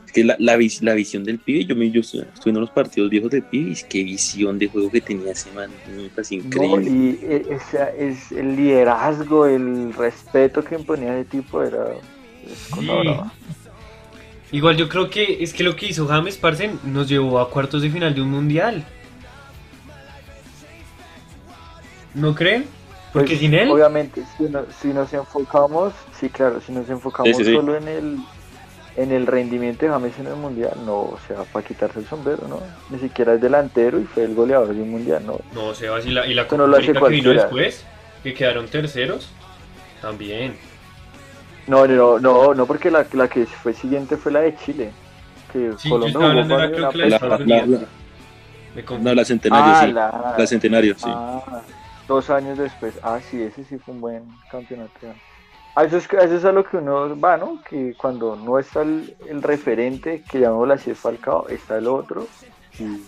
Es 0.06 0.12
que 0.12 0.24
la, 0.24 0.36
la, 0.40 0.56
vis- 0.56 0.82
la 0.82 0.94
visión 0.94 1.24
del 1.24 1.40
pibe, 1.40 1.66
yo 1.66 1.76
me 1.76 1.92
yo 1.92 2.00
estuve 2.00 2.26
en 2.46 2.60
los 2.60 2.70
partidos 2.70 3.10
viejos 3.10 3.30
del 3.32 3.44
pibe 3.44 3.70
y 3.70 3.74
es 3.74 3.84
que 3.84 4.04
visión 4.04 4.58
de 4.58 4.68
juego 4.68 4.90
que 4.90 5.02
tenía 5.02 5.32
ese 5.32 5.52
man. 5.52 5.70
Me 5.96 6.10
parece 6.10 6.38
No, 6.38 6.44
increíble. 6.46 6.90
y 6.90 7.20
e- 7.26 7.46
esa 7.54 7.90
es 7.92 8.32
el 8.32 8.56
liderazgo, 8.56 9.46
el 9.46 9.94
respeto 9.94 10.64
que 10.64 10.76
imponía 10.76 11.20
ese 11.20 11.30
tipo 11.30 11.62
era. 11.62 11.86
es 12.50 12.58
Sí. 12.80 12.88
Igual 14.52 14.78
yo 14.78 14.88
creo 14.88 15.10
que 15.10 15.44
es 15.44 15.54
que 15.54 15.64
lo 15.64 15.76
que 15.76 15.88
hizo 15.88 16.08
James, 16.08 16.38
parce, 16.38 16.72
nos 16.86 17.10
llevó 17.10 17.40
a 17.40 17.50
cuartos 17.50 17.82
de 17.82 17.90
final 17.90 18.14
de 18.16 18.22
un 18.22 18.30
mundial. 18.30 18.86
¿No 22.16 22.34
creen? 22.34 22.66
Porque 23.14 23.30
Pues, 23.30 23.40
sin 23.40 23.54
él, 23.54 23.70
Obviamente, 23.70 24.24
si, 24.38 24.44
no- 24.44 24.66
si 24.82 24.88
nos 24.90 25.14
enfocamos, 25.14 25.94
sí, 26.20 26.30
claro, 26.30 26.60
si 26.62 26.72
nos 26.72 26.90
enfocamos 26.90 27.38
Sí, 27.38 27.44
sí, 27.44 27.50
sí. 27.52 27.56
solo 27.56 27.76
en 27.78 27.88
el 27.88 28.18
en 28.98 29.12
el 29.12 29.28
rendimiento 29.28 29.86
de 29.86 29.92
James 29.92 30.18
en 30.20 30.28
el 30.28 30.36
mundial, 30.38 30.72
no, 30.86 30.94
o 30.94 31.20
sea, 31.28 31.44
para 31.52 31.66
quitarse 31.68 32.00
el 32.00 32.06
sombrero, 32.06 32.48
¿no? 32.48 32.62
Ni 32.90 32.98
siquiera 33.00 33.34
es 33.34 33.42
delantero 33.42 34.00
y 34.00 34.06
fue 34.06 34.24
el 34.24 34.34
goleador 34.34 34.74
de 34.74 34.82
un 34.82 34.90
mundial, 34.92 35.22
¿no? 35.26 35.38
no, 35.54 35.74
Sebas, 35.74 36.06
y 36.06 36.12
la, 36.12 36.26
y 36.26 36.34
la 36.34 36.48
no 36.50 36.66
lo 36.66 36.78
hace 36.78 36.94
que 36.94 37.10
vino 37.10 37.34
después, 37.34 37.84
que 38.24 38.34
quedaron 38.34 38.68
terceros, 38.68 39.28
también. 40.02 40.56
No, 41.68 41.86
no, 41.86 42.20
no, 42.20 42.54
no, 42.54 42.66
porque 42.66 42.90
la, 42.90 43.06
la 43.12 43.28
que 43.28 43.46
fue 43.46 43.74
siguiente 43.74 44.16
fue 44.16 44.32
la 44.32 44.40
de 44.40 44.56
Chile. 44.56 44.92
Que 45.52 45.74
Sí, 45.78 45.90
yo 45.90 45.98
Colombia 45.98 46.30
hablando 46.30 46.56
creo 46.56 46.90
que 46.92 46.98
la 46.98 47.10
La, 47.10 47.20
la- 47.20 47.66
la- 47.66 48.98
no, 49.02 49.14
la 49.14 49.26
centenario, 49.26 49.74
Ah, 49.74 49.86
sí. 49.88 49.92
la, 49.94 50.36
La 50.38 50.48
centenario, 50.48 50.96
sí. 50.98 51.04
ah, 51.08 51.62
dos 52.08 52.30
años 52.30 52.58
después. 52.58 53.00
Ah, 53.04 53.22
sí, 53.22 53.42
ese 53.42 53.64
sí 53.64 53.78
fue 53.80 53.94
un 53.94 54.02
buen 54.02 54.40
campeonato. 54.48 55.22
A 55.76 55.84
eso, 55.86 55.98
es, 55.98 56.14
a 56.14 56.24
eso 56.24 56.36
es 56.36 56.46
a 56.46 56.52
lo 56.54 56.64
que 56.66 56.78
uno 56.78 57.20
va, 57.20 57.38
¿no? 57.38 57.62
Que 57.64 57.96
cuando 57.98 58.36
no 58.36 58.60
está 58.60 58.82
el, 58.84 59.16
el 59.30 59.42
referente, 59.44 60.26
que 60.26 60.40
llamémoslo 60.40 60.74
así, 60.76 60.92
es 60.92 61.00
Falcao, 61.00 61.50
está 61.50 61.78
el 61.78 61.88
otro 61.88 62.34
y, 62.78 63.08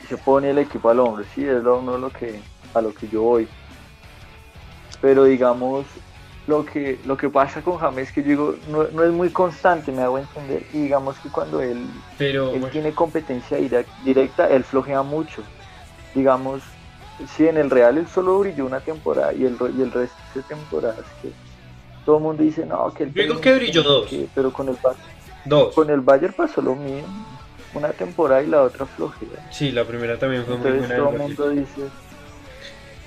se 0.00 0.18
pone 0.18 0.50
el 0.50 0.58
equipo 0.58 0.90
al 0.90 1.00
hombro. 1.00 1.24
Sí, 1.24 1.44
es 1.46 1.62
lo, 1.62 1.80
no 1.82 1.96
lo 1.98 2.12
que, 2.12 2.46
a 2.74 2.80
lo 2.82 2.92
que 2.94 3.08
yo 3.08 3.22
voy. 3.22 3.54
Pero 5.00 5.24
digamos, 5.24 6.00
lo 6.46 6.64
que, 6.64 7.00
lo 7.04 7.16
que 7.16 7.28
pasa 7.30 7.62
con 7.62 7.78
James, 7.78 8.12
que 8.12 8.22
yo 8.22 8.28
digo, 8.28 8.56
no, 8.66 8.88
no 8.90 9.04
es 9.04 9.12
muy 9.12 9.32
constante, 9.32 9.92
me 9.92 10.02
hago 10.02 10.18
entender. 10.18 10.66
Y 10.70 10.80
digamos 10.82 11.20
que 11.20 11.30
cuando 11.30 11.60
él 11.60 12.04
Pero 12.16 12.50
él 12.50 12.60
bueno, 12.60 12.70
tiene 12.70 12.94
competencia 12.94 13.58
direc- 13.58 13.92
directa, 13.96 14.46
él 14.48 14.64
flojea 14.64 15.02
mucho. 15.02 15.48
Digamos, 16.14 16.71
si 17.26 17.46
en 17.48 17.56
el 17.56 17.70
Real 17.70 17.98
él 17.98 18.06
solo 18.08 18.38
brilló 18.38 18.66
una 18.66 18.80
temporada 18.80 19.32
y 19.32 19.44
el, 19.44 19.56
y 19.76 19.82
el 19.82 19.92
resto 19.92 20.16
de 20.34 20.42
temporadas 20.42 21.04
que 21.20 21.30
todo 22.04 22.16
el 22.18 22.22
mundo 22.22 22.42
dice, 22.42 22.66
no, 22.66 22.92
que 22.92 23.04
el 23.04 23.14
Yo 23.14 23.22
digo 23.22 23.40
que 23.40 23.54
brilló 23.54 23.82
dos. 23.82 24.10
pero 24.34 24.52
con 24.52 24.68
el, 24.68 24.76
dos. 25.44 25.74
con 25.74 25.88
el 25.90 26.00
Bayern 26.00 26.34
pasó 26.34 26.60
lo 26.62 26.74
mismo. 26.74 27.08
Una 27.74 27.88
temporada 27.90 28.42
y 28.42 28.48
la 28.48 28.62
otra 28.62 28.84
flojea. 28.84 29.28
Sí, 29.50 29.72
la 29.72 29.84
primera 29.84 30.18
también 30.18 30.44
fue 30.44 30.56
muy 30.58 30.66
Entonces 30.68 30.88
buena. 30.88 31.04
todo 31.04 31.12
el 31.14 31.18
mundo 31.18 31.48
dice, 31.50 31.80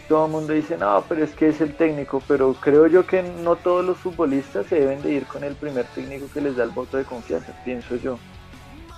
todo 0.07 0.25
el 0.25 0.31
mundo 0.31 0.53
dice, 0.53 0.77
no, 0.77 1.03
pero 1.07 1.23
es 1.23 1.31
que 1.35 1.49
es 1.49 1.61
el 1.61 1.75
técnico, 1.75 2.21
pero 2.27 2.53
creo 2.53 2.87
yo 2.87 3.05
que 3.05 3.21
no 3.21 3.57
todos 3.57 3.85
los 3.85 3.97
futbolistas 3.97 4.65
se 4.65 4.79
deben 4.79 5.03
de 5.03 5.11
ir 5.11 5.25
con 5.27 5.43
el 5.43 5.53
primer 5.55 5.85
técnico 5.93 6.25
que 6.33 6.41
les 6.41 6.55
da 6.55 6.63
el 6.63 6.71
voto 6.71 6.97
de 6.97 7.03
confianza, 7.03 7.51
pienso 7.63 7.95
yo. 7.97 8.17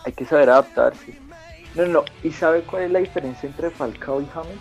Hay 0.05 0.13
que 0.13 0.25
saber 0.25 0.49
adaptarse. 0.49 1.13
No, 1.75 1.85
no, 1.85 2.05
¿y 2.23 2.31
sabe 2.31 2.61
cuál 2.61 2.83
es 2.83 2.91
la 2.91 2.99
diferencia 2.99 3.47
entre 3.47 3.69
Falcao 3.69 4.21
y 4.21 4.25
James? 4.33 4.57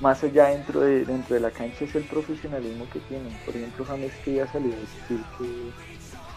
Más 0.00 0.22
allá 0.24 0.46
dentro 0.46 0.80
de, 0.80 1.04
dentro 1.04 1.34
de 1.34 1.40
la 1.40 1.50
cancha 1.50 1.84
es 1.84 1.94
el 1.94 2.04
profesionalismo 2.04 2.88
que 2.90 2.98
tienen. 3.00 3.32
Por 3.44 3.56
ejemplo, 3.56 3.84
James 3.86 4.12
que 4.24 4.34
ya 4.34 4.46
salió 4.46 4.74
a 4.74 4.80
decir 4.80 5.20
que, 5.38 5.70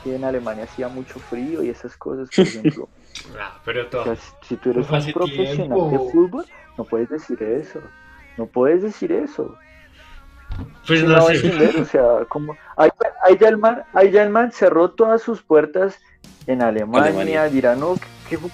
que 0.03 0.15
en 0.15 0.23
Alemania 0.23 0.63
hacía 0.65 0.87
mucho 0.87 1.19
frío 1.19 1.63
y 1.63 1.69
esas 1.69 1.97
cosas, 1.97 2.29
por 2.29 2.45
ejemplo. 2.47 2.87
Ah, 3.39 3.59
pero 3.65 3.81
O 3.83 3.85
todo. 3.87 4.03
sea, 4.03 4.15
si 4.41 4.55
tú 4.57 4.69
eres 4.71 4.89
un 4.89 5.11
profesional 5.11 5.55
tiempo. 5.79 5.89
de 5.91 6.11
fútbol, 6.11 6.45
no 6.77 6.85
puedes 6.85 7.09
decir 7.09 7.41
eso. 7.43 7.81
No 8.37 8.45
puedes 8.45 8.83
decir 8.83 9.11
eso. 9.11 9.57
Pues 10.87 11.03
no 11.03 11.15
hago 11.15 11.27
sé. 11.27 11.35
entender, 11.35 11.75
o 11.77 11.85
sea, 11.85 12.25
como 12.29 12.55
ahí, 12.77 12.89
ahí 13.23 13.37
ya 13.39 13.49
el 13.49 13.57
man, 13.57 13.83
ahí 13.93 14.11
ya 14.11 14.23
el 14.23 14.29
man 14.29 14.51
cerró 14.51 14.91
todas 14.91 15.21
sus 15.21 15.41
puertas 15.41 15.99
en 16.45 16.61
Alemania, 16.61 17.07
Alemania. 17.09 17.49
dirá, 17.49 17.75
no, 17.75 17.95
que, 18.29 18.37
o 18.37 18.49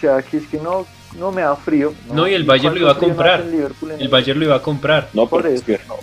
sea, 0.00 0.20
que 0.22 0.38
es 0.38 0.48
que 0.48 0.58
no, 0.58 0.86
no 1.18 1.32
me 1.32 1.42
da 1.42 1.56
frío. 1.56 1.92
No, 2.12 2.26
y 2.28 2.34
el 2.34 2.44
Bayern 2.44 2.74
lo 2.74 2.80
iba 2.80 2.90
a 2.92 2.94
¿Cuánto 2.98 3.16
frío 3.16 3.24
no 3.26 3.30
comprar. 3.38 3.44
Liverpool 3.52 3.90
en 3.92 4.00
El 4.00 4.08
Bayern 4.08 4.38
lo 4.38 4.44
iba 4.46 4.56
a 4.56 4.62
comprar. 4.62 5.08
No, 5.12 5.28
Por 5.28 5.46
eso, 5.46 5.64
que- 5.64 5.80
no. 5.88 5.96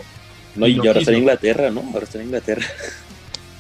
no, 0.55 0.67
y 0.67 0.75
No 0.75 0.83
ahora 0.85 0.99
está 0.99 1.11
en. 1.11 1.17
Inglaterra, 1.19 1.69
¿no? 1.69 1.81
Ahora 1.93 2.03
está 2.03 2.17
en 2.19 2.25
Inglaterra. 2.25 2.65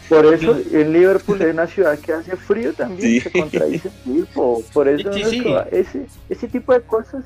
Por 0.09 0.25
eso 0.33 0.57
en 0.71 0.93
Liverpool 0.93 1.41
es 1.41 1.53
una 1.53 1.67
ciudad 1.67 1.99
que 1.99 2.13
hace 2.13 2.35
frío 2.37 2.71
también, 2.73 3.01
Sí. 3.01 3.19
se 3.19 3.31
contradice 3.31 3.89
el 3.89 4.13
tipo. 4.13 4.63
Por 4.73 4.87
eso 4.87 5.11
Sí, 5.11 5.43
ese, 5.71 6.05
ese 6.29 6.47
tipo 6.47 6.73
de 6.73 6.81
cosas, 6.81 7.25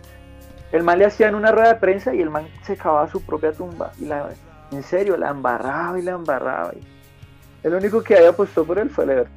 el 0.71 0.81
man 0.81 0.97
le 0.97 1.05
hacía 1.05 1.27
en 1.27 1.35
una 1.35 1.51
rueda 1.51 1.73
de 1.73 1.79
prensa 1.79 2.15
y 2.15 2.21
el 2.21 2.31
man 2.31 2.47
se 2.65 2.75
cavaba 2.75 3.07
su 3.11 3.21
propia 3.21 3.51
tumba. 3.51 3.91
Y 3.99 4.05
la, 4.05 4.29
en 4.71 4.81
serio, 4.83 5.15
la 5.17 5.29
embarraba 5.29 5.99
y 5.99 6.01
la 6.01 6.11
embarraba. 6.13 6.73
y- 6.73 7.67
el 7.67 7.75
único 7.75 8.01
que 8.01 8.15
ahí 8.15 8.25
apostó 8.25 8.65
por 8.65 8.79
él 8.79 8.89
fue 8.89 9.03
el 9.03 9.11
Everton. 9.11 9.33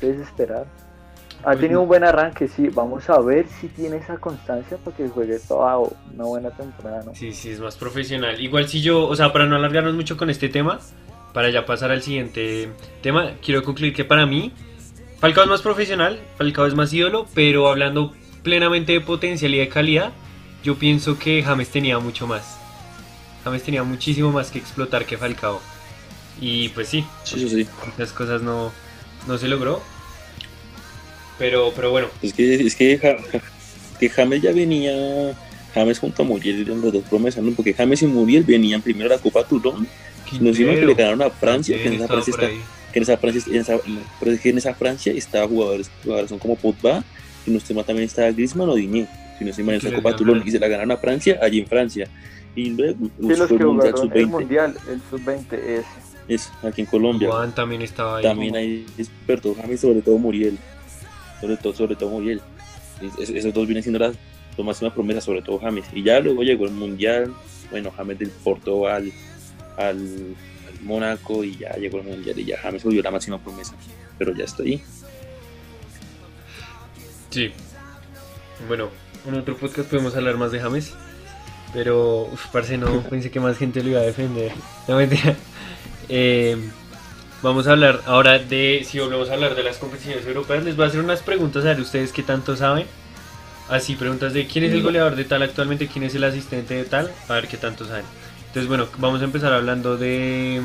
Desesperado. 0.00 0.66
Ha 1.40 1.52
Pues 1.52 1.60
tenido 1.60 1.82
un 1.82 1.88
buen 1.88 2.04
arranque, 2.04 2.48
sí. 2.48 2.68
Vamos 2.68 3.08
a 3.08 3.20
ver 3.20 3.46
si 3.60 3.68
tiene 3.68 3.96
esa 3.98 4.18
constancia 4.18 4.76
para 4.78 4.96
que 4.96 5.08
juegue 5.08 5.38
toda 5.38 5.78
una 5.78 6.24
buena 6.24 6.50
temporada. 6.50 7.02
¿no? 7.04 7.14
Sí, 7.14 7.32
sí, 7.32 7.50
es 7.50 7.60
más 7.60 7.76
profesional. 7.76 8.40
Igual 8.40 8.68
si 8.68 8.82
yo, 8.82 9.06
o 9.06 9.14
sea, 9.14 9.32
para 9.32 9.46
no 9.46 9.56
alargarnos 9.56 9.94
mucho 9.94 10.16
con 10.16 10.30
este 10.30 10.48
tema, 10.48 10.80
para 11.32 11.50
ya 11.50 11.64
pasar 11.64 11.90
al 11.92 12.02
siguiente 12.02 12.70
tema, 13.02 13.32
quiero 13.42 13.62
concluir 13.62 13.94
que 13.94 14.04
para 14.04 14.26
mí, 14.26 14.52
Falcao 15.20 15.44
es 15.44 15.50
más 15.50 15.62
profesional, 15.62 16.18
Falcao 16.36 16.66
es 16.66 16.74
más 16.74 16.92
ídolo, 16.92 17.26
pero 17.34 17.68
hablando 17.68 18.12
plenamente 18.42 18.92
de 18.92 19.00
potencial 19.00 19.54
y 19.54 19.58
de 19.58 19.68
calidad, 19.68 20.12
yo 20.64 20.74
pienso 20.76 21.18
que 21.18 21.42
James 21.42 21.68
tenía 21.70 21.98
mucho 22.00 22.26
más. 22.26 22.58
James 23.44 23.62
tenía 23.62 23.84
muchísimo 23.84 24.32
más 24.32 24.50
que 24.50 24.58
explotar 24.58 25.06
que 25.06 25.16
Falcao. 25.16 25.60
Y 26.40 26.68
pues 26.70 26.88
sí, 26.88 27.04
Sí, 27.24 27.66
muchas 27.86 28.12
cosas 28.12 28.42
no, 28.42 28.72
no 29.26 29.38
se 29.38 29.48
logró. 29.48 29.80
Pero, 31.38 31.72
pero 31.74 31.90
bueno, 31.90 32.08
Es 32.22 32.32
que, 32.32 32.54
es 32.66 32.74
que, 32.74 32.98
Ja- 32.98 33.16
que 33.98 34.08
James 34.10 34.42
ya 34.42 34.52
venía, 34.52 34.92
James 35.74 35.98
junto 35.98 36.22
a 36.22 36.24
Muriel 36.24 36.62
eran 36.62 36.80
los 36.80 36.92
dos 36.92 37.04
promesas, 37.04 37.42
¿no? 37.44 37.52
Porque 37.52 37.74
James 37.74 38.02
y 38.02 38.06
Muriel 38.06 38.42
venían 38.44 38.82
primero 38.82 39.12
a 39.12 39.16
la 39.16 39.22
Copa 39.22 39.44
Toulon, 39.44 39.86
no 40.40 40.50
hicieron 40.50 40.74
que 40.76 40.86
le 40.86 40.94
ganaron 40.94 41.22
a 41.22 41.30
Francia, 41.30 41.76
que 41.76 41.86
en 41.88 41.94
esa 41.94 42.06
Francia, 42.08 42.30
estaba 42.32 42.48
está, 42.48 42.58
ahí. 42.58 42.64
que 42.92 42.98
en 42.98 43.02
esa 43.02 43.16
Francia, 43.18 43.42
en 43.46 43.60
esa, 43.60 43.78
pero 44.18 44.32
es 44.32 44.40
que 44.40 44.48
en 44.50 44.58
esa 44.58 44.74
Francia 44.74 45.12
estaba 45.12 45.46
jugadores, 45.48 45.90
jugadores 46.02 46.28
son 46.30 46.38
como 46.38 46.56
Pogba, 46.56 47.04
y 47.46 47.50
no 47.50 47.58
estoy 47.58 47.76
mal, 47.76 47.84
también 47.84 48.06
estaba 48.06 48.30
Griezmann 48.30 48.68
o 48.68 48.74
Digne, 48.74 49.06
si 49.38 49.44
no 49.44 49.52
mal, 49.64 49.76
en 49.76 49.80
esa 49.80 49.92
Copa 49.94 50.16
Toulon, 50.16 50.42
y 50.44 50.50
se 50.50 50.58
la 50.58 50.66
ganaron 50.68 50.90
a 50.90 50.96
Francia, 50.96 51.38
allí 51.40 51.60
en 51.60 51.66
Francia. 51.66 52.08
Y 52.56 52.70
luego 52.70 52.96
Sí, 53.20 53.36
los 53.36 53.46
que 53.48 53.54
el 53.54 53.66
Mundial 53.66 53.92
jugaron 53.92 54.12
el 54.12 54.24
Sub-20, 54.26 54.26
Mundial, 54.26 54.74
el 54.90 55.00
Sub-20, 55.10 55.52
ese. 55.52 55.84
es 56.28 56.50
aquí 56.62 56.80
en 56.80 56.86
Colombia. 56.88 57.28
Juan 57.30 57.54
también 57.54 57.82
estaba 57.82 58.16
ahí. 58.18 58.22
También 58.24 58.56
hay 58.56 58.84
expertos, 58.98 59.56
James 59.60 59.80
sobre 59.80 60.02
todo 60.02 60.18
Muriel, 60.18 60.58
sobre 61.40 61.56
todo, 61.56 61.74
sobre 61.74 61.96
todo 61.96 62.10
Muriel. 62.10 62.40
Es- 63.02 63.18
es- 63.28 63.30
esos 63.36 63.52
dos 63.54 63.66
vienen 63.66 63.82
siendo 63.82 63.98
las 63.98 64.16
dos 64.56 64.66
máximas 64.66 64.92
promesas, 64.92 65.24
sobre 65.24 65.42
todo 65.42 65.58
James. 65.58 65.84
Y 65.92 66.02
ya 66.02 66.20
luego 66.20 66.42
llegó 66.42 66.64
el 66.66 66.72
Mundial, 66.72 67.32
bueno, 67.70 67.90
James 67.96 68.18
del 68.18 68.30
Porto 68.30 68.86
al, 68.88 69.12
al, 69.76 69.86
al 69.86 70.80
Mónaco 70.82 71.44
y 71.44 71.56
ya 71.56 71.74
llegó 71.76 71.98
el 71.98 72.04
Mundial 72.04 72.38
y 72.38 72.44
ya 72.44 72.58
James 72.58 72.82
volvió 72.82 73.02
la 73.02 73.10
máxima 73.10 73.38
promesa. 73.38 73.74
Pero 74.18 74.34
ya 74.34 74.44
está 74.44 74.62
ahí. 74.64 74.82
Sí. 77.30 77.50
Bueno, 78.66 78.88
en 79.26 79.34
otro 79.34 79.56
podcast 79.56 79.88
podemos 79.90 80.16
hablar 80.16 80.36
más 80.36 80.50
de 80.52 80.60
James. 80.60 80.92
Pero, 81.72 82.28
parce, 82.52 82.78
no, 82.78 83.02
pensé 83.10 83.30
que 83.30 83.40
más 83.40 83.56
gente 83.58 83.82
lo 83.82 83.90
iba 83.90 84.00
a 84.00 84.04
defender. 84.04 84.52
No 84.88 84.96
mentira. 84.96 85.36
Eh, 86.08 86.56
vamos 87.42 87.66
a 87.66 87.72
hablar 87.72 88.02
ahora 88.06 88.38
de, 88.38 88.84
si 88.84 88.98
volvemos 88.98 89.30
a 89.30 89.34
hablar 89.34 89.54
de 89.54 89.62
las 89.62 89.78
competiciones 89.78 90.26
europeas, 90.26 90.64
les 90.64 90.76
voy 90.76 90.84
a 90.84 90.88
hacer 90.88 91.00
unas 91.00 91.22
preguntas 91.22 91.64
a 91.64 91.68
ver 91.68 91.80
ustedes 91.80 92.12
qué 92.12 92.22
tanto 92.22 92.56
saben. 92.56 92.86
Así, 93.68 93.96
preguntas 93.96 94.32
de 94.32 94.46
quién 94.46 94.64
es 94.64 94.72
el 94.72 94.82
goleador 94.82 95.14
de 95.14 95.24
tal 95.24 95.42
actualmente, 95.42 95.88
quién 95.88 96.04
es 96.04 96.14
el 96.14 96.24
asistente 96.24 96.74
de 96.74 96.84
tal, 96.84 97.12
a 97.28 97.34
ver 97.34 97.48
qué 97.48 97.58
tanto 97.58 97.84
saben. 97.84 98.04
Entonces, 98.46 98.66
bueno, 98.66 98.86
vamos 98.96 99.20
a 99.20 99.24
empezar 99.24 99.52
hablando 99.52 99.98
de, 99.98 100.62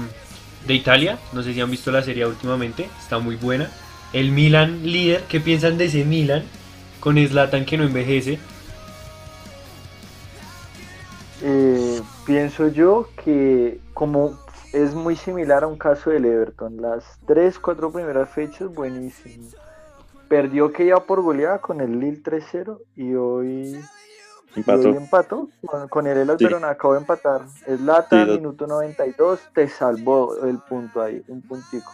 de 0.65 0.73
Italia. 0.73 1.19
No 1.33 1.43
sé 1.43 1.53
si 1.53 1.59
han 1.59 1.69
visto 1.69 1.91
la 1.91 2.01
serie 2.01 2.25
últimamente, 2.25 2.89
está 3.01 3.19
muy 3.19 3.35
buena. 3.35 3.69
El 4.13 4.31
Milan 4.31 4.83
líder, 4.83 5.23
¿qué 5.27 5.41
piensan 5.41 5.77
de 5.77 5.85
ese 5.85 6.05
Milan? 6.05 6.43
Con 7.01 7.17
Zlatan 7.27 7.65
que 7.65 7.77
no 7.77 7.83
envejece. 7.83 8.39
Eh, 11.41 12.01
pienso 12.25 12.69
yo 12.69 13.09
que 13.25 13.79
como 13.93 14.39
es 14.73 14.93
muy 14.93 15.15
similar 15.15 15.63
a 15.63 15.67
un 15.67 15.77
caso 15.77 16.09
del 16.09 16.25
Everton, 16.25 16.81
las 16.81 17.03
tres, 17.25 17.59
cuatro 17.59 17.91
primeras 17.91 18.29
fechas, 18.29 18.73
buenísimo. 18.73 19.47
Perdió 20.27 20.71
que 20.73 20.85
iba 20.85 21.03
por 21.05 21.21
goleada 21.21 21.59
con 21.59 21.79
el 21.79 21.99
Lille 21.99 22.21
3-0 22.23 22.79
y 22.95 23.13
hoy 23.13 23.79
Empató. 24.55 24.81
y 24.81 24.85
hoy 24.91 24.97
empató 24.97 25.49
con, 25.65 25.87
con 25.87 26.07
el 26.07 26.17
Elas 26.17 26.37
Sí. 26.39 26.45
Verona, 26.45 26.69
acabó 26.69 26.93
de 26.93 27.01
empatar. 27.01 27.41
Es 27.67 27.79
Lata, 27.81 28.25
Sí, 28.25 28.31
minuto 28.31 28.65
92, 28.67 29.39
te 29.53 29.67
salvó 29.67 30.35
el 30.43 30.57
punto 30.59 31.01
ahí, 31.01 31.23
un 31.27 31.41
puntico. 31.41 31.91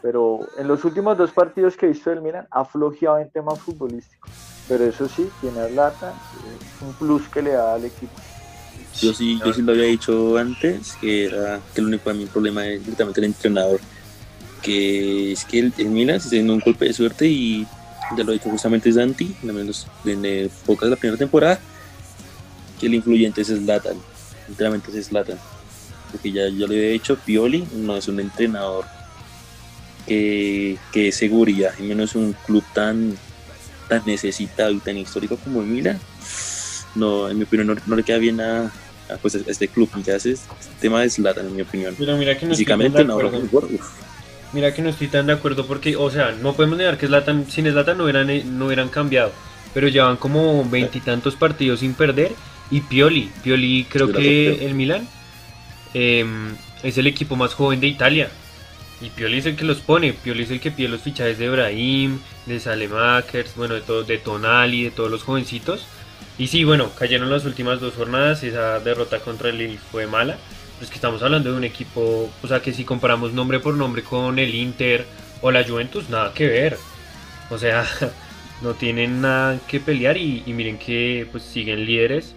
Pero 0.00 0.40
en 0.56 0.68
los 0.68 0.84
últimos 0.84 1.18
dos 1.18 1.32
partidos 1.32 1.76
que 1.76 1.86
he 1.86 1.88
visto 1.90 2.08
del 2.10 2.22
Milan 2.22 2.46
ha 2.50 2.64
flojeado 2.64 3.18
en 3.18 3.30
tema 3.30 3.54
futbolístico. 3.54 4.28
Pero 4.68 4.84
eso 4.84 5.08
sí, 5.08 5.30
tiene 5.40 5.60
a 5.60 5.68
Lata, 5.68 6.12
es 6.60 6.82
un 6.82 6.92
plus 6.94 7.28
que 7.28 7.42
le 7.42 7.52
da 7.52 7.74
al 7.74 7.84
equipo. 7.84 8.12
Yo 9.00 9.14
sí, 9.14 9.38
yo 9.44 9.52
sí 9.52 9.62
lo 9.62 9.72
había 9.72 9.84
dicho 9.84 10.36
antes, 10.38 10.94
que 11.00 11.26
era 11.26 11.60
que 11.74 11.80
el 11.80 11.86
único 11.86 12.12
mi 12.14 12.26
problema 12.26 12.66
es 12.66 12.80
directamente 12.80 13.20
el 13.20 13.26
entrenador. 13.26 13.80
Que 14.62 15.32
es 15.32 15.44
que 15.44 15.60
el, 15.60 15.72
el 15.78 15.86
Milan 15.86 16.20
se 16.20 16.36
dando 16.36 16.54
un 16.54 16.60
golpe 16.60 16.86
de 16.86 16.92
suerte 16.92 17.26
y 17.26 17.66
ya 18.16 18.24
lo 18.24 18.30
ha 18.30 18.32
dicho 18.32 18.50
justamente 18.50 18.92
Santi, 18.92 19.34
al 19.42 19.52
menos 19.52 19.86
en 20.04 20.24
el 20.24 20.50
podcast 20.66 20.84
de 20.84 20.90
la 20.90 20.96
primera 20.96 21.18
temporada, 21.18 21.60
que 22.80 22.86
el 22.86 22.94
influyente 22.94 23.42
es 23.42 23.48
Zlatan, 23.48 23.96
literalmente 24.48 24.96
es 24.98 25.06
Zlatan. 25.06 25.38
Porque 26.10 26.32
ya, 26.32 26.48
ya 26.48 26.66
lo 26.66 26.66
había 26.66 26.88
dicho, 26.88 27.16
Pioli 27.16 27.66
no 27.74 27.96
es 27.96 28.08
un 28.08 28.20
entrenador 28.20 28.86
que, 30.06 30.78
que 30.92 31.08
es 31.08 31.16
seguridad, 31.16 31.72
y 31.78 31.82
menos 31.82 32.14
un 32.14 32.34
club 32.46 32.64
tan, 32.74 33.16
tan 33.88 34.02
necesitado 34.06 34.70
y 34.70 34.78
tan 34.78 34.96
histórico 34.96 35.36
como 35.36 35.60
el 35.60 35.66
Milan. 35.66 36.00
No, 36.94 37.28
en 37.28 37.38
mi 37.38 37.44
opinión, 37.44 37.66
no, 37.66 37.76
no 37.86 37.96
le 37.96 38.02
queda 38.02 38.18
bien 38.18 38.40
a, 38.40 38.64
a, 38.64 39.16
pues, 39.20 39.34
a 39.34 39.38
este 39.46 39.68
club. 39.68 39.90
Ya 40.04 40.16
es 40.16 40.26
este 40.26 40.48
tema 40.80 41.00
de 41.02 41.10
Zlatan, 41.10 41.46
en 41.46 41.56
mi 41.56 41.62
opinión. 41.62 41.94
Pero 41.98 42.16
mira 42.16 42.36
que 42.36 42.46
no 42.46 42.52
Físicamente, 42.52 43.04
no. 43.04 43.18
Mira 44.52 44.72
que 44.72 44.80
no 44.80 44.88
estoy 44.88 45.08
tan 45.08 45.26
de 45.26 45.34
acuerdo 45.34 45.66
porque, 45.66 45.96
o 45.96 46.10
sea, 46.10 46.32
no 46.32 46.54
podemos 46.54 46.78
negar 46.78 46.96
que 46.96 47.06
Zlatan, 47.06 47.50
sin 47.50 47.70
Zlatan 47.70 47.98
no 47.98 48.04
hubieran, 48.04 48.58
no 48.58 48.66
hubieran 48.66 48.88
cambiado. 48.88 49.32
Pero 49.74 49.88
llevan 49.88 50.16
como 50.16 50.68
veintitantos 50.68 51.36
partidos 51.36 51.80
sin 51.80 51.94
perder. 51.94 52.32
Y 52.70 52.80
Pioli, 52.80 53.30
Pioli 53.42 53.86
creo 53.88 54.12
que 54.12 54.66
el 54.66 54.74
Milan 54.74 55.08
em, 55.94 56.54
es 56.82 56.98
el 56.98 57.06
equipo 57.06 57.36
más 57.36 57.54
joven 57.54 57.80
de 57.80 57.86
Italia. 57.86 58.30
Y 59.00 59.10
Pioli 59.10 59.38
es 59.38 59.46
el 59.46 59.56
que 59.56 59.64
los 59.64 59.78
pone. 59.78 60.12
Pioli 60.12 60.42
es 60.42 60.50
el 60.50 60.60
que 60.60 60.70
pide 60.70 60.88
los 60.88 61.02
fichajes 61.02 61.38
de 61.38 61.44
Ibrahim, 61.44 62.18
de 62.46 62.58
Salemakers, 62.58 63.54
bueno, 63.54 63.74
de, 63.74 63.82
todo, 63.82 64.02
de 64.02 64.18
Tonali, 64.18 64.84
de 64.84 64.90
todos 64.90 65.10
los 65.10 65.22
jovencitos. 65.22 65.86
Y 66.38 66.46
sí, 66.46 66.62
bueno, 66.62 66.90
cayeron 66.96 67.30
las 67.30 67.44
últimas 67.44 67.80
dos 67.80 67.94
jornadas. 67.94 68.44
Esa 68.44 68.78
derrota 68.80 69.18
contra 69.18 69.50
el 69.50 69.58
Lille 69.58 69.78
fue 69.78 70.06
mala. 70.06 70.38
Pero 70.74 70.84
es 70.84 70.90
que 70.90 70.94
estamos 70.94 71.20
hablando 71.22 71.50
de 71.50 71.56
un 71.56 71.64
equipo, 71.64 72.30
o 72.40 72.46
sea, 72.46 72.62
que 72.62 72.72
si 72.72 72.84
comparamos 72.84 73.32
nombre 73.32 73.58
por 73.58 73.74
nombre 73.74 74.04
con 74.04 74.38
el 74.38 74.54
Inter 74.54 75.04
o 75.42 75.50
la 75.50 75.64
Juventus, 75.64 76.08
nada 76.08 76.32
que 76.32 76.46
ver. 76.46 76.78
O 77.50 77.58
sea, 77.58 77.84
no 78.62 78.74
tienen 78.74 79.20
nada 79.20 79.58
que 79.66 79.80
pelear 79.80 80.16
y, 80.16 80.44
y 80.46 80.52
miren 80.52 80.78
que 80.78 81.26
pues 81.32 81.42
siguen 81.42 81.84
líderes. 81.84 82.36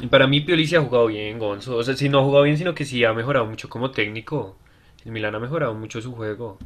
Y 0.00 0.06
para 0.06 0.26
mí 0.26 0.40
Pioli 0.40 0.66
sí 0.66 0.76
ha 0.76 0.80
jugado 0.80 1.08
bien, 1.08 1.38
Gonzo. 1.38 1.76
O 1.76 1.82
sea, 1.82 1.96
si 1.96 2.08
no 2.08 2.20
ha 2.20 2.24
jugado 2.24 2.44
bien, 2.44 2.56
sino 2.56 2.74
que 2.74 2.84
sí 2.84 3.04
ha 3.04 3.12
mejorado 3.12 3.46
mucho 3.46 3.68
como 3.68 3.90
técnico. 3.90 4.56
El 5.04 5.12
Milan 5.12 5.34
ha 5.34 5.40
mejorado 5.40 5.74
mucho 5.74 6.00
su 6.00 6.12
juego. 6.12 6.58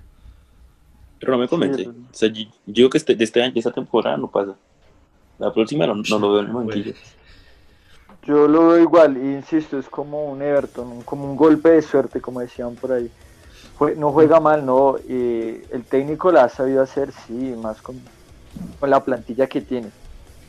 Pero 1.18 1.32
no 1.32 1.38
me 1.38 1.48
convence. 1.48 1.84
Sí. 1.84 1.88
O 1.88 2.14
sea, 2.14 2.28
yo, 2.28 2.42
yo 2.42 2.50
digo 2.66 2.90
que 2.90 2.98
este, 2.98 3.14
de 3.14 3.24
este 3.24 3.42
año, 3.42 3.52
de 3.52 3.60
esta 3.60 3.72
temporada 3.72 4.16
no 4.16 4.30
pasa. 4.30 4.54
La 5.38 5.52
próxima 5.52 5.86
no, 5.86 5.94
no 5.96 6.18
lo 6.18 6.32
veo 6.32 6.40
en 6.42 6.46
el 6.48 6.52
banquillo. 6.52 6.92
Yo 8.26 8.48
lo 8.48 8.68
veo 8.68 8.78
igual, 8.80 9.16
insisto, 9.16 9.78
es 9.78 9.88
como 9.88 10.30
un 10.30 10.40
Everton, 10.40 11.02
como 11.02 11.24
un 11.24 11.36
golpe 11.36 11.70
de 11.70 11.82
suerte, 11.82 12.20
como 12.20 12.40
decían 12.40 12.74
por 12.76 12.92
ahí. 12.92 13.10
No 13.96 14.12
juega 14.12 14.40
mal, 14.40 14.64
no. 14.64 14.96
eh, 15.08 15.66
el 15.72 15.82
técnico 15.84 16.30
la 16.32 16.44
ha 16.44 16.48
sabido 16.48 16.80
hacer, 16.82 17.10
sí, 17.26 17.32
más 17.60 17.82
con, 17.82 17.96
con 18.80 18.88
la 18.88 19.04
plantilla 19.04 19.46
que 19.46 19.60
tiene. 19.60 19.90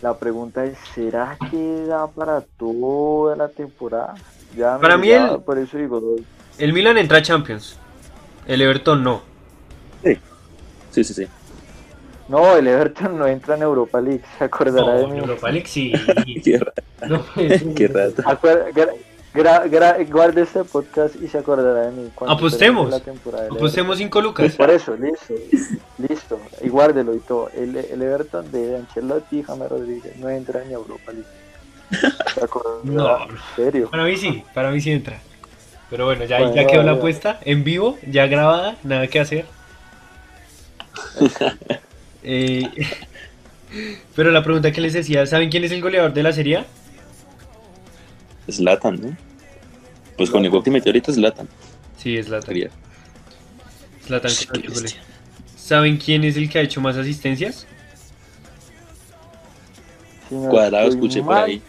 La 0.02 0.14
pregunta 0.18 0.64
es, 0.64 0.78
¿será 0.94 1.38
que 1.50 1.86
da 1.88 2.08
para 2.08 2.42
toda 2.58 3.36
la 3.36 3.48
temporada? 3.50 4.14
Ya 4.56 4.78
Para 4.80 4.98
mí 4.98 5.10
el- 5.10 5.40
Por 5.42 5.58
eso 5.58 5.78
digo, 5.78 6.00
doy. 6.00 6.26
El 6.58 6.72
Milan 6.72 6.98
entra 6.98 7.18
a 7.18 7.22
Champions. 7.22 7.78
El 8.48 8.62
Everton 8.62 9.04
no. 9.04 9.22
Sí, 10.92 11.04
sí, 11.04 11.14
sí. 11.14 11.28
No, 12.28 12.56
el 12.56 12.68
Everton 12.68 13.18
no 13.20 13.28
entra 13.28 13.56
en 13.56 13.62
Europa 13.64 14.02
League, 14.02 14.22
se 14.38 14.44
acordará 14.46 14.94
de 14.96 15.02
No, 15.04 15.10
mí. 15.10 15.20
Europa 15.20 15.52
League 15.52 15.68
sí. 15.68 15.94
Qué, 16.44 16.58
ra- 16.58 16.74
No 17.08 17.22
puede 17.22 17.60
ser. 17.60 17.74
qué 17.76 17.88
rato. 17.88 18.24
Acuer- 18.24 18.74
gra- 18.74 18.94
gra- 19.34 19.70
gra- 19.70 20.12
guarde 20.12 20.42
este 20.42 20.64
podcast 20.64 21.16
y 21.22 21.28
se 21.28 21.38
acordará 21.38 21.82
de 21.88 21.92
mí. 21.92 22.10
Apostemos. 22.28 22.90
la 22.90 23.00
temporada 23.00 23.48
Apostemos 23.52 23.98
5 23.98 24.22
lucas. 24.22 24.56
Por 24.56 24.70
eso, 24.72 24.96
listo, 24.96 25.34
listo, 26.00 26.40
y 26.64 26.70
guárdelo 26.70 27.14
y 27.14 27.20
todo. 27.20 27.50
El, 27.56 27.76
el 27.78 28.02
Everton 28.02 28.52
de 28.52 28.78
Ancelotti 28.78 29.40
y 29.40 29.44
James 29.44 29.70
Rodríguez 29.70 30.18
no 30.18 30.30
entra 30.30 30.64
en 30.64 30.72
Europa 30.72 31.12
League. 31.12 31.28
¿Se? 32.34 32.42
No. 32.86 33.24
En 33.30 33.38
serio. 33.56 33.90
Para 33.92 34.04
mí 34.06 34.18
sí, 34.18 34.44
para 34.54 34.72
mí 34.72 34.82
sí 34.82 34.92
entra. 34.92 35.20
Pero 35.92 36.06
bueno, 36.06 36.26
ya, 36.26 36.40
Bueno, 36.40 36.56
ya 36.56 36.66
quedó 36.66 36.82
la 36.82 36.94
apuesta 36.94 37.40
en 37.44 37.64
vivo, 37.64 38.00
ya 38.10 38.26
grabada, 38.26 38.76
nada 38.84 39.06
que 39.08 39.20
hacer. 39.20 39.46
Eh, 42.28 42.68
pero 44.16 44.32
la 44.32 44.44
pregunta 44.44 44.72
que 44.72 44.82
les 44.82 44.94
decía, 44.94 45.26
¿saben 45.28 45.50
quién 45.50 45.64
es 45.64 45.72
el 45.72 45.82
goleador 45.82 46.12
de 46.14 46.24
la 46.24 46.34
serie? 46.34 46.58
A? 46.58 46.66
Zlatan, 48.52 49.00
¿no? 49.02 49.16
Pues 50.18 50.30
con 50.32 50.44
el 50.44 50.50
gol 50.50 50.64
que 50.64 50.72
metió 50.72 50.90
ahorita 50.90 51.12
es 51.12 51.18
Zlatan. 51.18 51.48
Sí, 51.98 52.18
es. 52.18 52.26
Zlatan 52.28 52.56
bestia. 54.68 55.02
¿Saben 55.56 55.98
quién 55.98 56.24
es 56.24 56.36
el 56.38 56.50
que 56.50 56.60
ha 56.60 56.62
hecho 56.62 56.82
más 56.82 56.96
asistencias? 56.98 57.68
Si 60.30 60.36
no 60.36 60.50
Cuadrado, 60.50 60.90
escuché 60.90 61.22
por 61.22 61.36
ahí. 61.36 61.62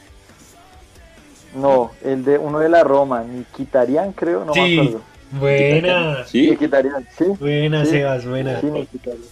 No, 1.55 1.93
el 2.05 2.25
de 2.25 2.39
uno 2.39 2.59
de 2.59 2.69
la 2.69 2.85
Roma, 2.85 3.23
Nikitarian 3.25 4.13
creo, 4.13 4.45
no 4.45 4.55
me 4.55 4.67
Sí. 4.67 4.79
acuerdo. 4.79 5.03
Buena, 5.33 6.25
Sí, 6.27 6.51
Nikitarian, 6.51 7.07
sí. 7.17 7.25
buena 7.41 7.85
Sí. 7.85 7.91
Sebas, 7.93 8.27
buena. 8.27 8.61
Sí, 8.61 8.67
Nikitarian. 8.67 9.23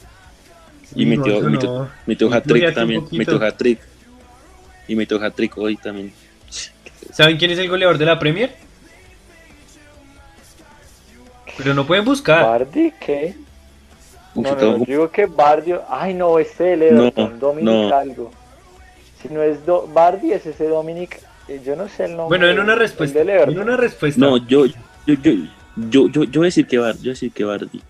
Y 0.94 1.06
metió, 1.06 1.40
No, 1.42 1.50
metió, 1.50 1.70
no. 1.78 1.88
metió 2.06 2.26
Incluye 2.26 2.36
hat-trick 2.66 2.74
también. 2.74 3.00
poquito. 3.02 3.18
Metió 3.32 3.46
hat-trick. 3.46 3.78
Y 4.88 4.96
metió 4.96 5.22
hat-trick 5.22 5.56
hoy 5.58 5.76
también. 5.76 6.12
¿Saben 7.12 7.36
quién 7.36 7.50
es 7.50 7.58
el 7.58 7.68
goleador 7.68 7.96
de 7.98 8.04
la 8.06 8.18
Premier? 8.18 8.54
Pero 11.56 11.74
no 11.74 11.86
pueden 11.86 12.04
buscar. 12.04 12.44
¿Bardi 12.44 12.92
qué? 13.00 13.34
No, 14.34 14.42
no, 14.42 14.56
todo- 14.56 14.72
no, 14.72 14.78
yo 14.78 14.84
digo 14.86 15.10
que 15.10 15.26
Bardio. 15.26 15.82
Ay, 15.88 16.12
no, 16.14 16.38
este 16.38 16.64
del 16.64 16.82
Everton, 16.82 17.32
No, 17.34 17.38
Dominic 17.38 17.64
no. 17.90 17.96
algo. 17.96 18.30
Si 19.22 19.28
no 19.32 19.42
es 19.42 19.64
Do- 19.64 19.86
Bardi, 19.92 20.32
es 20.32 20.44
ese 20.44 20.66
Dominic. 20.66 21.20
eh, 21.48 21.60
Yo 21.64 21.76
no 21.76 21.88
sé 21.88 22.06
el 22.06 22.16
nombre. 22.16 22.38
Bueno, 22.38 22.48
en 22.52 22.58
una 22.58 22.72
el 22.72 22.78
respuesta. 22.80 23.20
En 23.20 23.58
una 23.58 23.76
respuesta. 23.76 24.20
No, 24.20 24.36
yo, 24.38 24.66
yo, 24.66 24.74
yo, 25.06 25.14
yo, 25.76 26.08
yo, 26.08 26.24
yo 26.24 26.40
voy 26.40 26.46
a 26.46 26.48
decir 26.48 26.66
que 26.66 26.78
Bardi, 26.78 26.98
yo 26.98 27.02
voy 27.04 27.10
a 27.10 27.12
decir 27.14 27.32
que 27.32 27.44
Bardi. 27.44 27.82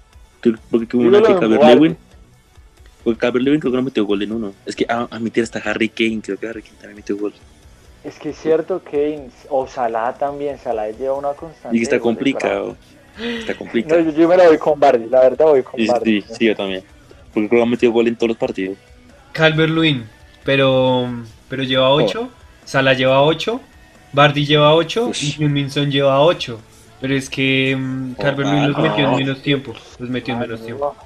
Porque 0.70 0.86
como 0.88 1.08
una 1.08 1.22
que 1.22 1.32
Bardi. 1.32 1.74
Lewin, 1.74 1.96
porque 3.04 3.20
Calvert 3.20 3.44
Lewin 3.44 3.60
creo 3.60 3.70
que 3.72 3.76
no 3.76 3.82
metió 3.84 4.04
gol 4.04 4.22
en 4.22 4.32
uno. 4.32 4.52
Es 4.66 4.74
que 4.74 4.86
a, 4.88 5.06
a 5.10 5.18
mi 5.20 5.30
tía 5.30 5.42
está 5.44 5.58
Harry 5.60 5.88
Kane, 5.88 6.20
creo 6.22 6.38
que 6.38 6.48
Harry 6.48 6.62
Kane 6.62 6.74
también 6.76 6.96
metió 6.96 7.16
gol. 7.16 7.32
Es 8.02 8.18
que 8.18 8.30
es 8.30 8.36
cierto 8.38 8.82
que. 8.82 9.28
O 9.48 9.66
Salah 9.66 10.12
también. 10.14 10.58
Salah 10.58 10.90
lleva 10.90 11.14
una 11.14 11.32
constante. 11.32 11.76
Y 11.76 11.82
está 11.82 11.98
complicado. 12.00 12.76
Está 13.16 13.52
bravo. 13.52 13.52
No, 13.52 13.58
complicado. 13.58 14.00
yo, 14.00 14.10
yo 14.10 14.28
me 14.28 14.36
la 14.36 14.48
voy 14.48 14.58
con 14.58 14.78
Bardi, 14.80 15.06
la 15.08 15.20
verdad 15.20 15.46
voy 15.46 15.62
con 15.62 15.78
Sí, 15.78 15.86
Bardi. 15.86 16.20
sí, 16.22 16.34
sí, 16.36 16.44
yo 16.46 16.56
también. 16.56 16.82
Porque 17.32 17.48
creo 17.48 17.60
que 17.60 17.66
ha 17.66 17.70
metido 17.70 17.92
gol 17.92 18.08
en 18.08 18.16
todos 18.16 18.28
los 18.28 18.36
partidos. 18.36 18.76
Calvert 19.32 19.72
Lewin, 19.72 20.04
pero, 20.44 21.08
pero 21.48 21.62
lleva 21.62 21.90
8. 21.90 22.28
Sala 22.64 22.92
lleva 22.94 23.22
8. 23.22 23.60
Bardi 24.12 24.44
lleva 24.46 24.74
8. 24.74 25.06
Ush. 25.08 25.40
Y 25.40 25.44
Minson 25.46 25.90
lleva 25.90 26.20
8. 26.20 26.60
Pero 27.00 27.14
es 27.14 27.28
que 27.30 27.76
mm, 27.78 28.14
Calvert 28.14 28.48
Lewin 28.50 28.68
los 28.68 28.76
ah, 28.78 28.82
metió 28.82 29.04
en 29.04 29.10
no. 29.10 29.16
menos 29.16 29.42
tiempo. 29.42 29.74
Los 29.98 30.10
metió 30.10 30.34
en 30.34 30.40
Ah, 30.40 30.42
menos 30.42 30.60
no, 30.60 30.66
tiempo. 30.66 30.96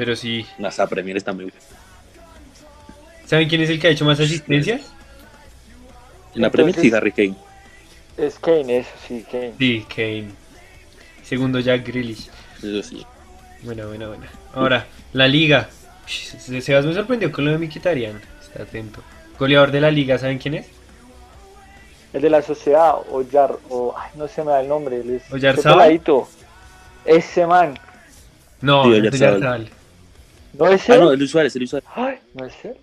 Pero 0.00 0.16
sí. 0.16 0.46
Esa 0.58 0.86
Premier 0.86 1.14
está 1.18 1.34
muy 1.34 1.52
¿Saben 3.26 3.46
quién 3.50 3.60
es 3.60 3.68
el 3.68 3.78
que 3.78 3.88
ha 3.88 3.90
hecho 3.90 4.06
más 4.06 4.18
asistencias? 4.18 4.80
En 6.34 6.40
la 6.40 6.48
Premier 6.48 6.74
sí, 6.74 6.90
Harry 6.90 7.12
Kane. 7.12 7.34
Es 8.16 8.38
Kane, 8.38 8.78
eso 8.78 8.90
sí, 9.06 9.26
Kane. 9.30 9.52
Sí, 9.58 9.84
Kane. 9.94 10.30
Segundo 11.22 11.60
Jack 11.60 11.86
Grealish. 11.86 12.30
Eso 12.62 12.82
sí. 12.82 13.04
Buena, 13.60 13.84
buena, 13.84 14.08
buena. 14.08 14.26
Ahora, 14.54 14.86
la 15.12 15.28
liga. 15.28 15.68
Sebas 16.06 16.86
me 16.86 16.94
sorprendió 16.94 17.30
con 17.30 17.44
lo 17.44 17.50
de 17.50 17.58
Mkhitaryan. 17.58 18.22
Está 18.40 18.62
atento. 18.62 19.02
Goleador 19.38 19.70
de 19.70 19.82
la 19.82 19.90
liga, 19.90 20.16
¿saben 20.16 20.38
quién 20.38 20.54
es? 20.54 20.66
El 22.14 22.22
de 22.22 22.30
la 22.30 22.40
sociedad, 22.40 22.94
Oyar, 23.10 23.54
o 23.68 23.94
ay, 23.94 24.12
no 24.14 24.28
se 24.28 24.42
me 24.44 24.52
da 24.52 24.62
el 24.62 24.68
nombre. 24.68 25.02
Oyarzábal. 25.30 26.00
ese 27.04 27.46
man. 27.46 27.78
No, 28.62 28.84
Sí, 28.84 28.92
Oyarzabal. 28.92 29.70
¿No 30.52 30.68
es 30.68 30.88
Ah, 30.90 30.94
él? 30.94 31.00
no, 31.00 31.14
Luis 31.14 31.30
Suárez, 31.30 31.54
Luis 31.56 31.70
Suárez. 31.70 31.88
Ay, 31.94 32.18
¿no 32.34 32.44
es 32.46 32.64
él? 32.64 32.74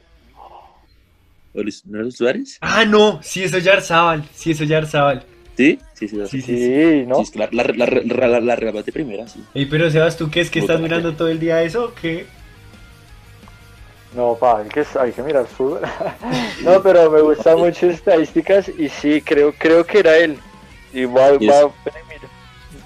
¿O 1.54 1.62
Luis- 1.64 1.86
¿No 1.86 1.96
era 1.96 2.04
Luis 2.04 2.16
Suárez? 2.16 2.58
Ah, 2.62 2.86
no, 2.86 3.20
sí 3.24 3.44
es 3.44 3.54
Oyarzabal. 3.54 4.24
Sí 4.34 4.52
es 4.52 4.62
Oyarzabal. 4.62 5.24
Sí, 5.58 5.80
sí, 5.96 6.08
sí. 6.08 6.18
Sí, 6.28 6.42
Sí, 6.42 6.58
sí, 6.58 7.06
¿no? 7.08 7.16
sí 7.16 7.22
es 7.24 7.36
la, 7.36 7.50
la, 7.52 7.64
la, 7.64 7.86
la, 7.88 8.28
la, 8.28 8.40
la 8.40 8.56
regalaste 8.56 8.92
primera, 8.92 9.28
sí. 9.28 9.44
Ey, 9.56 9.66
pero 9.66 9.90
Sebas, 9.90 10.16
¿tú 10.16 10.30
qué 10.30 10.42
es 10.42 10.52
que 10.52 10.60
estás 10.60 10.80
mirando 10.80 11.14
todo 11.14 11.28
el 11.30 11.40
día 11.40 11.64
eso 11.64 11.86
o 11.86 11.94
qué? 11.96 12.28
No, 14.16 14.36
pa, 14.40 14.60
hay 14.62 14.70
que, 14.70 14.86
hay 15.00 15.12
que 15.12 15.22
mirar 15.24 15.46
fútbol. 15.48 15.82
no, 16.64 16.82
pero 16.84 17.10
me 17.12 17.22
gustan 17.22 17.58
mucho 17.60 17.88
estadísticas 17.90 18.70
y 18.78 18.88
sí, 18.90 19.22
creo, 19.22 19.54
creo 19.58 19.86
que 19.86 20.00
era 20.00 20.16
él. 20.18 20.38
Y 20.94 21.06
va, 21.06 21.32
Y 21.40 21.48
va, 21.48 21.60
es- 21.62 21.66
mira. 22.08 22.30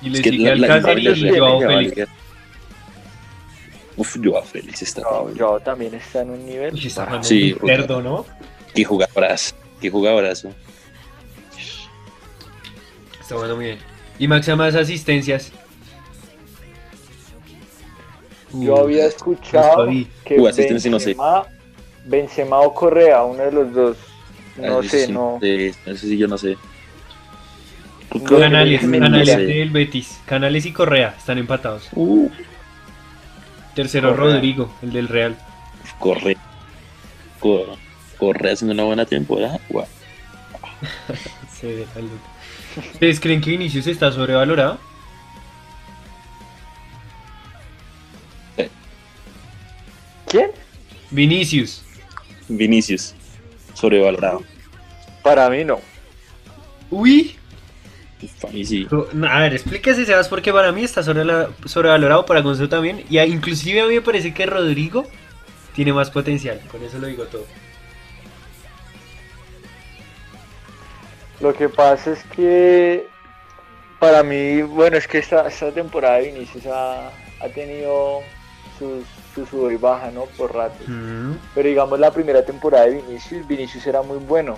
Y 0.02 0.10
le 0.10 0.20
Es 0.20 0.24
sigue 0.26 0.50
Alcácer 0.52 1.04
la- 1.04 1.12
y 1.12 1.38
Joao 1.38 1.62
la- 1.62 1.68
Félix. 1.68 2.10
Uf, 3.98 4.18
Joao 4.24 4.44
Félix 4.44 4.82
está. 4.82 5.02
No, 5.02 5.34
yo 5.34 5.60
también 5.60 5.94
está 5.96 6.22
en 6.22 6.32
un 6.32 6.46
nivel. 6.46 6.74
Uy, 6.74 6.88
está 6.88 7.06
jugando 7.06 7.28
Sí, 7.28 7.56
muy 7.60 7.70
cerdo, 7.70 8.02
¿no? 8.02 8.26
Qué 8.74 8.84
jugadorazo. 8.86 9.56
Qué 9.82 9.90
jugadorazo. 9.90 10.50
Está 13.20 13.36
jugando 13.36 13.56
muy 13.56 13.66
bien. 13.66 13.80
Y 14.20 14.28
Max 14.28 14.48
más 14.56 14.76
asistencias. 14.76 15.52
Yo 18.54 18.78
había 18.80 19.06
escuchado 19.08 19.88
vi. 19.88 20.08
que 20.26 20.48
asistencia, 20.48 20.92
no 20.92 21.00
sé. 21.00 21.08
Benzema, 21.08 21.46
Benzema 22.06 22.60
o 22.60 22.74
Correa, 22.74 23.24
uno 23.24 23.44
de 23.44 23.52
los 23.52 23.74
dos. 23.74 23.98
No 24.58 24.78
Ah, 24.78 24.80
eso 24.82 24.90
sé, 24.90 25.06
sí, 25.06 25.12
no. 25.12 25.40
eh, 25.42 25.74
Eso 25.86 26.06
sí, 26.06 26.18
yo 26.18 26.28
no 26.28 26.38
sé. 26.38 26.58
No, 28.14 28.24
Canales, 28.40 28.84
es 28.84 28.90
Canales 28.90 29.38
del 29.38 29.70
Betis. 29.70 30.20
Canales 30.26 30.66
y 30.66 30.74
Correa 30.74 31.16
están 31.18 31.38
empatados. 31.38 31.88
Uh, 31.94 32.30
Tercero 33.76 34.10
Correa. 34.16 34.36
Rodrigo, 34.36 34.74
el 34.82 34.92
del 34.92 35.08
Real. 35.08 35.38
corre. 36.00 36.38
Corre. 37.40 38.52
Haciendo 38.52 38.74
una 38.74 38.84
buena 38.84 39.06
temporada. 39.06 39.60
Se 41.60 41.68
ve. 41.76 41.86
¿Ustedes 42.94 43.20
creen 43.20 43.42
que 43.42 43.52
Vinicius 43.52 43.88
está 43.88 44.12
sobrevalorado? 44.12 44.80
¿Quién? 50.28 50.52
Vinicius. 51.10 51.84
Vinicius. 52.48 53.14
Sobrevalorado. 53.74 54.44
Para 55.24 55.50
mí 55.50 55.66
no. 55.66 55.80
Uy. 56.90 57.36
Mí 58.52 58.66
sí. 58.66 58.88
A 59.30 59.40
ver, 59.40 59.54
explíquese, 59.54 60.06
Sebas, 60.06 60.28
porque 60.30 60.52
para 60.54 60.72
mí 60.72 60.84
está 60.84 61.02
sobre- 61.04 61.48
sobrevalorado, 61.66 62.26
para 62.26 62.42
Gonzalo 62.42 62.70
también. 62.70 63.04
Y 63.10 63.18
a- 63.18 63.26
inclusive 63.26 63.82
a 63.82 63.86
mí 63.88 63.96
me 63.96 64.02
parece 64.02 64.34
que 64.34 64.46
Rodrigo 64.46 65.06
tiene 65.76 65.94
más 65.94 66.10
potencial. 66.12 66.60
Con 66.72 66.84
eso 66.84 67.00
lo 67.00 67.08
digo 67.08 67.24
todo. 67.26 67.46
Lo 71.40 71.54
que 71.54 71.70
pasa 71.70 72.12
es 72.12 72.24
que 72.36 73.08
para 74.00 74.22
mí, 74.24 74.62
bueno, 74.62 74.98
es 74.98 75.08
que 75.08 75.18
esta, 75.20 75.48
esta 75.48 75.72
temporada 75.72 76.18
de 76.18 76.32
Vinicius 76.32 76.66
ha, 76.68 77.08
ha 77.40 77.48
tenido 77.54 78.20
sus, 78.78 79.04
su 79.34 79.46
sub 79.46 79.72
y 79.72 79.76
baja, 79.78 80.12
¿no? 80.12 80.26
Por 80.38 80.54
ratos. 80.54 80.88
Mm. 80.88 81.34
Pero 81.56 81.70
digamos 81.70 82.00
la 82.00 82.12
primera 82.12 82.44
temporada 82.46 82.86
de 82.86 83.02
Vinicius, 83.02 83.48
Vinicius 83.48 83.86
era 83.88 84.02
muy 84.04 84.18
bueno. 84.18 84.58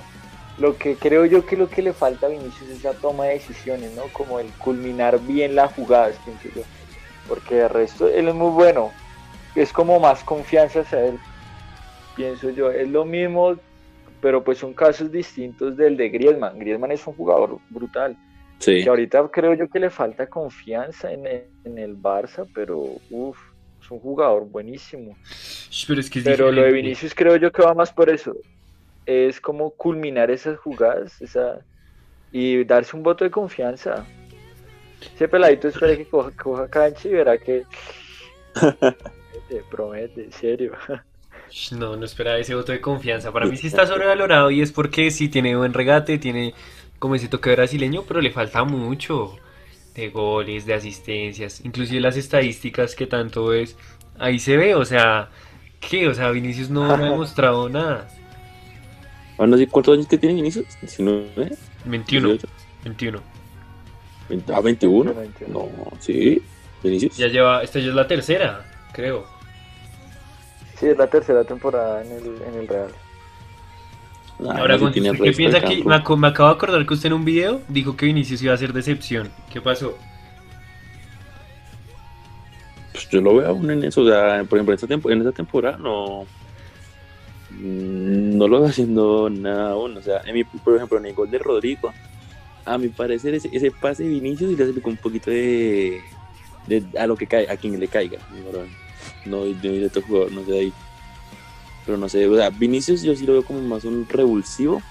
Lo 0.59 0.77
que 0.77 0.95
creo 0.95 1.25
yo 1.25 1.45
que 1.45 1.57
lo 1.57 1.67
que 1.67 1.81
le 1.81 1.93
falta 1.93 2.27
a 2.27 2.29
Vinicius 2.29 2.69
es 2.69 2.83
la 2.83 2.93
toma 2.93 3.25
de 3.25 3.33
decisiones, 3.33 3.91
¿no? 3.95 4.03
Como 4.13 4.39
el 4.39 4.47
culminar 4.53 5.19
bien 5.19 5.55
las 5.55 5.73
jugadas, 5.73 6.15
pienso 6.23 6.49
yo. 6.55 6.61
Porque 7.27 7.55
de 7.55 7.67
resto 7.67 8.07
él 8.07 8.27
es 8.27 8.35
muy 8.35 8.51
bueno. 8.51 8.91
Es 9.55 9.71
como 9.71 9.99
más 9.99 10.23
confianza 10.23 10.81
hacia 10.81 11.05
él, 11.05 11.19
pienso 12.15 12.49
yo. 12.49 12.71
Es 12.71 12.87
lo 12.87 13.05
mismo, 13.05 13.55
pero 14.21 14.43
pues 14.43 14.59
son 14.59 14.73
casos 14.73 15.11
distintos 15.11 15.75
del 15.75 15.97
de 15.97 16.09
Griezmann. 16.09 16.59
Griezmann 16.59 16.91
es 16.91 17.05
un 17.07 17.13
jugador 17.13 17.59
brutal. 17.69 18.15
Sí. 18.59 18.83
Que 18.83 18.89
ahorita 18.89 19.27
creo 19.31 19.53
yo 19.53 19.67
que 19.67 19.79
le 19.79 19.89
falta 19.89 20.27
confianza 20.27 21.11
en 21.11 21.27
el, 21.27 21.43
en 21.65 21.77
el 21.77 21.97
Barça, 21.97 22.47
pero 22.53 22.79
uff, 23.09 23.37
es 23.81 23.91
un 23.91 23.99
jugador 23.99 24.45
buenísimo. 24.49 25.17
Pero 25.87 25.99
es 25.99 26.09
que 26.09 26.19
es 26.19 26.25
Pero 26.25 26.51
lo 26.51 26.61
de. 26.61 26.71
Vinicius 26.71 27.13
creo 27.13 27.35
yo 27.35 27.51
que 27.51 27.61
va 27.61 27.73
más 27.73 27.91
por 27.91 28.09
eso. 28.09 28.35
Es 29.05 29.41
como 29.41 29.71
culminar 29.71 30.31
esas 30.31 30.57
jugadas 30.59 31.21
esa, 31.21 31.59
y 32.31 32.63
darse 32.63 32.95
un 32.95 33.03
voto 33.03 33.23
de 33.23 33.31
confianza. 33.31 34.05
Ese 35.15 35.27
peladito 35.27 35.67
espera 35.67 35.95
que 35.95 36.05
coja, 36.05 36.31
coja 36.31 36.67
cancha 36.67 37.07
y 37.07 37.11
verá 37.11 37.37
que 37.37 37.63
promete, 38.53 39.63
promete, 39.71 40.23
en 40.25 40.31
serio. 40.31 40.73
No, 41.71 41.95
no 41.95 42.05
esperaba 42.05 42.37
ese 42.37 42.55
voto 42.55 42.71
de 42.71 42.81
confianza. 42.81 43.31
Para 43.31 43.45
mí 43.45 43.57
sí 43.57 43.67
está 43.67 43.85
sobrevalorado 43.87 44.49
y 44.49 44.61
es 44.61 44.71
porque 44.71 45.11
sí 45.11 45.29
tiene 45.29 45.55
buen 45.55 45.73
regate, 45.73 46.17
tiene 46.17 46.53
como 46.99 47.15
ese 47.15 47.27
toque 47.27 47.51
brasileño, 47.51 48.03
pero 48.07 48.21
le 48.21 48.31
falta 48.31 48.63
mucho 48.63 49.35
de 49.93 50.09
goles, 50.09 50.65
de 50.65 50.73
asistencias, 50.73 51.63
inclusive 51.63 52.01
las 52.01 52.17
estadísticas 52.17 52.95
que 52.95 53.05
tanto 53.05 53.53
es. 53.53 53.77
Ahí 54.17 54.39
se 54.39 54.57
ve, 54.57 54.73
o 54.73 54.85
sea, 54.85 55.29
¿qué? 55.79 56.07
O 56.07 56.13
sea, 56.13 56.31
Vinicius 56.31 56.69
no, 56.69 56.87
no 56.87 56.93
ha 56.93 56.97
demostrado 57.09 57.69
nada. 57.69 58.07
Ah, 59.37 59.47
no 59.47 59.57
sé 59.57 59.67
cuántos 59.67 59.95
años 59.95 60.07
que 60.07 60.17
tiene 60.17 60.35
Vinicius. 60.35 60.65
19, 60.81 61.55
21, 61.85 62.27
18, 62.29 62.47
21. 62.83 63.19
20, 64.29 64.53
ah, 64.53 64.59
21. 64.61 65.13
21. 65.13 65.53
No, 65.53 65.69
sí. 65.99 66.41
Vinicius. 66.83 67.17
Ya 67.17 67.27
lleva, 67.27 67.63
esta 67.63 67.79
ya 67.79 67.87
es 67.87 67.95
la 67.95 68.07
tercera, 68.07 68.65
creo. 68.93 69.25
Sí, 70.79 70.87
es 70.87 70.97
la 70.97 71.07
tercera 71.07 71.43
temporada 71.43 72.03
en 72.03 72.11
el, 72.11 72.25
en 72.47 72.59
el 72.59 72.67
Real. 72.67 72.89
Ah, 74.45 74.55
Ahora, 74.57 74.75
¿usted 74.75 74.91
¿qué 75.21 75.31
piensa 75.31 75.61
que 75.61 75.83
me, 75.83 75.95
acabo 75.95 76.17
de 76.19 76.27
acordar 76.55 76.85
que 76.85 76.93
usted 76.93 77.07
en 77.07 77.13
un 77.13 77.23
video 77.25 77.61
dijo 77.69 77.95
que 77.95 78.05
Vinicius 78.07 78.41
iba 78.41 78.53
a 78.53 78.57
ser 78.57 78.73
decepción? 78.73 79.29
¿Qué 79.51 79.61
pasó? 79.61 79.97
Pues 82.91 83.07
yo 83.09 83.21
lo 83.21 83.35
veo 83.37 83.47
aún 83.49 83.69
en 83.71 83.83
eso. 83.83 84.01
O 84.01 84.07
sea, 84.07 84.43
por 84.43 84.57
ejemplo, 84.57 84.73
en 84.73 84.75
esta, 84.75 84.87
tempo- 84.87 85.09
en 85.09 85.19
esta 85.19 85.31
temporada 85.31 85.77
no. 85.77 86.25
Mm, 87.59 88.37
No 88.37 88.47
lo 88.47 88.59
veo 88.61 88.69
haciendo 88.69 89.29
nada 89.29 89.71
aún. 89.71 89.97
O 89.97 90.01
sea, 90.01 90.21
en 90.25 90.33
mi- 90.33 90.43
por 90.43 90.75
ejemplo, 90.75 90.97
en 90.97 91.05
el 91.07 91.13
gol 91.13 91.29
de 91.31 91.39
Rodrigo, 91.39 91.93
a 92.65 92.77
mi 92.77 92.89
parecer, 92.89 93.33
ese, 93.35 93.49
ese 93.51 93.71
pase 93.71 94.03
de 94.03 94.09
Vinicius 94.09 94.51
y 94.51 94.55
le 94.55 94.63
hace 94.63 94.73
un 94.83 94.97
poquito 94.97 95.29
de, 95.29 96.01
de- 96.67 96.83
a 96.99 97.07
lo 97.07 97.15
que 97.15 97.27
cae, 97.27 97.49
a 97.49 97.57
quien 97.57 97.79
le 97.79 97.87
caiga. 97.87 98.19
No, 99.25 99.39
no 99.39 99.45
de, 99.45 99.53
de 99.79 99.85
otro 99.85 100.01
jugador, 100.01 100.31
no 100.31 100.43
sé 100.45 100.59
ahí. 100.59 100.73
Pero 101.85 101.97
no 101.97 102.07
sé, 102.07 102.25
o 102.27 102.35
sea, 102.37 102.49
Vinicius 102.49 103.03
yo 103.03 103.13
sí 103.15 103.25
lo 103.25 103.33
veo 103.33 103.43
como 103.43 103.61
más 103.61 103.83
un 103.83 104.07
revulsivo, 104.07 104.81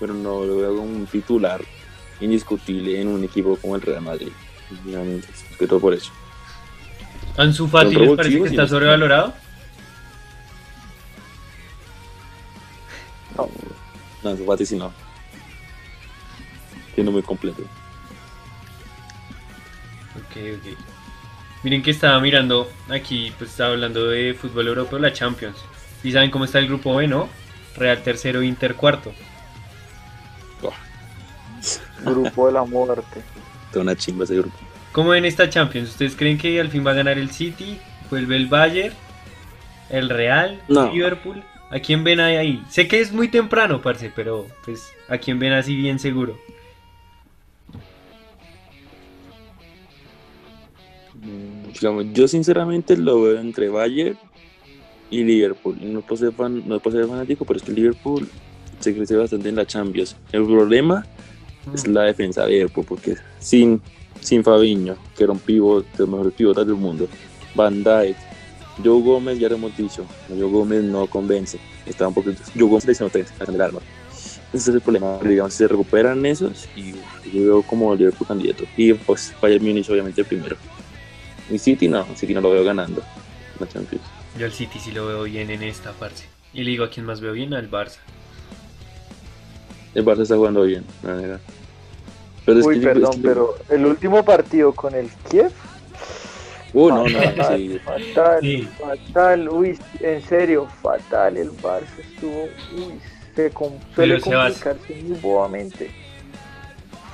pero 0.00 0.12
no 0.12 0.44
lo 0.44 0.56
veo 0.56 0.76
como 0.76 0.90
un 0.96 1.06
titular 1.06 1.60
indiscutible 2.20 3.00
en 3.00 3.06
un 3.08 3.22
equipo 3.24 3.56
como 3.56 3.76
el 3.76 3.82
Real 3.82 4.02
Madrid. 4.02 4.28
Es 4.70 5.56
que 5.58 5.66
todo 5.68 5.78
por 5.80 5.94
eso. 5.94 6.10
¿Ansu 7.36 7.68
Fati 7.68 7.94
les 7.94 8.10
parece 8.16 8.36
que 8.42 8.48
está 8.48 8.66
sobrevalorado? 8.66 9.28
No, 9.28 9.34
No, 13.36 13.48
Ansu 14.30 14.44
Fati 14.44 14.66
sí 14.66 14.76
no. 14.76 14.92
Siendo 16.94 17.12
muy 17.12 17.22
completo. 17.22 17.62
Ok, 20.16 20.36
ok. 20.58 20.78
Miren 21.62 21.82
que 21.82 21.92
estaba 21.92 22.18
mirando 22.20 22.70
aquí, 22.88 23.32
pues 23.38 23.50
estaba 23.50 23.70
hablando 23.70 24.08
de 24.08 24.34
fútbol 24.34 24.68
europeo, 24.68 24.98
la 24.98 25.12
Champions. 25.12 25.56
Y 26.02 26.12
saben 26.12 26.30
cómo 26.30 26.44
está 26.44 26.58
el 26.58 26.66
grupo 26.66 26.94
B, 26.96 27.06
¿no? 27.06 27.28
Real 27.76 28.02
tercero, 28.02 28.42
Inter 28.42 28.74
cuarto. 28.74 29.12
grupo 32.04 32.46
de 32.48 32.52
la 32.52 32.64
muerte. 32.64 33.22
Toda 33.72 33.84
una 33.84 33.96
chimba 33.96 34.24
ese 34.24 34.34
grupo. 34.34 34.56
¿Cómo 34.90 35.10
ven 35.10 35.24
esta 35.24 35.48
Champions? 35.48 35.90
¿Ustedes 35.90 36.16
creen 36.16 36.36
que 36.36 36.60
al 36.60 36.68
fin 36.68 36.84
va 36.86 36.90
a 36.90 36.94
ganar 36.94 37.16
el 37.16 37.30
City? 37.30 37.78
¿Vuelve 38.10 38.36
el 38.36 38.46
Bayern? 38.46 38.94
¿El 39.88 40.10
Real? 40.10 40.60
No. 40.68 40.92
¿Liverpool? 40.92 41.42
¿A 41.72 41.80
quién 41.80 42.04
ven 42.04 42.20
ahí, 42.20 42.36
ahí? 42.36 42.62
Sé 42.68 42.86
que 42.86 43.00
es 43.00 43.12
muy 43.12 43.28
temprano, 43.28 43.80
parce, 43.80 44.12
pero 44.14 44.46
pues 44.62 44.92
¿a 45.08 45.16
quién 45.16 45.38
ven 45.38 45.54
así 45.54 45.74
bien 45.74 45.98
seguro? 45.98 46.36
Mm, 51.14 52.12
yo 52.12 52.28
sinceramente 52.28 52.94
lo 52.94 53.22
veo 53.22 53.40
entre 53.40 53.70
Bayern 53.70 54.18
y 55.10 55.24
Liverpool. 55.24 55.78
No 55.80 56.02
puedo 56.02 56.18
ser, 56.18 56.32
fan, 56.34 56.62
no 56.68 56.78
puedo 56.78 56.98
ser 56.98 57.08
fanático, 57.08 57.46
pero 57.46 57.56
es 57.56 57.62
que 57.62 57.72
Liverpool 57.72 58.28
se 58.78 58.94
crece 58.94 59.16
bastante 59.16 59.48
en 59.48 59.56
la 59.56 59.64
Champions. 59.64 60.14
El 60.30 60.44
problema 60.44 61.06
es 61.72 61.86
la 61.86 62.02
defensa 62.02 62.44
de 62.44 62.50
Liverpool, 62.50 62.84
porque 62.86 63.16
sin, 63.38 63.80
sin 64.20 64.44
Fabiño, 64.44 64.96
que 65.16 65.24
era 65.24 65.32
un 65.32 65.38
pivot, 65.38 65.90
de 65.92 65.98
los 66.00 66.08
mejores 66.10 66.34
pivotas 66.34 66.66
del 66.66 66.76
mundo, 66.76 67.08
Van 67.54 67.82
Dijk, 67.82 68.16
Joe 68.82 69.02
Gómez, 69.02 69.38
ya 69.38 69.48
lo 69.48 69.56
hemos 69.56 69.76
dicho, 69.76 70.04
Joe 70.28 70.50
Gómez 70.50 70.82
no 70.82 71.06
convence. 71.06 71.58
Está 71.86 72.08
un 72.08 72.14
poquito, 72.14 72.42
Joe 72.54 72.68
Gómez 72.68 72.86
le 72.86 72.92
hizo 72.92 73.10
el 73.12 73.60
arma. 73.60 73.80
Ese 74.52 74.70
es 74.70 74.76
el 74.76 74.80
problema. 74.82 75.18
Digamos, 75.22 75.54
se 75.54 75.66
recuperan 75.66 76.24
esos 76.26 76.68
y 76.76 76.92
yo 77.32 77.42
veo 77.42 77.62
como 77.62 77.94
Liverpool 77.94 78.28
candidato. 78.28 78.64
Y 78.76 78.92
pues 78.92 79.34
Bayern 79.40 79.64
Munich 79.64 79.88
obviamente 79.88 80.24
primero. 80.24 80.56
Y 81.50 81.58
City 81.58 81.88
no, 81.88 82.06
City 82.16 82.34
no 82.34 82.42
lo 82.42 82.50
veo 82.50 82.62
ganando 82.62 83.02
la 83.58 83.66
Champions. 83.66 84.04
Yo 84.38 84.46
al 84.46 84.52
City 84.52 84.78
sí 84.78 84.92
lo 84.92 85.06
veo 85.06 85.22
bien 85.24 85.50
en 85.50 85.62
esta 85.62 85.92
fase. 85.92 86.26
Y 86.52 86.64
le 86.64 86.70
digo 86.70 86.84
a 86.84 86.90
quién 86.90 87.06
más 87.06 87.20
veo 87.20 87.32
bien, 87.32 87.54
al 87.54 87.70
Barça. 87.70 87.98
El 89.94 90.04
Barça 90.04 90.22
está 90.22 90.36
jugando 90.36 90.62
bien, 90.62 90.84
la 91.02 91.14
verdad. 91.14 91.40
Pero 92.44 92.60
es 92.60 92.66
Uy, 92.66 92.80
que 92.80 92.86
perdón, 92.86 93.20
pero 93.22 93.54
el 93.70 93.86
último 93.86 94.22
partido 94.24 94.72
con 94.72 94.94
el 94.94 95.08
Kiev. 95.30 95.52
Uh, 96.74 96.88
no, 96.88 97.06
no, 97.06 97.20
fatal, 97.20 97.58
sí. 97.58 97.80
fatal, 97.84 98.68
fatal, 98.78 99.48
uy, 99.48 99.78
en 100.00 100.22
serio, 100.22 100.66
fatal. 100.82 101.36
El 101.36 101.50
Barça 101.50 101.98
estuvo, 102.00 102.48
uy, 102.74 102.98
se 103.36 103.50
com 103.50 103.72
suele 103.94 104.20
complicarse 104.20 104.94
muy 105.02 105.18
bobamente. 105.18 105.90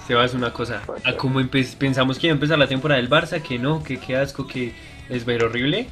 Sebas, 0.06 0.32
una 0.34 0.52
cosa, 0.52 0.80
a 1.04 1.12
como 1.14 1.40
pensamos 1.78 2.18
que 2.18 2.28
iba 2.28 2.32
a 2.32 2.36
empezar 2.36 2.58
la 2.58 2.68
temporada 2.68 3.00
del 3.00 3.10
Barça, 3.10 3.42
que 3.42 3.58
no, 3.58 3.82
que 3.82 3.98
qué 3.98 4.16
asco, 4.16 4.46
que 4.46 4.72
es 5.08 5.24
ver 5.24 5.44
horrible, 5.44 5.88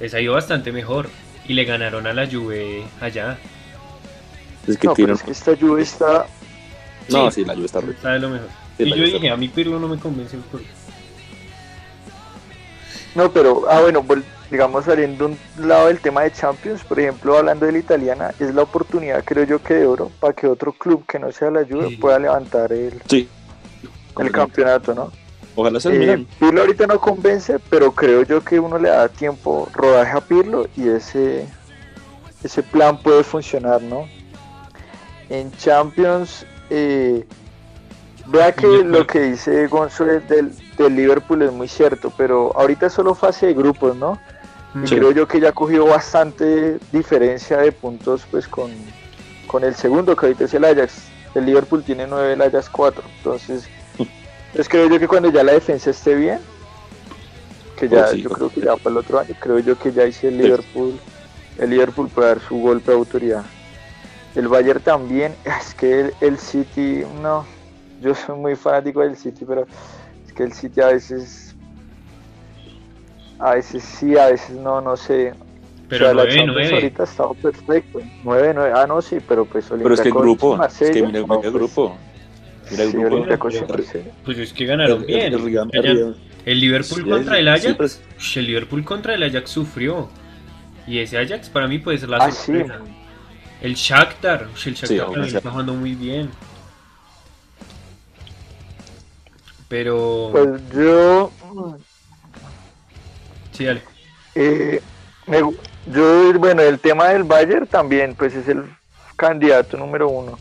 les 0.00 0.12
ha 0.14 0.20
ido 0.20 0.34
bastante 0.34 0.72
mejor. 0.72 1.08
Y 1.46 1.52
le 1.52 1.64
ganaron 1.64 2.06
a 2.06 2.14
la 2.14 2.26
Juve 2.26 2.84
allá. 3.02 3.36
Es 4.66 4.78
que, 4.78 4.86
no, 4.86 4.94
pero 4.94 5.12
es 5.12 5.22
que 5.22 5.30
esta 5.30 5.54
Juve 5.54 5.82
está... 5.82 6.26
No, 7.10 7.30
sí, 7.30 7.44
la 7.44 7.54
Juve 7.54 7.66
está 7.66 7.80
Está 7.80 8.12
de 8.12 8.18
lo 8.18 8.30
mejor. 8.30 8.48
y 8.78 8.88
yo 8.88 9.04
dije, 9.04 9.28
a 9.28 9.36
mí 9.36 9.48
Pirlo 9.48 9.78
no 9.78 9.86
me 9.86 9.98
convence. 9.98 10.38
Por... 10.50 10.62
No, 13.14 13.30
pero, 13.30 13.64
ah, 13.68 13.80
bueno, 13.80 14.04
digamos 14.50 14.84
saliendo 14.84 15.26
un 15.26 15.38
lado 15.58 15.88
del 15.88 16.00
tema 16.00 16.22
de 16.22 16.32
Champions, 16.32 16.82
por 16.84 16.98
ejemplo, 16.98 17.36
hablando 17.36 17.66
de 17.66 17.72
la 17.72 17.78
italiana, 17.78 18.34
es 18.38 18.54
la 18.54 18.62
oportunidad, 18.62 19.24
creo 19.24 19.44
yo, 19.44 19.62
que 19.62 19.74
de 19.74 19.86
oro 19.86 20.10
para 20.20 20.32
que 20.32 20.46
otro 20.46 20.72
club 20.72 21.04
que 21.06 21.18
no 21.18 21.32
sea 21.32 21.50
la 21.50 21.64
Juve 21.64 21.96
pueda 22.00 22.18
levantar 22.18 22.72
el, 22.72 23.00
el 24.18 24.32
campeonato, 24.32 24.94
¿no? 24.94 25.12
Ojalá 25.56 25.78
sea 25.78 25.92
eh, 25.92 26.26
Pirlo 26.40 26.60
ahorita 26.62 26.86
no 26.86 27.00
convence, 27.00 27.58
pero 27.70 27.92
creo 27.92 28.22
yo 28.24 28.42
que 28.42 28.58
uno 28.58 28.78
le 28.78 28.88
da 28.88 29.08
tiempo, 29.08 29.68
rodaje 29.72 30.16
a 30.16 30.20
Pirlo 30.20 30.66
y 30.76 30.88
ese, 30.88 31.46
ese 32.42 32.62
plan 32.62 32.98
puede 32.98 33.22
funcionar, 33.22 33.80
¿no? 33.80 34.08
En 35.28 35.52
Champions, 35.52 36.44
eh, 36.70 37.24
vea 38.26 38.52
que 38.52 38.66
lo 38.66 39.06
que 39.06 39.20
dice 39.20 39.68
González 39.68 40.28
del, 40.28 40.50
del 40.76 40.96
Liverpool 40.96 41.42
es 41.42 41.52
muy 41.52 41.68
cierto, 41.68 42.12
pero 42.16 42.52
ahorita 42.56 42.86
es 42.86 42.92
solo 42.92 43.14
fase 43.14 43.46
de 43.46 43.54
grupos, 43.54 43.96
¿no? 43.96 44.18
Y 44.74 44.86
creo 44.86 45.12
yo 45.12 45.28
que 45.28 45.38
ya 45.38 45.50
ha 45.50 45.52
cogido 45.52 45.86
bastante 45.86 46.80
diferencia 46.90 47.58
de 47.58 47.70
puntos 47.70 48.26
pues 48.28 48.48
con, 48.48 48.72
con 49.46 49.62
el 49.62 49.74
segundo, 49.76 50.16
que 50.16 50.26
ahorita 50.26 50.44
es 50.44 50.54
el 50.54 50.64
Ajax. 50.64 51.04
El 51.36 51.46
Liverpool 51.46 51.84
tiene 51.84 52.08
9, 52.08 52.32
el 52.32 52.42
Ajax 52.42 52.68
4. 52.70 53.04
Entonces, 53.18 53.68
pues 54.52 54.68
creo 54.68 54.88
yo 54.88 54.98
que 54.98 55.06
cuando 55.06 55.30
ya 55.30 55.44
la 55.44 55.52
defensa 55.52 55.90
esté 55.90 56.16
bien, 56.16 56.40
que 57.76 57.88
ya, 57.88 58.12
yo 58.12 58.30
creo 58.30 58.50
que 58.50 58.62
ya 58.62 58.76
para 58.76 58.90
el 58.90 58.96
otro 58.96 59.20
año, 59.20 59.34
creo 59.38 59.60
yo 59.60 59.78
que 59.78 59.92
ya 59.92 60.06
hice 60.06 60.28
el 60.28 60.38
Liverpool, 60.38 60.98
el 61.58 61.70
Liverpool 61.70 62.08
puede 62.08 62.28
dar 62.28 62.40
su 62.40 62.56
golpe 62.56 62.90
de 62.90 62.96
autoridad. 62.96 63.44
El 64.34 64.48
Bayern 64.48 64.80
también, 64.80 65.34
es 65.44 65.74
que 65.74 66.12
el, 66.20 66.38
City, 66.38 67.04
no, 67.22 67.46
yo 68.00 68.14
soy 68.14 68.36
muy 68.36 68.56
fanático 68.56 69.00
del 69.00 69.16
City, 69.16 69.44
pero 69.44 69.66
que 70.34 70.42
el 70.42 70.52
City 70.52 70.80
a 70.80 70.88
veces, 70.88 71.54
a 73.38 73.54
veces 73.54 73.82
sí, 73.82 74.16
a 74.18 74.26
veces 74.26 74.56
no, 74.56 74.80
no 74.80 74.96
sé. 74.96 75.32
Pero 75.88 76.06
o 76.06 76.14
sea, 76.14 76.24
9, 76.24 76.36
la 76.36 76.52
9. 76.52 76.74
ahorita 76.74 77.02
ha 77.02 77.06
estado 77.06 77.34
perfecto. 77.34 78.00
9, 78.24 78.52
9, 78.54 78.72
ah 78.74 78.86
no, 78.86 79.00
sí, 79.02 79.18
pero 79.26 79.44
pues 79.44 79.66
Pero 79.68 79.94
es 79.94 80.00
que 80.00 80.08
el 80.08 80.14
grupo, 80.14 80.62
es 80.64 80.90
que 80.90 81.02
mira, 81.02 81.18
el 81.18 81.24
grupo. 81.52 81.96
Mira 82.70 82.84
el 82.84 82.92
grupo. 82.92 83.46
pues 84.24 84.38
es 84.38 84.52
que 84.52 84.66
ganaron 84.66 85.04
bien. 85.06 85.34
El, 86.44 86.60
Liverpool 86.60 87.08
contra 87.08 87.38
el 87.38 87.48
Ajax. 87.48 87.74
Pues. 87.74 88.02
El 88.36 88.46
Liverpool 88.46 88.84
contra 88.84 89.14
el 89.14 89.22
Ajax 89.22 89.50
sufrió. 89.50 90.08
Y 90.86 90.98
ese 90.98 91.18
Ajax 91.18 91.48
para 91.48 91.66
mí 91.66 91.78
puede 91.78 91.98
ser 91.98 92.10
la 92.10 92.18
ah, 92.18 92.30
sorpresa. 92.30 92.80
El 93.62 93.74
Shakhtar. 93.74 94.48
El 94.66 94.74
Shakhtar 94.74 95.24
está 95.24 95.50
jugando 95.50 95.74
muy 95.74 95.94
bien. 95.94 96.28
Pero. 99.68 100.30
Pues 100.32 100.48
yo. 100.74 101.30
Sí, 103.52 103.64
dale. 103.64 103.82
Eh, 104.34 104.80
yo, 105.86 106.32
bueno, 106.38 106.62
el 106.62 106.78
tema 106.78 107.08
del 107.08 107.24
Bayern 107.24 107.66
también, 107.66 108.14
pues 108.14 108.34
es 108.34 108.48
el 108.48 108.64
candidato 109.16 109.76
número 109.76 110.08
uno. 110.08 110.38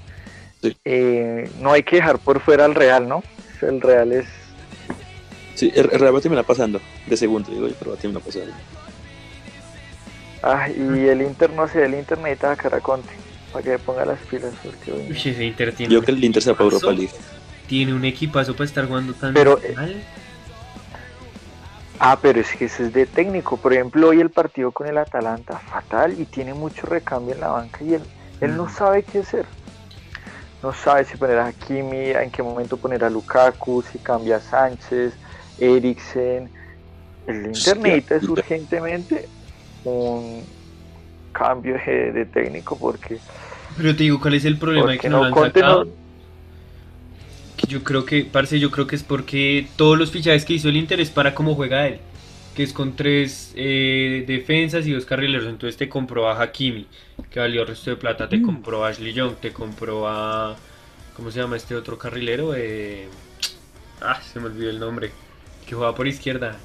Eh, 0.86 1.50
no 1.60 1.74
hay 1.74 1.84
que 1.84 1.98
dejar 1.98 2.20
por 2.20 2.40
fuera 2.40 2.66
al 2.66 2.76
Real, 2.76 3.08
¿no? 3.08 3.24
El 3.62 3.82
Real 3.82 4.12
es... 4.14 4.26
Sí, 5.56 5.72
el, 5.76 5.90
Real 5.90 6.16
va 6.16 6.20
a 6.20 6.22
terminar 6.22 6.46
pasando, 6.46 6.80
de 7.06 7.18
segundo, 7.18 7.52
digo 7.52 7.68
yo, 7.68 7.76
pero 7.78 7.92
va 7.92 7.98
a 7.98 8.00
terminar 8.00 8.24
pasando. 8.24 8.54
Ah, 10.42 10.68
y 10.70 11.08
el 11.08 11.22
Inter, 11.22 11.52
no 11.52 11.68
sé, 11.68 11.86
el 11.86 11.94
Inter 11.94 12.18
necesita 12.18 12.52
a 12.52 12.56
Caraconte 12.56 13.14
para 13.52 13.64
que 13.64 13.80
ponga 13.80 14.04
las 14.04 14.20
pilas. 14.22 14.54
Porque, 14.64 14.92
Uy, 14.92 15.16
ese 15.16 15.46
Inter 15.46 15.74
tiene 15.74 15.94
yo 15.94 16.02
que 16.02 16.12
el 16.12 16.24
Inter 16.24 16.42
se 16.42 16.52
va 16.52 16.58
para 16.58 16.66
Europa 16.66 16.92
League. 16.92 17.14
Tiene 17.68 17.94
un 17.94 18.06
equipazo 18.06 18.54
para 18.54 18.66
estar 18.66 18.88
jugando 18.88 19.14
tan 19.14 19.34
pero, 19.34 19.60
eh, 19.64 19.74
mal. 19.76 20.04
Ah, 22.00 22.18
pero 22.22 22.42
es 22.42 22.52
que 22.56 22.66
ese 22.66 22.88
es 22.88 22.94
de 22.94 23.06
técnico. 23.06 23.58
Por 23.58 23.74
ejemplo, 23.74 24.10
hoy 24.10 24.20
el 24.20 24.30
partido 24.30 24.72
con 24.72 24.88
el 24.88 24.98
Atalanta, 24.98 25.58
fatal, 25.60 26.20
y 26.20 26.26
tiene 26.26 26.54
mucho 26.54 26.86
recambio 26.86 27.34
en 27.34 27.42
la 27.42 27.50
banca 27.50 27.84
y 27.84 27.94
él, 27.94 28.02
él 28.42 28.58
no 28.58 28.66
mm. 28.66 28.70
sabe 28.70 29.04
qué 29.04 29.20
hacer 29.20 29.46
no 30.64 30.72
sabe 30.72 31.04
si 31.04 31.18
poner 31.18 31.38
a 31.40 31.48
Hakimi, 31.48 32.12
en 32.12 32.32
qué 32.32 32.42
momento 32.42 32.78
poner 32.78 33.04
a 33.04 33.10
Lukaku, 33.10 33.84
si 33.84 34.00
cambia 34.00 34.38
a 34.38 34.40
Sánchez, 34.40 35.14
Eriksen. 35.60 36.50
El 37.28 37.48
Internet 37.48 38.10
es 38.12 38.24
urgentemente 38.24 39.28
un 39.84 40.42
cambio 41.34 41.78
de, 41.86 42.26
técnico 42.34 42.78
porque... 42.78 43.20
Pero 43.76 43.94
te 43.94 44.04
digo, 44.04 44.22
¿cuál 44.22 44.36
es 44.36 44.46
el 44.46 44.58
problema? 44.58 44.98
Que 44.98 45.10
no, 45.10 45.26
lo 45.26 45.26
han 45.26 45.54
sacado? 45.54 45.84
Que 45.84 45.92
yo 47.68 47.84
creo 47.84 48.06
que, 48.06 48.26
parce, 48.26 48.60
yo 48.60 48.72
creo 48.72 48.88
que 48.88 48.96
es 48.96 49.04
porque 49.04 49.68
todos 49.76 49.98
los 49.98 50.12
fichajes 50.12 50.46
que 50.46 50.54
hizo 50.54 50.70
el 50.70 50.78
Inter 50.78 51.00
es 51.00 51.10
para 51.10 51.34
cómo 51.34 51.56
juega 51.56 51.88
él 51.88 52.00
que 52.56 52.64
es 52.64 52.74
con 52.74 52.96
tres 52.96 53.52
eh, 53.56 54.24
defensas 54.28 54.86
y 54.86 54.92
dos 54.92 55.06
carrileros. 55.06 55.48
Entonces 55.48 55.78
te 55.78 55.90
compró 55.90 56.30
a 56.30 56.42
Hakimi, 56.42 56.88
que 57.30 57.40
valió 57.40 57.62
el 57.62 57.68
resto 57.68 57.90
de 57.90 57.96
plata. 57.96 58.30
Te 58.30 58.38
mm. 58.38 58.44
compró 58.44 58.86
a 58.86 58.90
Ashley 58.90 59.14
Young, 59.14 59.36
te 59.36 59.52
compró 59.52 60.08
a. 60.08 60.56
¿Cómo 61.16 61.32
se 61.32 61.40
llama 61.40 61.58
este 61.58 61.76
otro 61.76 61.98
carrilero? 61.98 62.54
Eh, 62.56 63.08
ah, 64.02 64.20
se 64.22 64.40
me 64.40 64.48
olvidó 64.48 64.70
el 64.70 64.80
nombre. 64.80 65.12
Que 65.68 65.76
juega 65.76 65.96
por 65.96 66.08
izquierda. 66.08 66.58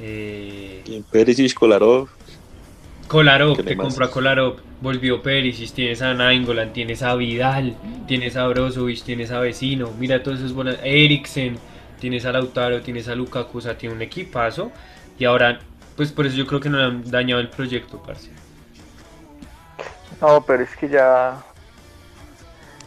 Eh, 0.00 1.02
Perisic, 1.10 1.54
Kolarov. 1.54 2.08
Kolarov, 3.10 3.64
te 3.64 3.76
compró 3.76 4.04
a 4.04 4.10
Kolarov. 4.10 4.60
Volvió 4.80 5.20
Perisic, 5.20 5.72
tienes 5.72 6.00
a 6.00 6.14
Nainggolan, 6.14 6.72
tienes 6.72 7.02
a 7.02 7.16
Vidal, 7.16 7.74
tienes 8.06 8.36
a 8.36 8.46
Brozovic, 8.46 9.02
tienes 9.02 9.32
a 9.32 9.40
Vecino. 9.40 9.90
Mira 9.98 10.22
todos 10.22 10.38
esos 10.38 10.52
bolas. 10.52 10.78
Eriksen 10.84 11.58
tienes 11.98 12.24
a 12.24 12.30
Lautaro, 12.30 12.82
tienes 12.82 13.08
a 13.08 13.16
Lukaku, 13.16 13.58
o 13.58 13.60
sea, 13.60 13.76
tiene 13.76 13.96
un 13.96 14.02
equipazo. 14.02 14.70
Y 15.18 15.24
ahora, 15.24 15.58
pues 15.96 16.12
por 16.12 16.24
eso 16.24 16.36
yo 16.36 16.46
creo 16.46 16.60
que 16.60 16.68
no 16.68 16.78
le 16.78 16.84
han 16.84 17.10
dañado 17.10 17.40
el 17.40 17.48
proyecto, 17.48 18.00
parce. 18.00 18.30
No, 20.20 20.40
pero 20.46 20.62
es 20.62 20.76
que 20.76 20.88
ya. 20.88 21.42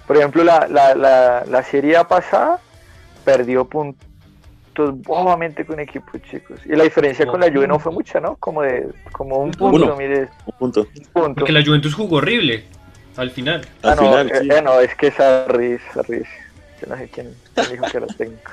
Por 0.08 0.16
ejemplo, 0.16 0.46
la, 0.46 0.70
la, 0.70 0.96
la, 0.96 1.44
la 1.46 1.64
serie 1.64 2.02
pasada 2.06 2.62
perdió 3.26 3.66
puntos 3.66 4.08
bobamente 4.76 5.66
con 5.66 5.80
equipos 5.80 6.22
chicos. 6.24 6.60
Y 6.66 6.76
la 6.76 6.84
diferencia 6.84 7.26
con 7.26 7.40
la 7.40 7.52
Juve 7.52 7.68
no 7.68 7.80
fue 7.80 7.92
mucha, 7.92 8.20
¿no? 8.20 8.36
Como 8.38 8.62
de 8.62 8.88
como 9.12 9.38
un 9.38 9.52
punto, 9.52 9.96
mire. 9.96 10.30
Un 10.46 10.54
punto. 10.58 10.88
Porque 11.14 11.52
la 11.52 11.64
Juventus 11.64 11.94
jugó 11.94 12.18
horrible 12.18 12.66
al 13.18 13.32
final. 13.32 13.66
Ah, 13.84 13.92
al 13.92 13.96
no, 13.96 14.02
final, 14.02 14.32
eh, 14.32 14.58
eh, 14.58 14.62
no, 14.62 14.80
es 14.80 14.96
que 14.96 15.08
esa 15.08 15.46
risa, 15.48 16.02
risa. 16.08 16.30
Yo 16.82 16.88
no 16.88 16.98
sé 16.98 17.10
quién, 17.10 17.34
quién 17.54 17.72
dijo 17.72 17.86
que 17.92 17.98
era 17.98 18.08
técnico. 18.08 18.52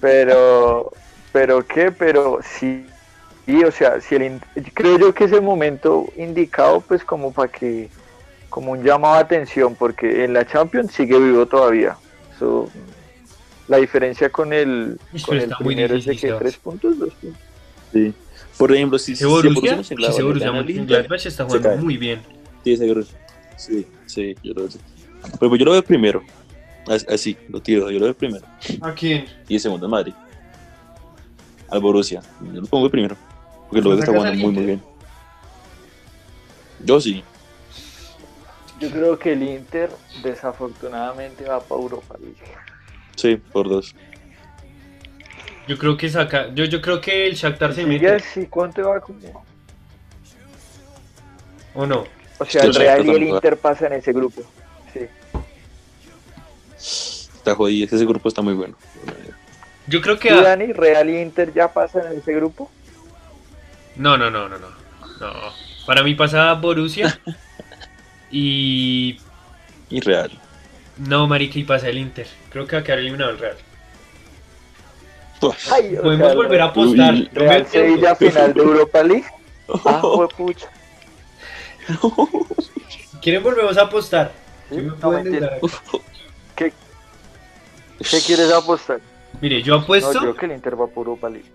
Pero, 0.00 0.92
pero 1.32 1.66
qué, 1.66 1.92
pero 1.92 2.40
sí, 2.42 2.86
y 3.46 3.64
o 3.64 3.70
sea, 3.72 4.00
si 4.00 4.14
el, 4.14 4.40
creo 4.74 4.98
yo 4.98 5.14
que 5.14 5.24
es 5.24 5.32
el 5.32 5.42
momento 5.42 6.06
indicado, 6.16 6.80
pues 6.80 7.04
como 7.04 7.32
para 7.32 7.50
que, 7.50 7.88
como 8.48 8.72
un 8.72 8.82
llamado 8.82 9.14
de 9.14 9.20
atención, 9.20 9.74
porque 9.74 10.24
en 10.24 10.32
la 10.32 10.46
Champions 10.46 10.92
sigue 10.92 11.18
vivo 11.18 11.46
todavía. 11.46 11.96
La 13.70 13.76
diferencia 13.76 14.30
con 14.30 14.52
el, 14.52 14.98
con 15.24 15.38
el 15.38 15.48
primero 15.60 15.94
es 15.94 16.04
de 16.04 16.16
que 16.16 16.32
tres 16.32 16.56
puntos, 16.56 16.98
dos 16.98 17.14
puntos. 17.14 17.40
Sí. 17.92 18.12
Por 18.58 18.74
ejemplo, 18.74 18.98
si, 18.98 19.14
si 19.14 19.24
Borussia, 19.24 19.78
ese 19.80 19.94
Borussia 20.22 21.28
está 21.28 21.44
jugando 21.44 21.76
muy 21.76 21.96
bien. 21.96 22.20
Sí, 22.64 22.76
Borussia. 22.76 23.16
Sí, 23.56 23.86
sí, 24.06 24.34
yo 24.42 24.54
lo 24.54 24.62
veo. 24.62 24.70
Pero 25.38 25.48
pues 25.50 25.58
yo 25.60 25.64
lo 25.66 25.70
veo 25.72 25.84
primero. 25.84 26.24
As- 26.88 27.06
Así, 27.08 27.36
lo 27.48 27.62
tiro, 27.62 27.88
yo 27.92 28.00
lo 28.00 28.06
veo 28.06 28.14
primero. 28.14 28.44
¿A 28.80 28.92
quién? 28.92 29.26
Y 29.48 29.54
el 29.54 29.60
segundo 29.60 29.86
es 29.86 29.90
Madrid. 29.90 30.14
Al 31.68 31.80
Borussia. 31.80 32.22
Yo 32.52 32.60
lo 32.62 32.66
pongo 32.66 32.86
de 32.86 32.90
primero. 32.90 33.16
Porque 33.68 33.82
lo 33.82 33.90
veo 33.90 33.98
que 33.98 34.02
está 34.04 34.12
¿Sacas 34.12 34.20
jugando 34.20 34.44
muy, 34.46 34.54
muy 34.54 34.64
bien. 34.66 34.82
Yo 36.84 37.00
sí. 37.00 37.22
Yo 38.80 38.90
creo 38.90 39.16
que 39.16 39.34
el 39.34 39.44
Inter 39.44 39.90
desafortunadamente 40.24 41.44
va 41.44 41.60
para 41.60 41.80
Europa 41.80 42.16
League. 42.18 42.34
Sí, 43.20 43.36
por 43.36 43.68
dos. 43.68 43.94
Yo 45.68 45.76
creo 45.76 45.96
que 45.96 46.08
saca, 46.08 46.48
yo, 46.54 46.64
yo 46.64 46.80
creo 46.80 47.02
que 47.02 47.26
el 47.26 47.34
Shakhtar 47.34 47.74
se 47.74 47.82
¿Y 47.82 47.86
mete, 47.86 48.18
sí, 48.20 48.46
cuánto 48.48 48.88
va 48.88 48.98
como? 49.00 49.44
¿o 51.74 51.86
no? 51.86 52.06
O 52.38 52.44
sea, 52.46 52.62
el 52.62 52.74
Real 52.74 53.06
y 53.06 53.10
el. 53.10 53.22
Inter 53.24 53.58
pasan 53.58 53.92
ese 53.92 54.14
grupo. 54.14 54.42
Sí. 54.94 55.00
Está 57.36 57.54
jodido. 57.54 57.84
Ese 57.84 58.06
grupo 58.06 58.30
está 58.30 58.40
muy 58.40 58.54
bueno. 58.54 58.74
Yo 59.86 60.00
creo 60.00 60.18
que... 60.18 60.28
¿Y 60.28 60.40
Dani, 60.40 60.72
Real 60.72 61.10
y 61.10 61.20
Inter 61.20 61.52
ya 61.52 61.70
pasan 61.70 62.12
en 62.12 62.18
ese 62.18 62.32
grupo? 62.32 62.70
No, 63.96 64.16
no, 64.16 64.30
no, 64.30 64.48
no, 64.48 64.58
no. 64.58 64.68
No. 65.20 65.32
Para 65.84 66.02
mí 66.02 66.14
pasa 66.14 66.54
Borussia 66.54 67.20
y... 68.30 69.20
Y 69.90 70.00
Real. 70.00 70.30
No, 71.00 71.26
marica, 71.26 71.58
y 71.58 71.64
pasa 71.64 71.88
el 71.88 71.98
Inter. 71.98 72.26
Creo 72.50 72.66
que 72.66 72.76
va 72.76 72.82
a 72.82 72.84
quedar 72.84 72.98
eliminado 72.98 73.30
el 73.30 73.38
Real. 73.38 73.56
Ay, 75.72 75.96
o 75.96 76.02
Podemos 76.02 76.34
volver 76.34 76.60
a 76.60 76.64
apostar. 76.66 77.14
Uy, 77.14 77.24
Yo 77.24 77.30
me 77.32 77.38
Real 77.40 77.52
apunto. 77.62 77.70
Sevilla 77.72 78.14
final 78.14 78.52
de 78.54 78.60
Europa 78.60 79.02
League. 79.02 79.24
Ah, 79.84 80.00
fue 80.02 80.28
pucha. 80.28 80.66
¿Quieren 83.22 83.42
volvemos 83.42 83.76
a 83.78 83.82
apostar? 83.82 84.32
Sí, 84.68 84.76
Yo 84.76 84.82
me 85.10 85.22
no. 85.40 85.50
¿Qué, 86.56 86.72
¿Qué 87.98 88.20
quieres 88.26 88.50
apostar? 88.52 89.00
Mire, 89.40 89.62
yo 89.62 89.76
No, 89.76 89.82
apuesto... 89.82 90.12
yo 90.12 90.20
creo 90.20 90.36
que 90.36 90.46
el 90.46 90.52
Inter 90.52 90.80
va 90.80 90.86
por 90.88 91.06
Europa 91.06 91.28
League. 91.30 91.48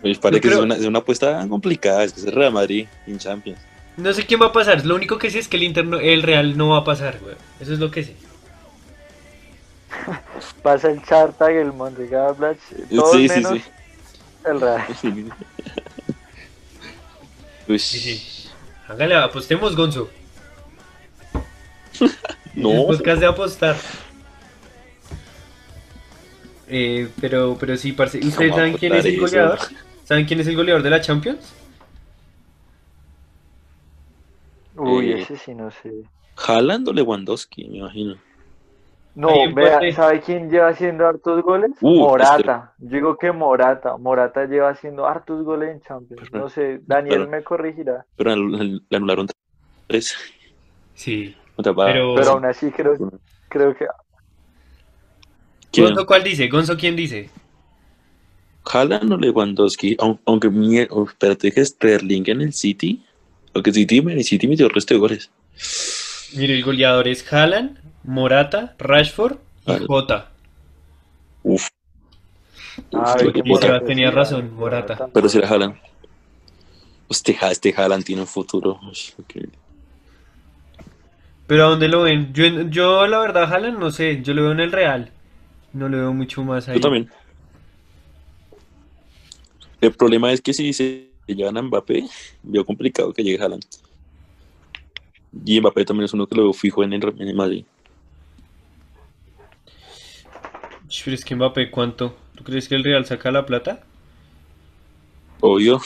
Pues 0.00 0.18
parece 0.18 0.40
que 0.40 0.48
creo- 0.48 0.58
es, 0.58 0.64
una, 0.64 0.74
es 0.76 0.84
una 0.84 0.98
apuesta 0.98 1.46
complicada. 1.48 2.02
Es 2.04 2.12
que 2.12 2.20
es 2.20 2.26
el 2.26 2.32
Real 2.32 2.52
Madrid 2.52 2.86
en 3.06 3.18
Champions. 3.18 3.60
No 3.96 4.12
sé 4.12 4.26
quién 4.26 4.40
va 4.42 4.46
a 4.46 4.52
pasar. 4.52 4.84
Lo 4.84 4.94
único 4.96 5.18
que 5.18 5.30
sé 5.30 5.38
es 5.38 5.46
que 5.48 5.56
el 5.56 5.62
Inter, 5.62 5.84
no- 5.86 6.00
el 6.00 6.22
Real 6.22 6.56
no 6.56 6.70
va 6.70 6.78
a 6.78 6.84
pasar, 6.84 7.18
güey. 7.20 7.36
Eso 7.60 7.72
es 7.74 7.78
lo 7.78 7.90
que 7.92 8.02
sé. 8.02 8.16
Pasa 10.62 10.90
el 10.90 11.02
Chartag, 11.04 11.52
el 11.56 11.72
Mönchengladbach, 11.72 12.58
todos 12.90 13.12
Sí, 13.12 13.28
sí, 13.28 13.34
menos 13.34 13.52
sí. 13.58 13.64
el 14.44 14.60
Real. 14.60 14.82
Uy, 17.68 17.78
Sí, 17.78 17.98
sí. 17.98 18.48
Hágale, 18.88 19.14
apostemos, 19.16 19.74
Gonzo. 19.76 20.08
No. 22.54 22.70
El 22.70 22.86
podcast 22.86 23.20
de 23.20 23.26
apostar. 23.26 23.76
Eh, 26.68 27.08
pero, 27.18 27.56
pero 27.58 27.76
sí, 27.78 27.92
parce. 27.92 28.18
¿Ustedes 28.18 28.34
¿Cómo 28.50 28.56
saben 28.56 28.76
quién 28.76 28.94
es 28.94 29.04
el 29.06 29.12
eso? 29.14 29.20
goleador? 29.22 29.58
¿Saben 30.04 30.26
quién 30.26 30.40
es 30.40 30.46
el 30.48 30.56
goleador 30.56 30.82
de 30.82 30.90
la 30.90 31.00
Champions? 31.00 31.54
Uy, 34.76 35.12
Eh, 35.12 35.20
ese 35.22 35.36
sí 35.38 35.54
no 35.54 35.70
sé. 35.70 35.92
Haaland 36.36 36.88
o 36.88 36.92
Lewandowski, 36.92 37.68
me 37.68 37.78
imagino. 37.78 38.16
No, 39.14 39.52
vea. 39.54 39.80
¿sabe 39.92 40.20
quién 40.22 40.50
lleva 40.50 40.68
haciendo 40.68 41.06
hartos 41.06 41.42
goles? 41.42 41.72
Uh, 41.82 41.98
Morata. 41.98 42.72
Yo 42.78 42.88
digo 42.88 43.16
que 43.18 43.30
Morata. 43.30 43.96
Morata 43.98 44.46
lleva 44.46 44.70
haciendo 44.70 45.06
hartos 45.06 45.44
goles 45.44 45.70
en 45.70 45.80
Champions. 45.82 46.32
No 46.32 46.48
sé, 46.48 46.80
Daniel 46.86 47.18
Pero- 47.18 47.28
me 47.30 47.42
corregirá. 47.44 48.06
Pero 48.16 48.34
le 48.36 48.80
anularon 48.96 49.26
tres. 49.86 50.16
Sí. 50.94 51.36
Pero- 51.56 51.74
Pero 52.14 52.30
aún 52.30 52.44
así 52.46 52.70
creo, 52.70 52.96
creo 53.48 53.74
que 53.76 53.86
¿Quién? 55.70 55.88
¿Gonzo 55.88 56.06
cuál 56.06 56.24
dice? 56.24 56.48
¿Gonzo 56.48 56.76
quién 56.76 56.96
dice? 56.96 57.30
Haaland 58.64 59.12
o 59.12 59.16
Lewandowski, 59.16 59.96
Aun- 59.98 60.20
aunque 60.24 60.48
mi, 60.50 60.80
oh, 60.90 61.04
espérate 61.08 61.50
que 61.50 61.64
Sterling 61.64 62.24
en 62.26 62.40
el 62.42 62.52
City, 62.52 63.04
porque 63.52 63.72
City, 63.72 63.98
el 64.06 64.22
City 64.24 64.46
metió 64.48 64.66
el 64.66 64.72
resto 64.72 64.94
de 64.94 65.00
goles. 65.00 65.30
Mire, 66.36 66.54
el 66.56 66.62
goleador 66.64 67.08
es 67.08 67.30
Haaland, 67.32 67.78
Morata, 68.04 68.74
Rashford 68.78 69.36
y 69.66 69.72
Vale. 69.72 69.86
Jota. 69.86 70.30
Uf. 71.42 71.68
Ah. 72.94 73.16
Morata 73.44 73.84
tenía 73.84 74.10
sí, 74.10 74.14
razón, 74.14 74.54
Morata. 74.54 75.08
Pero 75.12 75.28
si 75.28 75.38
era 75.38 75.48
Haaland. 75.48 75.76
Este, 77.08 77.36
este 77.50 77.74
Haaland 77.76 78.04
tiene 78.04 78.22
un 78.22 78.26
futuro. 78.26 78.80
Pero 81.46 81.64
¿a 81.64 81.68
dónde 81.68 81.88
lo 81.88 82.02
ven? 82.02 82.32
Yo, 82.32 82.44
yo 82.70 83.06
la 83.06 83.18
verdad, 83.18 83.52
Haaland, 83.52 83.78
no 83.78 83.90
sé. 83.90 84.22
Yo 84.22 84.32
lo 84.34 84.42
veo 84.42 84.52
en 84.52 84.60
el 84.60 84.72
Real. 84.72 85.10
No 85.72 85.88
lo 85.88 85.98
veo 85.98 86.12
mucho 86.12 86.42
más 86.42 86.68
ahí. 86.68 86.76
Yo 86.76 86.80
también. 86.80 87.10
El 89.80 89.92
problema 89.92 90.32
es 90.32 90.40
que 90.40 90.52
si 90.52 90.72
se 90.72 91.10
llevan 91.26 91.56
a 91.56 91.62
Mbappé, 91.62 92.06
veo 92.42 92.64
complicado 92.64 93.12
que 93.12 93.22
llegue 93.22 93.42
Haaland. 93.42 93.64
Y 95.44 95.60
Mbappé 95.60 95.84
también 95.84 96.04
es 96.04 96.14
uno 96.14 96.26
que 96.26 96.36
lo 96.36 96.44
veo 96.44 96.52
fijo 96.52 96.82
en 96.84 96.92
el, 96.92 97.02
en 97.02 97.28
el 97.28 97.34
Madrid. 97.34 97.64
Pero 101.00 101.14
es 101.16 101.24
que 101.24 101.34
Mbappé, 101.34 101.70
¿cuánto? 101.70 102.14
¿Tú 102.36 102.44
crees 102.44 102.68
que 102.68 102.74
el 102.76 102.84
Real 102.84 103.04
saca 103.04 103.30
la 103.32 103.46
plata? 103.46 103.80
Obvio. 105.40 105.80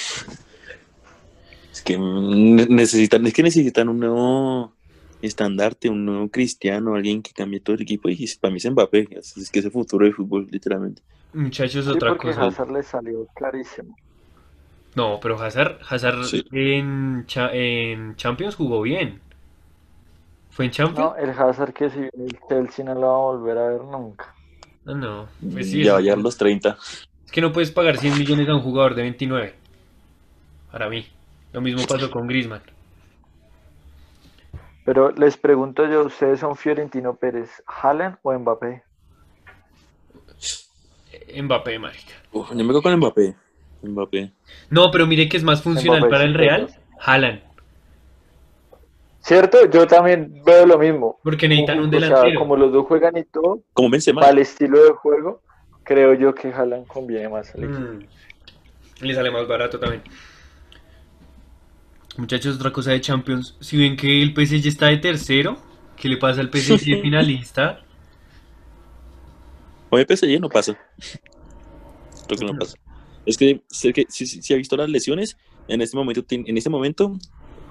Es 1.73 1.83
que 1.83 1.99
necesitan, 1.99 3.27
es 3.27 3.35
que 3.35 3.43
necesitan 3.43 3.89
un 3.89 4.01
nuevo 4.01 4.77
estandarte, 5.21 5.91
un 5.91 6.05
nuevo 6.07 6.31
cristiano, 6.31 6.95
alguien 6.95 7.23
que 7.23 7.33
cambie 7.33 7.61
todo 7.61 7.77
el 7.77 7.83
equipo. 7.83 8.09
Y 8.09 8.27
para 8.41 8.51
mí 8.53 8.59
es 8.59 8.71
Mbappé, 8.71 9.09
es, 9.11 9.51
que 9.51 9.59
es 9.59 9.65
el 9.67 9.73
futuro 9.73 10.05
del 10.05 10.15
fútbol, 10.15 10.47
literalmente. 10.51 11.03
Muchachos, 11.35 11.85
sí, 11.85 11.91
otra 11.91 12.11
porque 12.11 12.29
cosa. 12.29 12.47
Hazard 12.47 12.71
le 12.73 12.83
salió 12.83 13.27
carísimo. 13.35 13.95
No, 14.97 15.21
pero 15.21 15.41
Hazard, 15.41 15.79
Hazard 15.89 16.25
Sí. 16.25 16.43
en, 16.53 17.25
cha- 17.27 17.51
en 17.53 18.17
Champions 18.17 18.55
jugó 18.57 18.81
bien. 18.83 19.21
¿Fue 20.51 20.65
en 20.65 20.71
Champions? 20.71 21.11
No, 21.11 21.17
el 21.17 21.31
Hazard 21.31 21.73
que 21.75 21.91
si 21.91 21.99
viene 22.01 22.11
el 22.27 22.41
Chelsea 22.49 22.85
no 22.85 22.95
lo 22.95 23.01
va 23.03 23.15
a 23.15 23.19
volver 23.19 23.59
a 23.59 23.69
ver 23.69 23.85
nunca. 23.85 24.36
No, 24.87 24.95
no. 24.95 25.29
Pues 25.53 25.71
sí, 25.71 25.83
ya 25.83 25.85
es, 25.85 25.93
va 25.95 25.99
a 25.99 26.01
llegar 26.01 26.19
los 26.19 26.37
30. 26.37 26.79
es 27.25 27.33
que 27.33 27.41
no 27.41 27.53
puedes 27.53 27.73
pagar 27.73 27.99
100 27.99 28.19
millones 28.19 28.49
a 28.49 28.55
un 28.55 28.63
jugador 28.63 28.95
de 28.95 29.03
29. 29.03 29.55
Para 30.71 30.89
mí. 30.89 31.07
Lo 31.53 31.61
mismo 31.61 31.83
pasó 31.87 32.11
con 32.11 32.27
Griezmann. 32.27 32.63
Pero 34.85 35.11
les 35.11 35.37
pregunto 35.37 35.85
yo, 35.91 36.05
¿ustedes 36.05 36.39
son 36.39 36.55
Fiorentino 36.55 37.17
Pérez, 37.17 37.51
Haaland 37.67 38.19
o 38.23 38.33
Mbappé? 38.33 38.85
Mbappé, 41.43 41.79
marica. 41.81 42.15
Uf, 42.31 42.51
yo 42.51 42.57
me 42.57 42.69
quedo 42.69 42.83
con 42.83 42.97
Mbappé. 42.97 43.35
Mbappé. 43.83 44.33
No, 44.71 44.91
pero 44.93 45.07
mire 45.09 45.29
que 45.29 45.37
es 45.37 45.43
más 45.43 45.63
funcional 45.63 46.03
Mbappé, 46.03 46.11
para 46.11 46.25
el 46.25 46.35
Real. 46.35 46.69
Haaland. 47.01 47.43
¿Cierto? 49.27 49.69
Yo 49.69 49.89
también 49.89 50.41
veo 50.45 50.65
lo 50.67 50.79
mismo. 50.79 51.19
Porque 51.25 51.49
necesitan 51.49 51.81
un 51.81 51.89
O 51.89 51.91
sea, 51.91 52.01
delantero. 52.01 52.39
como 52.39 52.57
los 52.57 52.73
dos 52.73 52.87
juegan 52.87 53.17
y 53.17 53.25
todo, 53.25 53.61
Como 53.73 53.91
Benzema. 53.91 54.21
para 54.21 54.33
el 54.33 54.39
estilo 54.39 54.81
de 54.85 54.91
juego, 54.91 55.43
creo 55.83 56.15
yo 56.15 56.33
que 56.33 56.53
Haaland 56.53 56.87
conviene 56.87 57.29
más 57.29 57.53
al 57.53 57.65
equipo. 57.65 57.81
Mm. 57.81 58.07
Le 59.01 59.15
sale 59.17 59.33
más 59.33 59.49
barato 59.49 59.81
también. 59.81 60.05
Muchachos, 62.17 62.55
otra 62.55 62.73
cosa 62.73 62.93
de 62.93 63.01
Champions. 63.01 63.57
Si 63.59 63.77
ven 63.77 63.97
que 63.97 64.23
el 64.23 64.33
PSG 64.33 64.69
está 64.69 64.87
de 64.87 64.99
tercero, 64.99 65.57
¿qué 65.97 66.09
le 66.09 66.19
pasa 66.19 66.41
al 66.41 66.49
PSG 66.49 66.85
finalista? 67.03 67.81
Con 69.91 69.99
el 69.99 70.07
PSG 70.07 70.41
no 70.41 70.49
pasa. 70.49 70.79
Creo 72.29 72.39
que 72.39 72.45
no 72.45 72.57
pasa. 72.57 72.77
Es 73.27 73.37
que, 73.37 73.61
sé 73.67 73.93
que 73.93 74.07
si, 74.09 74.25
si, 74.25 74.41
si 74.41 74.55
ha 74.55 74.57
visto 74.57 74.77
las 74.77 74.89
lesiones, 74.89 75.37
en 75.67 75.81
este 75.81 75.97
momento, 75.97 76.25
en 76.31 76.57
este 76.57 76.71
momento, 76.71 77.19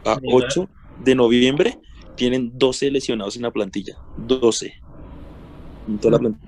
a 0.03 0.19
Neymar. 0.19 0.49
8 0.49 0.69
de 1.03 1.15
noviembre, 1.15 1.79
tienen 2.15 2.51
12 2.57 2.91
lesionados 2.91 3.35
en 3.35 3.43
la 3.43 3.51
plantilla. 3.51 3.97
12. 4.17 4.73
En 5.87 5.97
toda 5.99 6.11
la 6.13 6.19
plantilla. 6.19 6.45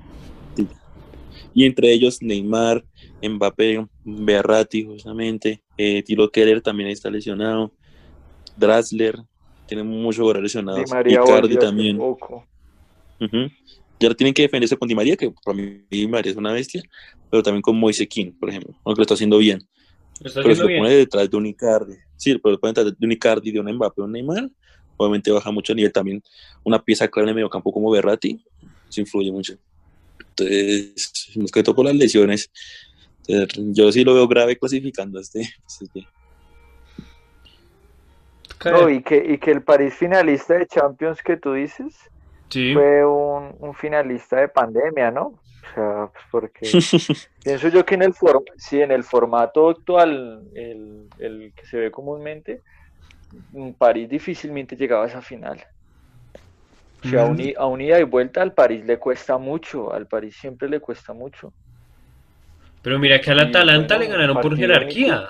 Y 1.54 1.66
entre 1.66 1.92
ellos 1.92 2.22
Neymar, 2.22 2.86
Mbappé, 3.22 3.86
Berratti, 4.04 4.86
justamente, 4.86 5.64
eh, 5.78 6.04
Tilo 6.04 6.30
Keller 6.30 6.62
también 6.62 6.90
está 6.90 7.10
lesionado, 7.10 7.72
Drasler, 8.56 9.18
tienen 9.68 9.88
muchos 9.88 10.20
jugadores 10.20 10.42
Di 10.42 10.44
lesionados, 10.44 10.90
María 10.90 11.22
Icardi 11.24 11.58
también. 11.58 11.98
poco. 11.98 12.46
Tienen 13.98 14.34
que 14.34 14.44
defenderse 14.44 14.78
con 14.78 14.88
Di 14.88 14.96
María, 14.96 15.16
que 15.16 15.34
para 15.44 15.58
mí 15.58 15.82
Di 15.90 16.08
María 16.08 16.32
es 16.32 16.38
una 16.38 16.54
bestia, 16.54 16.84
pero 17.30 17.42
también 17.42 17.62
con 17.62 17.80
Moise 17.80 18.08
King, 18.08 18.32
por 18.40 18.50
ejemplo, 18.50 18.76
aunque 18.84 19.00
lo 19.00 19.04
está 19.04 19.16
haciendo 19.16 19.40
bien. 19.40 19.68
Pero 20.22 20.56
si 20.56 20.62
lo 20.62 20.68
pone 20.68 20.96
detrás 20.96 21.30
de 21.30 21.38
un 21.38 21.46
Icardi, 21.46 21.96
sí, 22.16 22.38
pero 22.38 22.54
lo 22.54 22.60
pone 22.60 22.74
detrás 22.74 22.98
de 22.98 23.06
un 23.06 23.12
Icardi, 23.12 23.52
de 23.52 23.60
un 23.60 23.72
Mbappé, 23.72 24.02
un 24.02 24.12
Neymar, 24.12 24.50
obviamente 24.98 25.32
baja 25.32 25.52
mucho 25.52 25.74
el 25.74 25.78
nivel 25.78 25.92
también. 25.92 26.24
Una 26.64 26.84
pieza 26.84 27.08
clara 27.08 27.26
en 27.26 27.30
el 27.30 27.36
mediocampo 27.36 27.72
como 27.72 27.92
Berratti, 27.92 28.44
eso 28.90 29.02
influye 29.02 29.32
mucho. 29.32 29.54
Entonces, 30.30 31.32
más 31.36 31.52
que 31.52 31.64
todo 31.64 31.76
por 31.76 31.86
las 31.86 31.96
lesiones. 31.96 32.52
Entonces, 33.28 33.76
yo 33.76 33.92
sí 33.92 34.04
lo 34.04 34.14
veo 34.14 34.28
grave 34.28 34.58
clasificando 34.58 35.20
a 35.20 35.22
este. 35.22 35.50
Caer. 38.58 38.76
No, 38.76 38.90
y 38.90 39.04
que, 39.04 39.24
y 39.34 39.38
que 39.38 39.52
el 39.52 39.62
París 39.62 39.94
finalista 39.94 40.56
de 40.56 40.66
Champions 40.66 41.22
que 41.22 41.38
tú 41.38 41.54
dices 41.54 41.94
Sí, 42.50 42.74
fue 42.74 43.06
un, 43.06 43.56
un 43.60 43.74
finalista 43.74 44.38
de 44.38 44.48
pandemia, 44.48 45.12
¿no? 45.12 45.40
Sea, 45.74 46.10
pues 46.14 46.24
porque 46.32 46.80
pienso 47.44 47.70
yo 47.70 47.86
que 47.86 47.96
en 47.96 48.04
el 48.04 48.14
for 48.14 48.44
sí, 48.58 48.82
en 48.82 48.92
el 48.92 49.04
formato 49.04 49.70
actual, 49.70 50.44
el, 50.56 51.10
el 51.20 51.54
que 51.56 51.66
se 51.66 51.78
ve 51.78 51.92
comúnmente, 51.92 52.64
mm, 53.52 53.74
París 53.74 54.10
difícilmente 54.10 54.76
llegaba 54.76 55.06
a 55.06 55.08
esa 55.08 55.22
final. 55.22 55.64
O 57.04 57.08
sea, 57.10 57.22
a 57.22 57.26
un, 57.26 57.40
i- 57.40 57.54
a 57.58 57.66
un 57.66 57.82
ida 57.82 58.00
y 58.00 58.04
vuelta 58.04 58.42
al 58.44 58.54
París 58.54 58.86
le 58.86 59.00
cuesta 59.00 59.38
mucho, 59.40 59.92
al 59.92 60.08
París 60.08 60.38
siempre 60.40 60.70
le 60.70 60.80
cuesta 60.80 61.14
mucho. 61.14 61.54
pero 62.82 63.00
mira 63.00 63.20
que 63.20 63.32
al 63.32 63.40
Atalanta 63.40 63.96
bueno, 63.96 64.04
le 64.06 64.08
ganaron 64.08 64.38
por 64.42 64.56
jerarquía. 64.58 65.30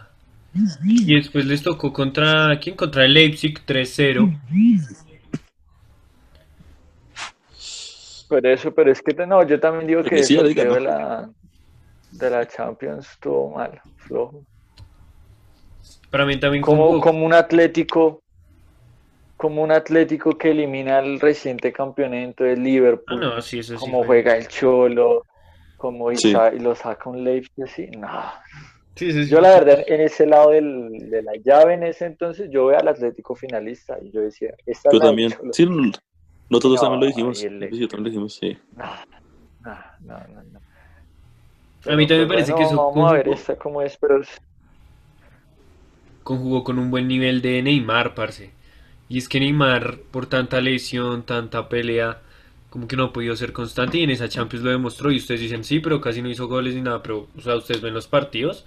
Y 0.85 1.15
después 1.15 1.45
les 1.45 1.61
tocó 1.63 1.93
contra, 1.93 2.59
¿quién? 2.59 2.75
Contra 2.75 3.05
el 3.05 3.13
Leipzig 3.13 3.59
3-0. 3.65 4.29
Pero 8.29 8.49
eso, 8.49 8.73
pero 8.73 8.91
es 8.91 9.01
que 9.01 9.13
no, 9.25 9.43
yo 9.47 9.59
también 9.59 9.87
digo 9.87 10.03
que 10.03 10.19
sí, 10.21 10.35
el 10.35 10.47
diga, 10.49 10.63
de 10.65 10.79
la, 10.81 11.29
de 12.11 12.29
la 12.29 12.47
Champions 12.47 13.09
estuvo 13.11 13.51
mal, 13.51 13.81
flojo. 13.95 14.43
Para 16.11 16.25
mí 16.25 16.39
también 16.39 16.63
Como, 16.63 16.87
como, 16.87 17.01
como 17.01 17.25
un 17.25 17.33
Atlético, 17.33 18.21
como 19.37 19.61
un 19.63 19.71
Atlético 19.71 20.37
que 20.37 20.51
elimina 20.51 20.97
al 20.97 21.19
reciente 21.19 21.71
campeonato 21.71 22.43
de 22.43 22.53
Ah, 22.53 22.63
Liverpool, 22.63 23.21
no, 23.21 23.41
sí, 23.41 23.59
eso 23.59 23.77
sí. 23.77 23.79
como 23.79 23.97
fue. 23.99 24.07
juega 24.07 24.35
el 24.35 24.47
Cholo, 24.47 25.25
como 25.75 26.11
y, 26.11 26.17
lo 26.59 26.75
saca 26.75 27.09
un 27.09 27.23
Leipzig 27.23 27.63
así, 27.63 27.87
no. 27.87 28.09
Sí, 28.95 29.11
sí, 29.11 29.23
sí. 29.25 29.29
Yo 29.31 29.41
la 29.41 29.59
verdad 29.59 29.83
en 29.87 30.01
ese 30.01 30.25
lado 30.25 30.51
del- 30.51 31.09
de 31.09 31.21
la 31.21 31.33
llave 31.35 31.75
en 31.75 31.83
ese 31.83 32.05
entonces 32.05 32.49
yo 32.49 32.65
veo 32.67 32.79
al 32.79 32.87
Atlético 32.87 33.35
finalista 33.35 33.97
y 34.01 34.11
yo 34.11 34.21
decía, 34.21 34.53
esta 34.65 34.89
Yo 34.91 34.97
es 34.97 35.03
la 35.03 35.09
del 35.11 35.15
también. 35.19 35.33
Nosotros 36.49 36.81
No, 36.81 36.81
también 36.81 37.01
lo 37.01 37.07
dijimos. 37.07 37.43
el 37.43 37.69
yo 37.71 37.87
también 37.87 38.03
lo 38.03 38.09
dijimos, 38.09 38.33
sí. 38.35 38.57
No, 38.75 38.85
no, 39.63 39.77
no, 40.01 40.27
no, 40.27 40.43
no. 40.43 40.59
A 41.91 41.95
mí 41.95 42.07
también 42.07 42.27
me 42.27 42.33
parece 42.35 42.51
bueno, 42.51 42.67
que 42.67 42.73
eso 42.73 42.75
Vamos 42.93 43.11
a 43.11 43.13
ver 43.13 43.23
conjugó, 43.25 43.33
esta 43.33 43.55
cómo 43.57 43.81
es, 43.81 43.97
pero 43.97 44.21
conjugó 46.23 46.63
con 46.63 46.79
un 46.79 46.91
buen 46.91 47.07
nivel 47.07 47.41
de 47.41 47.61
Neymar, 47.61 48.13
parce. 48.13 48.51
Y 49.09 49.17
es 49.17 49.29
que 49.29 49.39
Neymar, 49.39 49.99
por 50.11 50.25
tanta 50.27 50.59
lesión, 50.61 51.23
tanta 51.23 51.69
pelea, 51.69 52.21
como 52.69 52.87
que 52.87 52.97
no 52.97 53.05
ha 53.05 53.13
podido 53.13 53.35
ser 53.35 53.53
constante 53.53 53.97
y 53.97 54.03
en 54.03 54.09
esa 54.09 54.27
Champions 54.27 54.65
lo 54.65 54.71
demostró. 54.71 55.11
Y 55.11 55.17
ustedes 55.17 55.39
dicen, 55.41 55.63
sí, 55.63 55.79
pero 55.79 56.01
casi 56.01 56.21
no 56.21 56.29
hizo 56.29 56.47
goles 56.47 56.75
ni 56.75 56.81
nada. 56.81 57.01
Pero, 57.01 57.29
o 57.37 57.41
sea, 57.41 57.55
ustedes 57.55 57.81
ven 57.81 57.93
los 57.93 58.07
partidos. 58.07 58.65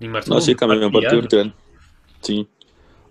Neymar 0.00 0.26
No, 0.28 0.36
tuvo 0.36 0.40
sí, 0.40 0.54
cambió 0.54 0.86
un 0.86 0.92
partido 0.92 1.20
literal. 1.20 1.54
Sí. 2.20 2.48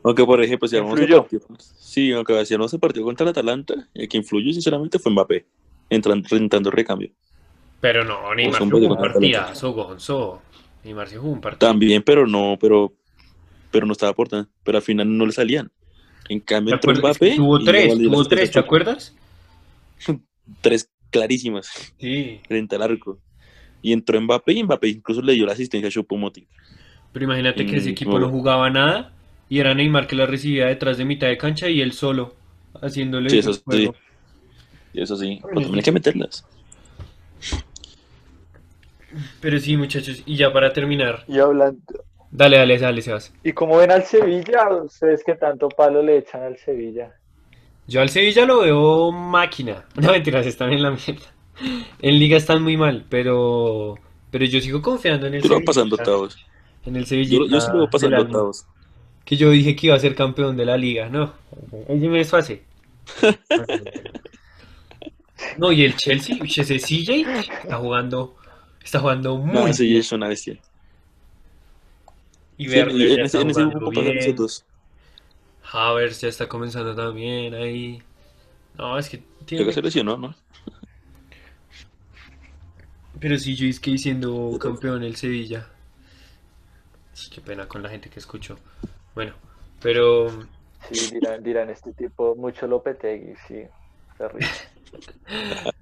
Aunque, 0.03 0.25
por 0.25 0.41
ejemplo, 0.43 0.67
si 0.67 0.75
hablamos 0.75 0.97
de 0.99 1.03
¿Influyó? 1.05 1.21
partido. 1.23 1.47
Sí, 1.79 2.11
aunque 2.11 2.45
si 2.45 2.53
hablamos 2.53 2.71
de 2.71 2.79
partido 2.79 3.05
contra 3.05 3.23
el 3.23 3.29
Atalanta, 3.29 3.87
el 3.93 4.07
que 4.07 4.17
influyó 4.17 4.51
sinceramente 4.51 4.99
fue 4.99 5.11
Mbappé, 5.11 5.45
entrando, 5.89 6.35
entrando 6.35 6.71
recambio. 6.71 7.11
Pero 7.79 8.03
no, 8.03 8.33
Neymar 8.35 8.61
jugó 8.61 8.77
un 8.77 8.97
partidazo, 8.97 9.71
Gonzo. 9.73 10.41
Neymar 10.83 11.07
se 11.07 11.17
jugó 11.17 11.31
un 11.33 11.41
partido. 11.41 11.69
También, 11.69 12.03
pero 12.03 12.27
no, 12.27 12.57
pero, 12.59 12.93
pero 13.71 13.85
no 13.85 13.93
estaba 13.93 14.11
aportando. 14.11 14.49
Pero 14.63 14.77
al 14.77 14.83
final 14.83 15.17
no 15.17 15.25
le 15.25 15.31
salían. 15.31 15.71
En 16.29 16.39
cambio, 16.39 16.79
¿Te 16.79 16.87
entró 16.87 17.01
Mbappé. 17.01 17.35
Tuvo 17.35 17.59
tres, 17.63 17.93
tuvo 17.97 18.23
tres, 18.25 18.51
¿te 18.51 18.59
acuerdas? 18.59 19.13
Tres 20.61 20.89
clarísimas 21.09 21.93
Sí. 21.97 22.41
frente 22.47 22.75
al 22.75 22.81
arco. 22.81 23.19
Y 23.81 23.93
entró 23.93 24.19
Mbappé 24.19 24.53
y 24.53 24.63
Mbappé 24.63 24.87
incluso 24.89 25.21
le 25.21 25.33
dio 25.33 25.45
la 25.45 25.53
asistencia 25.53 25.87
a 25.87 25.91
Choupo-Moting. 25.91 26.47
Pero 27.11 27.25
imagínate 27.25 27.65
que 27.65 27.77
ese 27.77 27.89
Mm, 27.89 27.91
equipo 27.91 28.19
no 28.19 28.29
jugaba 28.29 28.69
nada 28.69 29.11
y 29.49 29.59
era 29.59 29.73
Neymar 29.73 30.07
que 30.07 30.15
la 30.15 30.25
recibía 30.25 30.67
detrás 30.67 30.97
de 30.97 31.05
mitad 31.05 31.27
de 31.27 31.37
cancha 31.37 31.69
y 31.69 31.81
él 31.81 31.93
solo 31.93 32.35
haciéndole 32.81 33.29
Sí, 33.29 33.37
el 33.37 33.39
eso 33.39 33.53
sí. 33.69 33.91
eso 34.93 35.15
sí, 35.17 35.39
pero 35.41 35.61
también 35.61 35.75
hay 35.75 35.83
que 35.83 35.91
meterlas. 35.91 36.45
Pero 39.39 39.59
sí, 39.59 39.77
muchachos, 39.77 40.23
y 40.25 40.35
ya 40.37 40.51
para 40.51 40.73
terminar, 40.73 41.23
y 41.27 41.37
hablando, 41.37 41.81
dale, 42.31 42.57
dale, 42.57 42.79
dale, 42.79 43.01
Sebas. 43.01 43.31
¿y 43.43 43.53
cómo 43.53 43.77
ven 43.77 43.91
al 43.91 44.03
Sevilla? 44.03 44.69
Ustedes 44.69 45.23
que 45.23 45.35
tanto 45.35 45.69
palo 45.69 46.01
le 46.01 46.17
echan 46.17 46.41
al 46.43 46.57
Sevilla. 46.57 47.13
Yo 47.85 48.01
al 48.01 48.09
Sevilla 48.09 48.45
lo 48.45 48.61
veo 48.61 49.11
máquina. 49.11 49.85
No 49.95 50.11
mentiras, 50.11 50.45
están 50.47 50.71
en 50.73 50.81
la 50.81 50.91
mierda. 50.91 51.25
En 52.01 52.17
Liga 52.19 52.37
están 52.37 52.63
muy 52.63 52.77
mal, 52.77 53.05
pero 53.09 53.95
pero 54.31 54.45
yo 54.45 54.59
sigo 54.61 54.81
confiando 54.81 55.27
en 55.27 55.35
el 55.35 55.41
Yo 55.43 55.49
lo 55.49 55.55
Sevilla. 55.55 55.65
pasando 55.65 55.95
octavos. 55.95 56.37
En 56.85 56.95
el 56.95 57.05
Sevilla. 57.05 57.37
yo 57.49 57.61
sí 57.61 57.67
lo 57.71 57.79
voy 57.79 57.87
pasando 57.91 58.21
octavos. 58.21 58.65
Que 59.25 59.37
yo 59.37 59.49
dije 59.49 59.75
que 59.75 59.87
iba 59.87 59.95
a 59.95 59.99
ser 59.99 60.15
campeón 60.15 60.57
de 60.57 60.65
la 60.65 60.77
liga, 60.77 61.09
no. 61.09 61.33
Ese 61.87 62.07
me 62.09 62.17
desfase. 62.19 62.63
No, 65.57 65.71
y 65.71 65.83
el 65.83 65.95
Chelsea, 65.95 66.37
ese 66.43 66.79
CJ 66.79 67.21
está 67.63 67.77
jugando, 67.77 68.35
está 68.83 68.99
jugando 68.99 69.37
muy 69.37 69.53
No, 69.53 69.67
es 69.67 70.11
una 70.11 70.27
bestia. 70.27 70.59
Y 72.57 72.67
Sí, 72.67 72.77
Werner 72.77 73.09
ya 73.09 73.15
en 73.15 73.25
está 73.25 73.39
ese, 73.39 73.41
en 73.41 73.49
ese 73.49 73.65
grupo 73.65 73.91
bien. 73.91 74.35
Havertz 75.71 76.21
ya 76.21 76.27
está 76.29 76.47
comenzando 76.47 76.95
también 76.95 77.53
ahí. 77.55 78.01
No, 78.77 78.97
es 78.97 79.09
que 79.09 79.19
Creo 79.19 79.45
tiene... 79.45 79.65
que 79.65 79.73
se 79.73 79.81
lesionó, 79.81 80.17
¿no? 80.17 80.35
Pero 83.19 83.37
sí, 83.39 83.55
yo 83.55 83.65
es 83.67 83.79
que 83.79 83.97
siendo 83.97 84.57
campeón 84.59 85.03
el 85.03 85.15
Sevilla. 85.15 85.67
Sí, 87.13 87.29
qué 87.29 87.41
pena 87.41 87.67
con 87.67 87.81
la 87.83 87.89
gente 87.89 88.09
que 88.09 88.19
escucho. 88.19 88.57
Bueno, 89.15 89.33
pero 89.81 90.29
Sí, 90.91 91.11
dirán, 91.13 91.43
dirán 91.43 91.69
este 91.69 91.93
tipo, 91.93 92.35
mucho 92.35 92.67
Lopetegui, 92.67 93.35
sí, 93.47 93.63
terrible. 94.17 94.47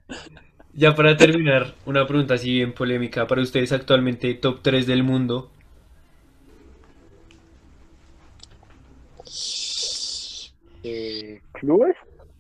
ya 0.74 0.94
para 0.96 1.18
terminar, 1.18 1.74
una 1.86 2.06
pregunta 2.06 2.36
así 2.36 2.54
bien 2.54 2.74
polémica. 2.74 3.26
Para 3.26 3.42
ustedes 3.42 3.72
actualmente, 3.72 4.34
top 4.36 4.60
3 4.62 4.86
del 4.86 5.04
mundo. 5.04 5.50
Eh, 10.84 11.42
¿Clubes? 11.54 11.96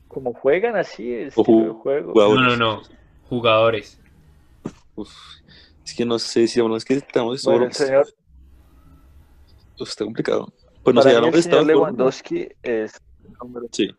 ¿Cómo 0.08 0.34
juegan 0.34 0.76
así? 0.76 1.14
El 1.14 1.30
de 1.30 1.34
juego. 1.34 2.14
No, 2.16 2.36
no, 2.36 2.58
no. 2.58 2.82
Jugadores. 3.28 4.00
Uf, 4.96 5.12
es 5.84 5.94
que 5.96 6.06
no 6.06 6.20
sé 6.20 6.48
si 6.48 6.60
hablamos 6.60 6.84
que 6.86 6.96
estamos 6.96 7.44
Bueno, 7.44 7.66
el 7.66 7.74
señor, 7.74 8.08
Uf, 9.80 9.89
está 9.89 10.04
complicado. 10.04 10.52
Pues 10.84 10.95
no 10.95 11.01
sé, 11.01 11.11
el 11.15 11.32
de 11.32 11.41
señor. 11.41 11.65
Lewandowski 11.65 12.47
es 12.63 12.93
el 13.23 13.34
número 13.39 13.67
Sí. 13.71 13.89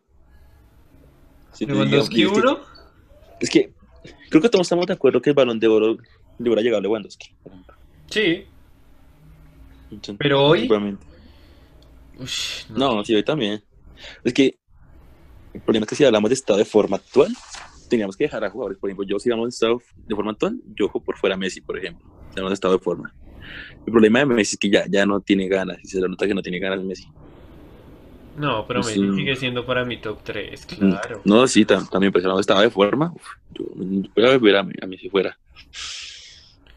Sí, 1.52 1.66
Lewandowski 1.66 2.16
digamos, 2.16 2.38
es 2.38 2.42
que- 2.42 2.48
1. 2.48 2.60
Es 3.40 3.50
que 3.50 3.72
creo 4.30 4.42
que 4.42 4.48
todos 4.48 4.66
estamos 4.66 4.86
de 4.86 4.92
acuerdo 4.94 5.20
que 5.20 5.30
el 5.30 5.34
balón 5.36 5.60
de 5.60 5.68
oro 5.68 5.96
le 6.38 6.48
hubiera 6.48 6.62
llegado 6.62 6.78
a 6.78 6.82
Lewandowski. 6.82 7.34
por 7.42 7.52
ejemplo. 7.52 7.74
Sí, 8.10 8.46
pero 10.18 10.44
hoy. 10.46 10.68
Ush, 12.18 12.66
no. 12.70 12.96
No, 12.96 13.04
sí, 13.04 13.14
hoy 13.14 13.22
también. 13.22 13.62
Es 14.24 14.32
que 14.34 14.58
el 15.54 15.60
problema 15.60 15.84
es 15.84 15.88
que 15.90 15.96
si 15.96 16.04
hablamos 16.04 16.30
de 16.30 16.34
estado 16.34 16.58
de 16.58 16.64
forma 16.64 16.96
actual, 16.96 17.32
teníamos 17.88 18.16
que 18.16 18.24
dejar 18.24 18.44
a 18.44 18.50
jugadores. 18.50 18.78
Por 18.78 18.88
ejemplo, 18.90 19.06
yo 19.06 19.18
si 19.18 19.30
hablamos 19.30 19.46
de 19.46 19.54
estado 19.54 19.80
de 19.96 20.14
forma 20.14 20.32
actual, 20.32 20.60
yo 20.74 20.88
juego 20.88 21.04
por 21.04 21.16
fuera 21.18 21.36
Messi, 21.36 21.60
por 21.60 21.78
ejemplo. 21.78 22.06
Si 22.30 22.38
hablamos 22.38 22.50
de 22.50 22.54
estado 22.54 22.74
de 22.74 22.80
forma. 22.82 23.14
El 23.86 23.92
problema 23.92 24.20
de 24.20 24.26
Messi 24.26 24.54
es 24.56 24.58
que 24.58 24.70
ya, 24.70 24.84
ya 24.88 25.04
no 25.06 25.20
tiene 25.20 25.48
ganas. 25.48 25.78
Y 25.82 25.88
se 25.88 26.00
le 26.00 26.08
nota 26.08 26.26
que 26.26 26.34
no 26.34 26.42
tiene 26.42 26.58
ganas 26.58 26.82
Messi. 26.84 27.06
No, 28.36 28.66
pero 28.66 28.80
Messi 28.80 28.94
Sí. 28.94 29.14
sigue 29.16 29.36
siendo 29.36 29.66
para 29.66 29.84
mi 29.84 29.98
top 29.98 30.20
3, 30.24 30.64
claro. 30.66 31.20
No, 31.24 31.46
sí, 31.46 31.64
tam- 31.66 31.88
también, 31.90 32.12
pues 32.12 32.24
hablamos 32.24 32.38
de 32.38 32.42
estado 32.42 32.60
de 32.62 32.70
forma. 32.70 33.12
uf, 33.14 33.26
yo 33.54 33.64
voy 34.14 34.26
a 34.26 34.38
ver 34.38 34.56
a, 34.56 34.60
a 34.60 34.86
Messi 34.86 35.08
fuera. 35.10 35.36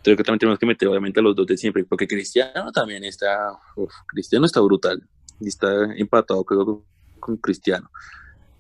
Creo 0.04 0.16
que 0.18 0.24
también 0.24 0.40
tenemos 0.40 0.60
que 0.60 0.66
meter, 0.66 0.88
obviamente, 0.88 1.20
a 1.20 1.24
los 1.24 1.36
dos 1.36 1.48
de 1.48 1.58
siempre. 1.58 1.84
Porque 1.84 2.08
Cristiano 2.08 2.72
también 2.72 3.04
está. 3.04 3.52
uf, 3.76 3.92
Cristiano 4.08 4.46
está 4.46 4.60
brutal. 4.62 5.02
Y 5.40 5.48
está 5.48 5.94
empatado, 5.96 6.44
creo, 6.44 6.66
con, 6.66 6.84
con 7.20 7.38
Cristiano. 7.38 7.90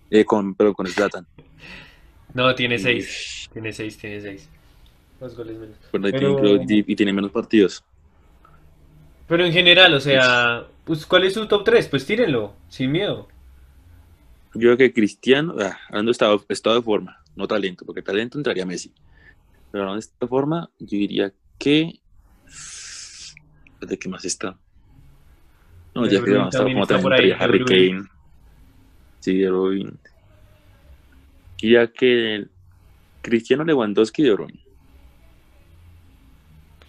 Eh, 0.09 0.23
con, 0.25 0.55
pero 0.55 0.73
con 0.73 0.87
Zlatan. 0.87 1.25
No, 2.33 2.53
tiene 2.53 2.75
Y- 2.75 2.79
6. 2.79 3.49
Tiene 3.53 3.71
6, 3.71 3.97
tiene 3.97 4.19
6. 4.21 4.49
Dos 5.21 5.37
goles 5.37 5.57
menos. 5.57 5.77
Bueno, 5.91 6.09
y 6.09 6.11
Pero- 6.11 6.35
tiene- 6.35 6.65
creo- 6.65 6.77
y, 6.79 6.91
y 6.91 6.95
tiene 6.97 7.13
menos 7.13 7.31
partidos. 7.31 7.81
Pero 9.27 9.45
en 9.45 9.51
general, 9.51 9.93
o 9.93 9.99
sea, 9.99 10.67
pues, 10.83 11.05
¿cuál 11.05 11.23
es 11.23 11.33
su 11.33 11.47
top 11.47 11.63
3? 11.63 11.87
Pues 11.87 12.05
tírenlo, 12.05 12.53
sin 12.69 12.91
miedo. 12.91 13.27
Yo 14.53 14.61
creo 14.61 14.77
que 14.77 14.93
Cristiano, 14.93 15.55
ah, 15.59 15.77
hablando 15.89 16.09
de 16.09 16.13
estado, 16.13 16.45
estado 16.47 16.75
de 16.77 16.81
forma, 16.81 17.17
no 17.35 17.47
talento, 17.47 17.85
porque 17.85 18.01
talento 18.01 18.37
entraría 18.37 18.65
Messi. 18.65 18.93
Pero 19.71 19.83
hablando 19.83 19.95
de 19.95 19.99
estado 19.99 20.17
de 20.21 20.27
forma, 20.27 20.69
yo 20.79 20.97
diría 20.97 21.33
que. 21.57 21.99
¿De 23.81 23.99
qué 23.99 24.09
más 24.09 24.25
está? 24.25 24.57
No, 25.93 26.05
ya 26.05 26.23
que 26.23 26.31
vamos 26.31 26.55
a 26.55 26.59
estar 26.59 26.71
como 26.71 27.01
por 27.01 27.13
ahí, 27.13 27.31
Harry. 27.31 27.65
Kane. 27.65 28.03
Sí, 29.19 29.37
de. 29.37 29.93
Y 31.61 31.71
ya 31.71 31.87
que 31.87 32.45
Cristiano 33.21 33.63
Lewandowski 33.63 34.21
De 34.21 34.33
Bruyne. 34.33 34.64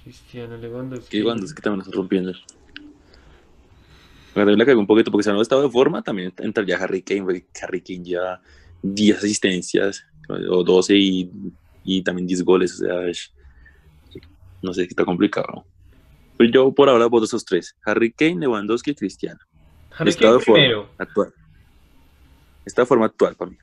Cristiano 0.07 0.57
Lewandowski. 0.57 1.19
Lewandowski 1.19 1.61
también 1.61 1.81
está 1.81 1.97
rompiendo. 1.97 2.33
Me 4.37 4.45
la 4.45 4.65
cagó 4.65 4.79
un 4.79 4.87
poquito 4.87 5.11
porque 5.11 5.25
si 5.25 5.31
no 5.31 5.43
estado 5.43 5.63
de 5.63 5.69
forma, 5.71 6.01
también 6.01 6.33
entraría 6.39 6.77
Harry 6.77 7.03
Kane, 7.03 7.23
porque 7.23 7.45
Harry 7.61 7.81
Kane 7.81 8.05
ya 8.05 8.41
10 8.83 9.19
asistencias 9.19 10.05
o 10.29 10.63
12 10.63 10.95
y, 10.95 11.31
y 11.83 12.03
también 12.03 12.29
10 12.29 12.45
goles, 12.45 12.75
o 12.75 12.85
sea, 12.87 13.09
es- 13.09 13.33
no 14.63 14.73
sé, 14.73 14.85
está 14.85 15.05
complicado. 15.05 15.67
Pero 16.37 16.51
yo 16.53 16.73
por 16.73 16.89
ahora 16.89 17.07
voto 17.07 17.25
esos 17.25 17.45
tres, 17.45 17.77
Harry 17.85 18.13
Kane, 18.13 18.37
Lewandowski 18.37 18.93
y 18.93 18.95
Cristiano. 18.95 19.41
Harry 19.99 20.11
estado 20.11 20.35
Kane 20.35 20.39
de 20.39 20.45
forma 20.45 20.63
primero. 20.63 20.91
actual. 20.99 21.35
Esta 22.65 22.87
forma 22.87 23.07
actual 23.07 23.35
para 23.35 23.51
mí. 23.51 23.59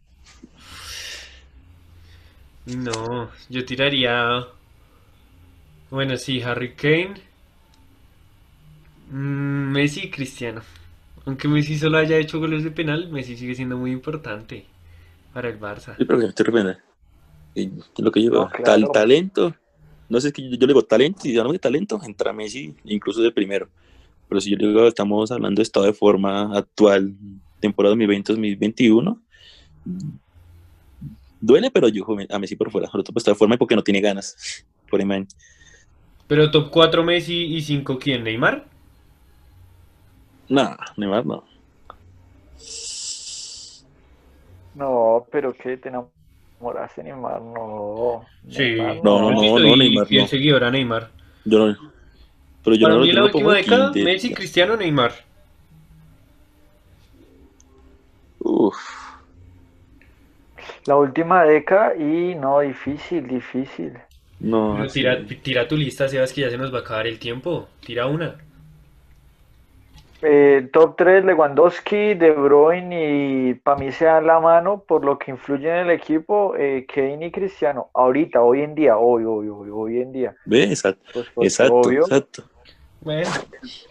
No, 2.65 3.31
yo 3.49 3.63
tiraría. 3.63 4.45
Bueno, 5.93 6.17
sí, 6.17 6.41
Harry 6.41 6.73
Kane. 6.73 7.13
Mm, 9.11 9.71
Messi 9.71 10.05
y 10.05 10.09
Cristiano. 10.09 10.63
Aunque 11.23 11.47
Messi 11.47 11.77
solo 11.77 11.99
haya 11.99 12.17
hecho 12.17 12.39
goles 12.39 12.63
de 12.63 12.71
penal, 12.71 13.09
Messi 13.09 13.37
sigue 13.37 13.53
siendo 13.53 13.77
muy 13.77 13.91
importante 13.91 14.65
para 15.35 15.49
el 15.49 15.59
Barça. 15.59 15.95
Sí, 15.95 16.03
pero 16.05 16.19
que 16.19 16.33
te 16.33 16.43
repente. 16.43 16.81
Y 17.53 17.69
lo 17.99 18.11
que 18.11 18.23
yo 18.23 18.31
No, 18.31 18.39
veo, 18.39 18.49
claro. 18.49 18.63
tal 18.63 18.91
talento. 18.91 19.55
No 20.09 20.19
sé, 20.19 20.29
es 20.29 20.33
que 20.33 20.41
yo, 20.41 20.55
yo 20.55 20.65
le 20.65 20.73
digo 20.73 20.81
talento, 20.81 21.27
y 21.27 21.37
hablamos 21.37 21.53
de 21.53 21.59
talento, 21.59 22.01
entra 22.03 22.33
Messi 22.33 22.73
incluso 22.85 23.21
de 23.21 23.31
primero. 23.31 23.69
Pero 24.27 24.41
si 24.41 24.49
yo 24.49 24.57
le 24.57 24.69
digo, 24.69 24.87
estamos 24.87 25.31
hablando 25.31 25.59
de 25.59 25.63
estado 25.63 25.85
de 25.85 25.93
forma 25.93 26.57
actual, 26.57 27.13
temporada 27.59 27.93
2020-2021, 27.93 29.21
duele, 31.39 31.69
pero 31.69 31.87
yo 31.87 32.03
a 32.31 32.39
Messi 32.39 32.55
por 32.55 32.71
fuera. 32.71 32.89
Por 32.89 33.01
estado 33.01 33.35
de 33.35 33.37
forma 33.37 33.53
y 33.53 33.57
porque 33.59 33.75
no 33.75 33.83
tiene 33.83 34.01
ganas. 34.01 34.65
Por 34.89 35.01
imagen. 35.01 35.27
Pero 36.34 36.49
top 36.49 36.71
4 36.71 37.03
Messi 37.03 37.43
y 37.55 37.61
5 37.61 37.99
¿quién? 37.99 38.23
¿Neymar? 38.23 38.65
No, 40.49 40.77
Neymar 40.97 41.25
no. 41.25 41.43
No, 44.73 45.27
pero 45.31 45.53
que 45.53 45.77
te 45.77 45.89
enamoraste, 45.89 47.03
Neymar, 47.03 47.41
no. 47.41 48.31
Sí. 48.49 48.63
Neymar, 48.65 48.97
No, 49.01 49.19
no, 49.19 49.31
no, 49.31 49.59
no, 49.59 49.75
Neymar, 49.75 50.07
fiel 50.07 50.27
no. 50.27 50.27
seguidor 50.27 50.63
a 50.63 50.71
Neymar. 50.71 51.11
Yo 51.45 51.67
no. 51.67 51.77
Pero 52.63 52.75
yo 52.75 52.88
Para 52.88 52.97
no 52.97 52.99
mí 52.99 53.11
la 53.11 53.21
lo 53.21 53.31
pongo 53.31 53.51
última 53.51 53.53
década. 53.53 53.91
Messi, 53.95 54.34
Cristiano, 54.34 54.77
Neymar. 54.77 55.13
Uf, 58.45 58.79
La 60.86 60.95
última 60.95 61.43
década 61.43 61.93
y 61.97 62.36
no, 62.36 62.61
difícil, 62.61 63.27
difícil. 63.27 63.99
No. 64.43 64.75
Pero 64.77 64.87
tira, 64.89 65.17
tira 65.41 65.67
tu 65.67 65.75
lista, 65.75 66.07
Sebas, 66.07 66.31
que 66.31 66.41
ya 66.41 66.49
se 66.51 66.57
nos 66.57 66.71
va 66.71 66.77
a 66.77 66.81
acabar 66.81 67.07
el 67.07 67.17
tiempo. 67.17 67.67
Tira 67.85 68.05
una. 68.05 68.35
Eh, 70.25 70.69
top 70.71 70.95
3, 70.95 71.25
Lewandowski, 71.25 72.13
De 72.13 72.31
Bruyne 72.31 73.49
y 73.49 73.53
para 73.55 73.77
mí 73.77 73.91
se 73.91 74.05
dan 74.05 74.25
la 74.25 74.39
mano 74.39 74.81
por 74.87 75.03
lo 75.03 75.17
que 75.19 75.31
influye 75.31 75.67
en 75.69 75.87
el 75.87 75.89
equipo, 75.89 76.55
eh, 76.57 76.85
Kane 76.87 77.25
y 77.25 77.31
Cristiano. 77.31 77.89
Ahorita, 77.93 78.41
hoy 78.41 78.61
en 78.61 78.73
día, 78.73 78.97
hoy, 78.97 79.25
hoy, 79.25 79.49
hoy, 79.49 79.69
hoy 79.69 79.99
en 80.01 80.13
día. 80.13 80.35
Ve, 80.45 80.63
exacto. 80.63 81.01
Pues, 81.13 81.27
porque 81.35 81.47
Exacto, 81.47 81.75
obvio, 81.75 82.01
exacto. 82.03 82.43
Bueno, 83.01 83.29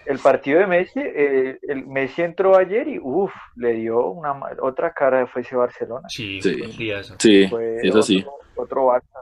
el 0.06 0.18
partido 0.20 0.60
de 0.60 0.66
Messi, 0.66 1.00
eh, 1.04 1.58
el 1.68 1.86
Messi 1.86 2.22
entró 2.22 2.56
ayer 2.56 2.88
y 2.88 2.98
uff, 2.98 3.30
le 3.56 3.74
dio 3.74 4.06
una 4.08 4.32
ma- 4.32 4.52
otra 4.62 4.90
cara 4.94 5.26
fue 5.26 5.42
ese 5.42 5.54
Barcelona. 5.54 6.08
sí, 6.08 6.40
Sí. 6.40 6.54
fue 6.54 6.62
un. 6.66 6.72
Sí, 7.18 7.46
Fue 7.48 7.76
eso 7.82 8.02
sí. 8.02 8.20
Otro, 8.26 8.32
otro 8.56 8.86
Barça. 8.86 9.20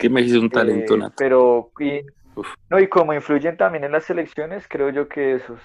Que 0.00 0.08
Messi 0.08 0.30
es 0.30 0.36
un 0.42 0.50
talento 0.50 0.94
Eh, 0.94 0.98
nato. 0.98 1.14
pero 1.18 1.70
y, 1.78 2.00
no, 2.70 2.80
y 2.80 2.88
como 2.88 3.12
influyen 3.12 3.56
también 3.56 3.84
en 3.84 3.92
las 3.92 4.04
selecciones, 4.04 4.66
creo 4.68 4.90
yo 4.90 5.08
que 5.08 5.34
esos 5.34 5.60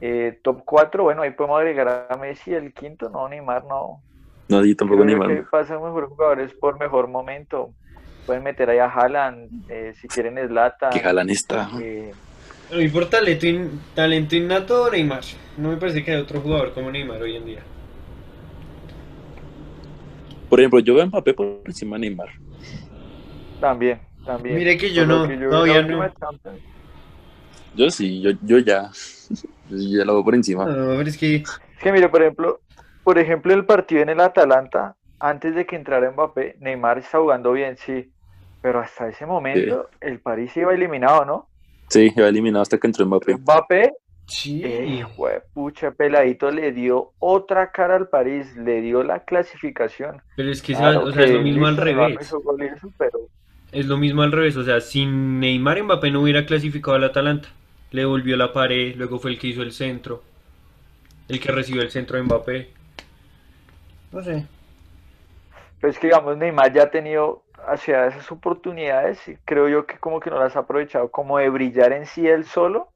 eh, 0.00 0.38
top 0.44 0.62
4, 0.64 1.02
bueno, 1.04 1.22
ahí 1.22 1.30
podemos 1.30 1.58
agregar 1.58 2.06
a 2.10 2.16
Messi 2.16 2.52
el 2.54 2.72
quinto, 2.72 3.08
no, 3.08 3.28
Neymar 3.28 3.64
no. 3.64 4.02
No, 4.48 4.62
sí, 4.62 4.74
tampoco 4.74 5.02
Creo 5.02 5.16
yo 5.16 5.18
Neymar. 5.26 5.36
que 5.44 5.50
pasan 5.50 5.82
mejores 5.82 6.08
jugadores 6.08 6.54
por 6.54 6.78
mejor 6.78 7.08
momento. 7.08 7.74
Pueden 8.26 8.42
meter 8.42 8.68
ahí 8.70 8.78
a 8.78 8.86
Haaland, 8.86 9.50
eh, 9.70 9.94
si 9.98 10.06
quieren 10.08 10.36
Zlatan. 10.46 10.90
Que 10.90 11.00
Jalan 11.00 11.30
está. 11.30 11.70
eh, 11.80 12.12
A 12.70 12.76
mí 12.76 12.88
por 12.88 13.08
talento, 13.08 13.46
in- 13.46 13.80
talento 13.94 14.36
innato, 14.36 14.90
Neymar. 14.90 15.22
No 15.56 15.70
me 15.70 15.76
parece 15.78 16.04
que 16.04 16.12
haya 16.12 16.22
otro 16.22 16.40
jugador 16.40 16.74
como 16.74 16.90
Neymar 16.90 17.22
hoy 17.22 17.36
en 17.36 17.46
día. 17.46 17.60
Por 20.48 20.60
ejemplo, 20.60 20.78
yo 20.80 20.94
veo 20.94 21.02
a 21.02 21.06
Mbappé 21.06 21.34
por 21.34 21.60
encima 21.66 21.96
de 21.96 22.00
Neymar. 22.00 22.28
También, 23.60 24.00
también. 24.24 24.56
Mire 24.56 24.76
que 24.76 24.92
yo 24.92 25.06
no, 25.06 25.26
que 25.28 25.38
yo 25.38 25.50
todavía 25.50 25.82
no. 25.82 26.08
Champions. 26.14 26.60
Yo 27.74 27.90
sí, 27.90 28.20
yo, 28.20 28.30
yo 28.42 28.58
ya. 28.58 28.90
Yo 29.70 29.76
ya 29.76 30.04
lo 30.06 30.14
veo 30.14 30.24
por 30.24 30.34
encima. 30.34 30.64
No, 30.64 30.96
pero 30.96 31.02
es 31.02 31.18
que 31.18 31.36
Es 31.36 31.60
que 31.82 31.92
mire, 31.92 32.08
por 32.08 32.22
ejemplo, 32.22 32.60
por 33.04 33.18
ejemplo, 33.18 33.52
el 33.52 33.66
partido 33.66 34.00
en 34.00 34.08
el 34.08 34.20
Atalanta, 34.20 34.96
antes 35.20 35.54
de 35.54 35.66
que 35.66 35.76
entrara 35.76 36.10
Mbappé, 36.10 36.56
Neymar 36.60 36.98
está 36.98 37.18
jugando 37.18 37.52
bien, 37.52 37.76
sí. 37.76 38.10
Pero 38.62 38.80
hasta 38.80 39.08
ese 39.08 39.26
momento 39.26 39.90
el 40.00 40.20
París 40.20 40.56
iba 40.56 40.72
eliminado, 40.72 41.24
¿no? 41.26 41.48
Sí, 41.88 42.12
iba 42.16 42.28
eliminado 42.28 42.62
hasta 42.62 42.78
que 42.78 42.86
entró 42.86 43.04
Mbappé. 43.06 43.36
Mbappé, 43.36 43.92
sí. 44.26 44.62
eh, 44.64 44.86
hijo 44.86 45.28
de 45.28 45.42
pucha, 45.52 45.90
peladito, 45.90 46.50
le 46.50 46.72
dio 46.72 47.12
otra 47.18 47.70
cara 47.70 47.96
al 47.96 48.08
París, 48.08 48.56
le 48.56 48.80
dio 48.80 49.02
la 49.02 49.24
clasificación. 49.24 50.22
Pero 50.36 50.50
es 50.50 50.62
que 50.62 50.74
Claro 50.74 51.04
o 51.04 51.12
sea, 51.12 51.24
es 51.24 51.30
lo 51.30 51.38
que 51.38 51.44
mismo 51.44 51.66
al 51.66 51.76
revés. 51.76 52.34
pero 52.96 53.18
Es 53.72 53.86
lo 53.86 53.96
mismo 53.96 54.22
al 54.22 54.32
revés. 54.32 54.56
O 54.56 54.64
sea, 54.64 54.80
sin 54.80 55.40
Neymar 55.40 55.82
Mbappé 55.82 56.10
no 56.10 56.22
hubiera 56.22 56.46
clasificado 56.46 56.96
al 56.96 57.04
Atalanta. 57.04 57.48
Le 57.90 58.04
volvió 58.04 58.36
la 58.36 58.52
pared, 58.52 58.94
luego 58.96 59.18
fue 59.18 59.32
el 59.32 59.38
que 59.38 59.48
hizo 59.48 59.62
el 59.62 59.72
centro. 59.72 60.22
El 61.28 61.40
que 61.40 61.52
recibió 61.52 61.82
el 61.82 61.90
centro 61.90 62.16
de 62.16 62.22
Mbappé. 62.22 62.70
No 64.12 64.22
sé. 64.22 64.46
Pero 65.80 65.90
es 65.90 65.98
que, 65.98 66.08
digamos, 66.08 66.36
Neymar 66.36 66.72
ya 66.72 66.84
ha 66.84 66.90
tenido 66.90 67.42
hacia 67.66 68.06
esas 68.06 68.30
oportunidades 68.32 69.26
y 69.28 69.36
creo 69.44 69.68
yo 69.68 69.86
que 69.86 69.98
como 69.98 70.20
que 70.20 70.30
no 70.30 70.38
las 70.38 70.56
ha 70.56 70.60
aprovechado, 70.60 71.10
como 71.10 71.38
de 71.38 71.50
brillar 71.50 71.92
en 71.92 72.06
sí 72.06 72.26
él 72.26 72.44
solo, 72.44 72.88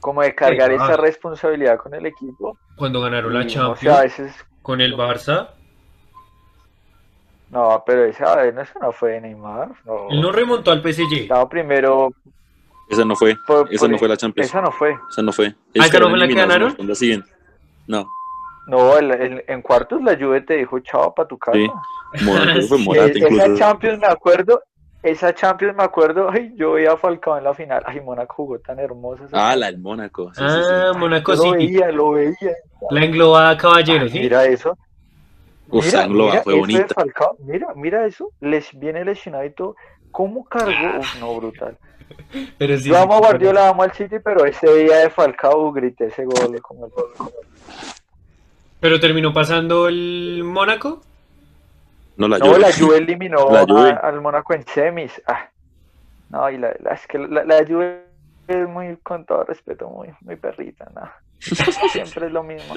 como 0.00 0.22
de 0.22 0.34
cargar 0.34 0.70
esa 0.70 0.96
responsabilidad 0.96 1.78
con 1.78 1.94
el 1.94 2.06
equipo. 2.06 2.58
Cuando 2.76 3.00
ganaron 3.00 3.32
la 3.32 3.42
Y, 3.42 3.46
o 3.46 3.48
sea, 3.48 3.62
a 3.62 3.66
Champions 3.66 4.02
veces, 4.02 4.46
con 4.62 4.80
el 4.80 4.94
Barça, 4.96 5.50
no, 7.54 7.82
pero 7.86 8.04
esa 8.04 8.36
vez 8.36 8.52
no, 8.54 8.60
eso 8.62 8.78
no 8.80 8.92
fue 8.92 9.12
de 9.12 9.20
Neymar, 9.22 9.68
no. 9.86 10.08
él 10.10 10.20
no 10.20 10.32
remontó 10.32 10.70
al 10.72 10.82
PSG. 10.82 11.22
Estaba 11.22 11.48
primero, 11.48 12.12
Esa 12.90 13.04
no 13.04 13.16
fue. 13.16 13.36
por- 13.46 13.72
Esa 13.72 13.80
por- 13.82 13.90
no 13.90 13.98
fue 13.98 14.08
la 14.08 14.16
Champions. 14.16 14.48
esa 14.50 14.60
no 14.60 14.70
fue. 14.72 14.96
Esa 15.10 15.22
no 15.22 15.32
fue. 15.32 15.46
¿Ah, 15.78 15.86
esa 15.86 15.98
no 16.00 16.10
fue 16.10 16.18
la 16.18 16.28
que 16.28 16.34
ganaron? 16.34 16.68
¿no? 16.76 16.82
En 16.82 16.88
la 16.88 16.94
siguiente. 16.94 17.30
No. 17.86 18.06
No, 18.66 18.96
el- 18.98 19.10
el- 19.12 19.44
en 19.46 19.62
cuartos 19.62 20.02
la 20.02 20.16
Juve 20.16 20.40
te 20.40 20.56
dijo 20.56 20.78
chao 20.80 21.14
para 21.14 21.28
tu 21.28 21.38
casa. 21.38 21.56
Sí. 21.56 21.68
Mónaco, 22.24 22.60
fue 22.68 22.78
Sí. 22.78 22.84
Morata 22.84 23.06
esa 23.10 23.18
incluso. 23.28 23.56
Champions 23.56 23.98
me 24.00 24.06
acuerdo, 24.06 24.62
esa 25.02 25.34
Champions 25.34 25.76
me 25.76 25.82
acuerdo, 25.84 26.28
ay, 26.32 26.52
yo 26.56 26.72
veía 26.72 26.92
a 26.92 26.96
Falcao 26.96 27.36
en 27.38 27.44
la 27.44 27.54
final, 27.54 27.82
ay, 27.86 28.00
Mónaco 28.00 28.34
jugó 28.36 28.58
tan 28.58 28.78
hermoso. 28.78 29.24
esa 29.26 29.50
Ah, 29.50 29.54
la 29.56 29.66
del 29.66 29.78
Mónaco. 29.80 30.32
Sí, 30.34 30.40
sí, 30.46 30.54
sí. 30.62 30.70
Ah, 30.72 30.92
Monaco 30.96 31.34
Yo 31.34 31.44
lo 31.44 31.50
veía, 31.52 31.90
lo 31.92 32.10
veía. 32.12 32.34
La 32.90 33.04
englobada 33.04 33.56
caballero, 33.56 34.08
¿sí? 34.08 34.18
Mira 34.18 34.44
eso. 34.44 34.76
Uf, 35.68 35.84
Mira, 35.86 36.06
mira 36.08 36.42
fue 36.42 36.54
bonita. 36.54 36.94
Falcao, 36.94 37.36
mira, 37.40 37.68
mira 37.74 38.06
eso. 38.06 38.30
Les 38.40 38.78
viene 38.78 39.04
lesionado 39.04 39.44
y 39.44 39.50
todo. 39.52 39.76
¿Cómo 40.10 40.44
cargó? 40.44 40.98
Uf, 41.00 41.20
no, 41.20 41.34
brutal. 41.36 41.76
Pero 42.58 42.76
sí, 42.78 42.88
Yo 42.90 42.98
amo 42.98 43.14
a 43.14 43.18
Guardiola, 43.18 43.68
amo 43.70 43.82
al 43.82 43.92
City, 43.92 44.16
pero 44.22 44.44
ese 44.44 44.70
día 44.74 44.98
de 44.98 45.10
Falcao 45.10 45.72
grité 45.72 46.06
ese 46.06 46.24
gol 46.26 46.60
como 46.60 46.84
el 46.86 46.92
gol. 46.92 47.10
Pero 48.80 49.00
terminó 49.00 49.32
pasando 49.32 49.88
el 49.88 50.42
Mónaco. 50.44 51.00
No, 52.16 52.28
la 52.28 52.38
No, 52.38 52.46
Juve. 52.46 52.58
la 52.58 52.72
Juve 52.72 52.98
eliminó 52.98 53.50
La 53.50 53.62
Juve. 53.64 53.90
a- 53.90 53.96
al 53.96 54.20
Mónaco 54.20 54.52
en 54.54 54.66
semis. 54.66 55.20
Ah. 55.26 55.48
No, 56.28 56.50
y 56.50 56.58
la, 56.58 56.74
la- 56.80 56.92
es 56.92 57.06
que 57.06 57.18
la, 57.18 57.44
la 57.44 57.64
Juve 57.66 58.04
es 58.46 58.68
muy, 58.68 58.96
con 59.02 59.24
todo 59.24 59.44
respeto, 59.44 59.88
muy, 59.88 60.10
muy 60.20 60.36
perrita, 60.36 60.86
¿no? 60.94 61.10
Siempre 61.90 62.26
es 62.26 62.32
lo 62.32 62.42
mismo. 62.42 62.74